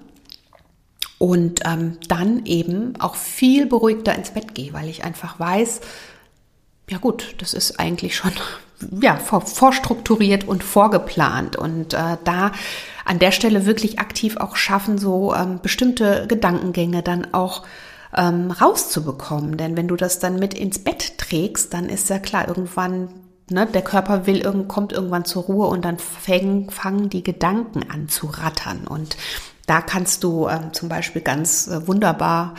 und 1.17 1.59
ähm, 1.65 1.97
dann 2.07 2.45
eben 2.45 2.99
auch 2.99 3.15
viel 3.15 3.65
beruhigter 3.65 4.15
ins 4.15 4.32
Bett 4.32 4.55
gehe, 4.55 4.74
weil 4.74 4.89
ich 4.89 5.03
einfach 5.03 5.39
weiß, 5.39 5.82
ja 6.89 6.97
gut, 6.97 7.36
das 7.39 7.53
ist 7.53 7.80
eigentlich 7.80 8.15
schon 8.15 8.32
ja, 9.01 9.17
vor, 9.17 9.41
vorstrukturiert 9.41 10.47
und 10.47 10.63
vorgeplant. 10.63 11.57
Und 11.57 11.93
äh, 11.93 12.17
da 12.24 12.53
an 13.06 13.20
der 13.20 13.32
Stelle 13.32 13.66
wirklich 13.66 13.99
aktiv 13.99 14.38
auch 14.38 14.56
schaffen, 14.56 14.97
so 14.97 15.34
ähm, 15.34 15.60
bestimmte 15.62 16.26
Gedankengänge 16.28 17.02
dann 17.02 17.34
auch 17.34 17.64
ähm, 18.16 18.52
rauszubekommen. 18.52 19.58
Denn 19.58 19.78
wenn 19.78 19.88
du 19.88 19.95
das 19.95 20.20
dann 20.20 20.39
mit 20.39 20.54
ins 20.54 20.80
Bett 20.80 21.18
trägst, 21.18 21.74
dann 21.74 21.89
ist 21.89 22.10
ja 22.10 22.20
klar, 22.20 22.47
irgendwann, 22.47 23.10
ne, 23.49 23.66
der 23.66 23.82
Körper 23.82 24.26
will, 24.28 24.41
kommt 24.68 24.93
irgendwann 24.93 25.26
zur 25.26 25.43
Ruhe 25.43 25.68
und 25.68 25.86
dann 25.86 25.97
fangen, 25.97 26.70
fangen 26.70 27.10
die 27.10 27.24
Gedanken 27.24 27.89
an 27.89 28.10
zu 28.10 28.28
rattern. 28.28 28.88
Und 28.88 29.18
da 29.68 29.82
kannst 29.82 30.24
du 30.24 30.47
ähm, 30.47 30.74
zum 30.74 30.89
Beispiel 30.89 31.22
ganz 31.22 31.68
äh, 31.68 31.88
wunderbar 31.88 32.56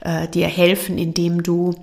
äh, 0.00 0.28
dir 0.28 0.46
helfen, 0.46 0.98
indem 0.98 1.42
du 1.42 1.74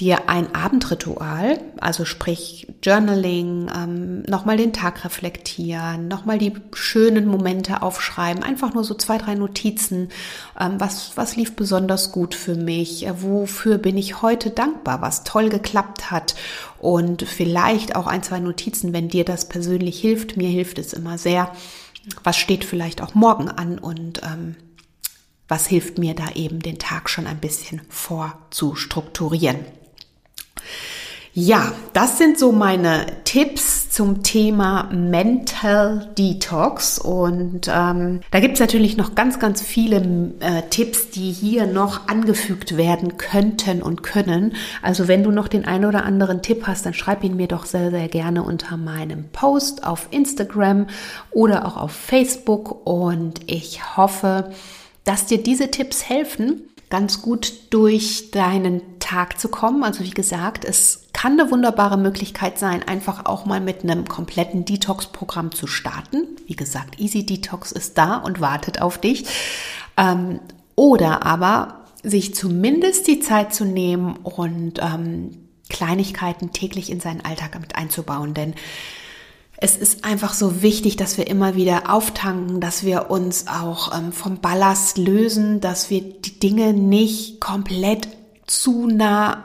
dir 0.00 0.28
ein 0.28 0.54
Abendritual, 0.54 1.60
also 1.80 2.04
sprich 2.04 2.66
Journaling, 2.82 3.70
ähm, 3.74 4.22
nochmal 4.22 4.56
den 4.56 4.72
Tag 4.72 5.04
reflektieren, 5.04 6.08
nochmal 6.08 6.38
die 6.38 6.52
schönen 6.72 7.26
Momente 7.26 7.80
aufschreiben, 7.80 8.42
einfach 8.42 8.74
nur 8.74 8.82
so 8.82 8.94
zwei, 8.94 9.18
drei 9.18 9.36
Notizen, 9.36 10.08
ähm, 10.58 10.80
was, 10.80 11.16
was 11.16 11.36
lief 11.36 11.54
besonders 11.54 12.10
gut 12.10 12.34
für 12.34 12.56
mich, 12.56 13.06
äh, 13.06 13.22
wofür 13.22 13.78
bin 13.78 13.96
ich 13.96 14.20
heute 14.20 14.50
dankbar, 14.50 15.00
was 15.00 15.22
toll 15.22 15.48
geklappt 15.48 16.10
hat? 16.10 16.34
Und 16.80 17.22
vielleicht 17.22 17.94
auch 17.94 18.08
ein, 18.08 18.24
zwei 18.24 18.40
Notizen, 18.40 18.92
wenn 18.92 19.08
dir 19.08 19.24
das 19.24 19.48
persönlich 19.48 20.00
hilft, 20.00 20.36
mir 20.36 20.48
hilft 20.48 20.78
es 20.78 20.92
immer 20.92 21.18
sehr, 21.18 21.52
was 22.24 22.36
steht 22.36 22.64
vielleicht 22.64 23.00
auch 23.00 23.14
morgen 23.14 23.48
an 23.48 23.78
und 23.78 24.22
ähm, 24.24 24.56
was 25.46 25.68
hilft 25.68 25.98
mir 25.98 26.14
da 26.14 26.32
eben 26.34 26.60
den 26.60 26.78
Tag 26.78 27.08
schon 27.08 27.26
ein 27.26 27.38
bisschen 27.38 27.82
vorzustrukturieren. 27.88 29.64
Ja, 31.36 31.72
das 31.94 32.16
sind 32.16 32.38
so 32.38 32.52
meine 32.52 33.06
Tipps 33.24 33.90
zum 33.90 34.22
Thema 34.22 34.88
Mental 34.92 36.08
Detox. 36.16 37.00
Und 37.00 37.68
ähm, 37.68 38.20
da 38.30 38.38
gibt's 38.38 38.60
natürlich 38.60 38.96
noch 38.96 39.16
ganz, 39.16 39.40
ganz 39.40 39.60
viele 39.60 40.32
äh, 40.38 40.62
Tipps, 40.70 41.10
die 41.10 41.32
hier 41.32 41.66
noch 41.66 42.06
angefügt 42.06 42.76
werden 42.76 43.16
könnten 43.16 43.82
und 43.82 44.04
können. 44.04 44.54
Also 44.80 45.08
wenn 45.08 45.24
du 45.24 45.32
noch 45.32 45.48
den 45.48 45.64
einen 45.64 45.86
oder 45.86 46.04
anderen 46.04 46.40
Tipp 46.40 46.68
hast, 46.68 46.86
dann 46.86 46.94
schreib 46.94 47.24
ihn 47.24 47.34
mir 47.34 47.48
doch 47.48 47.66
sehr, 47.66 47.90
sehr 47.90 48.06
gerne 48.06 48.44
unter 48.44 48.76
meinem 48.76 49.24
Post 49.30 49.82
auf 49.84 50.06
Instagram 50.12 50.86
oder 51.32 51.66
auch 51.66 51.76
auf 51.76 51.90
Facebook. 51.90 52.86
Und 52.86 53.40
ich 53.50 53.96
hoffe, 53.96 54.52
dass 55.02 55.26
dir 55.26 55.42
diese 55.42 55.72
Tipps 55.72 56.08
helfen 56.08 56.62
ganz 56.94 57.22
gut 57.22 57.52
durch 57.70 58.30
deinen 58.30 59.00
Tag 59.00 59.40
zu 59.40 59.48
kommen. 59.48 59.82
Also 59.82 60.04
wie 60.04 60.10
gesagt, 60.10 60.64
es 60.64 61.08
kann 61.12 61.32
eine 61.32 61.50
wunderbare 61.50 61.98
Möglichkeit 61.98 62.56
sein, 62.56 62.84
einfach 62.84 63.26
auch 63.26 63.46
mal 63.46 63.60
mit 63.60 63.82
einem 63.82 64.06
kompletten 64.06 64.64
Detox-Programm 64.64 65.50
zu 65.50 65.66
starten. 65.66 66.28
Wie 66.46 66.54
gesagt, 66.54 67.00
Easy 67.00 67.26
Detox 67.26 67.72
ist 67.72 67.98
da 67.98 68.18
und 68.18 68.40
wartet 68.40 68.80
auf 68.80 68.98
dich. 68.98 69.24
Ähm, 69.96 70.38
oder 70.76 71.26
aber 71.26 71.80
sich 72.04 72.32
zumindest 72.36 73.08
die 73.08 73.18
Zeit 73.18 73.52
zu 73.52 73.64
nehmen 73.64 74.14
und 74.18 74.78
ähm, 74.80 75.48
Kleinigkeiten 75.68 76.52
täglich 76.52 76.92
in 76.92 77.00
seinen 77.00 77.24
Alltag 77.24 77.58
mit 77.60 77.74
einzubauen. 77.74 78.34
Denn 78.34 78.54
es 79.64 79.78
ist 79.78 80.04
einfach 80.04 80.34
so 80.34 80.60
wichtig, 80.60 80.96
dass 80.96 81.16
wir 81.16 81.26
immer 81.26 81.54
wieder 81.54 81.90
auftanken, 81.90 82.60
dass 82.60 82.84
wir 82.84 83.10
uns 83.10 83.46
auch 83.48 83.96
ähm, 83.96 84.12
vom 84.12 84.36
Ballast 84.40 84.98
lösen, 84.98 85.62
dass 85.62 85.88
wir 85.88 86.02
die 86.02 86.38
Dinge 86.38 86.74
nicht 86.74 87.40
komplett 87.40 88.08
zu 88.46 88.86
nah 88.86 89.44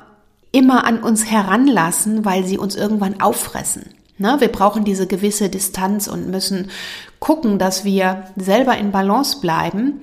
immer 0.51 0.83
an 0.83 1.01
uns 1.01 1.31
heranlassen, 1.31 2.25
weil 2.25 2.45
sie 2.45 2.57
uns 2.57 2.75
irgendwann 2.75 3.21
auffressen. 3.21 3.93
Ne, 4.17 4.35
wir 4.39 4.49
brauchen 4.49 4.83
diese 4.83 5.07
gewisse 5.07 5.47
Distanz 5.47 6.07
und 6.07 6.29
müssen 6.29 6.69
gucken, 7.19 7.57
dass 7.57 7.85
wir 7.85 8.25
selber 8.35 8.77
in 8.77 8.91
Balance 8.91 9.39
bleiben 9.39 10.01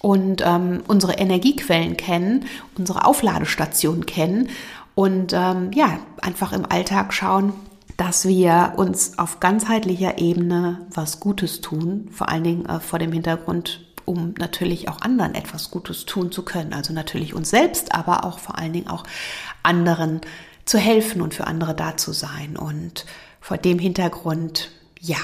und 0.00 0.42
ähm, 0.46 0.82
unsere 0.88 1.18
Energiequellen 1.18 1.98
kennen, 1.98 2.46
unsere 2.78 3.04
Aufladestation 3.04 4.06
kennen 4.06 4.48
und 4.94 5.34
ähm, 5.34 5.72
ja, 5.74 5.98
einfach 6.22 6.54
im 6.54 6.64
Alltag 6.64 7.12
schauen, 7.12 7.52
dass 7.98 8.26
wir 8.26 8.74
uns 8.76 9.18
auf 9.18 9.40
ganzheitlicher 9.40 10.18
Ebene 10.18 10.86
was 10.88 11.18
Gutes 11.18 11.60
tun, 11.60 12.08
vor 12.12 12.28
allen 12.28 12.44
Dingen 12.44 12.66
äh, 12.66 12.78
vor 12.78 13.00
dem 13.00 13.12
Hintergrund, 13.12 13.84
um 14.04 14.34
natürlich 14.38 14.88
auch 14.88 15.00
anderen 15.02 15.34
etwas 15.34 15.70
Gutes 15.72 16.06
tun 16.06 16.30
zu 16.30 16.44
können. 16.44 16.72
Also 16.72 16.92
natürlich 16.92 17.34
uns 17.34 17.50
selbst, 17.50 17.92
aber 17.92 18.24
auch 18.24 18.38
vor 18.38 18.56
allen 18.56 18.72
Dingen 18.72 18.88
auch 18.88 19.02
anderen 19.64 20.20
zu 20.64 20.78
helfen 20.78 21.20
und 21.20 21.34
für 21.34 21.48
andere 21.48 21.74
da 21.74 21.96
zu 21.96 22.12
sein. 22.12 22.56
Und 22.56 23.04
vor 23.40 23.58
dem 23.58 23.80
Hintergrund, 23.80 24.70
ja, 25.00 25.18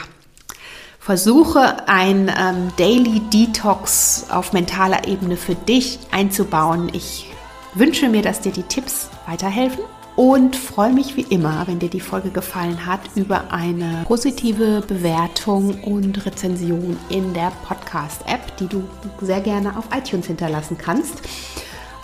versuche 0.98 1.88
ein 1.88 2.28
ähm, 2.28 2.72
Daily 2.76 3.20
Detox 3.32 4.26
auf 4.30 4.52
mentaler 4.52 5.06
Ebene 5.06 5.36
für 5.36 5.54
dich 5.54 6.00
einzubauen. 6.10 6.90
Ich 6.92 7.30
wünsche 7.74 8.08
mir, 8.08 8.22
dass 8.22 8.40
dir 8.40 8.52
die 8.52 8.64
Tipps 8.64 9.10
weiterhelfen 9.26 9.84
und 10.16 10.54
freue 10.54 10.92
mich 10.92 11.16
wie 11.16 11.22
immer, 11.22 11.66
wenn 11.66 11.80
dir 11.80 11.88
die 11.88 12.00
Folge 12.00 12.30
gefallen 12.30 12.86
hat, 12.86 13.00
über 13.16 13.52
eine 13.52 14.04
positive 14.06 14.82
Bewertung 14.86 15.82
und 15.82 16.24
Rezension 16.24 16.96
in 17.08 17.34
der 17.34 17.52
Podcast-App, 17.66 18.56
die 18.58 18.68
du 18.68 18.84
sehr 19.20 19.40
gerne 19.40 19.76
auf 19.76 19.86
iTunes 19.96 20.26
hinterlassen 20.26 20.78
kannst. 20.78 21.22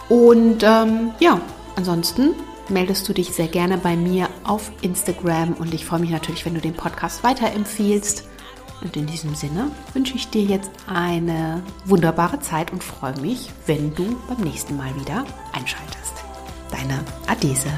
Und 0.08 0.64
ähm, 0.64 1.12
ja, 1.20 1.40
ansonsten 1.76 2.30
meldest 2.68 3.08
du 3.08 3.12
dich 3.12 3.32
sehr 3.32 3.48
gerne 3.48 3.78
bei 3.78 3.96
mir 3.96 4.28
auf 4.44 4.72
Instagram 4.82 5.54
und 5.54 5.72
ich 5.72 5.84
freue 5.84 6.00
mich 6.00 6.10
natürlich, 6.10 6.44
wenn 6.44 6.54
du 6.54 6.60
den 6.60 6.74
Podcast 6.74 7.22
weiterempfiehlst. 7.22 8.24
Und 8.82 8.96
in 8.96 9.06
diesem 9.06 9.34
Sinne 9.34 9.70
wünsche 9.92 10.14
ich 10.16 10.30
dir 10.30 10.42
jetzt 10.42 10.70
eine 10.86 11.62
wunderbare 11.84 12.40
Zeit 12.40 12.72
und 12.72 12.82
freue 12.82 13.18
mich, 13.20 13.50
wenn 13.66 13.94
du 13.94 14.16
beim 14.26 14.40
nächsten 14.40 14.76
Mal 14.76 14.94
wieder 14.98 15.26
einschaltest. 15.52 16.14
Deine 16.70 17.04
Adese. 17.26 17.70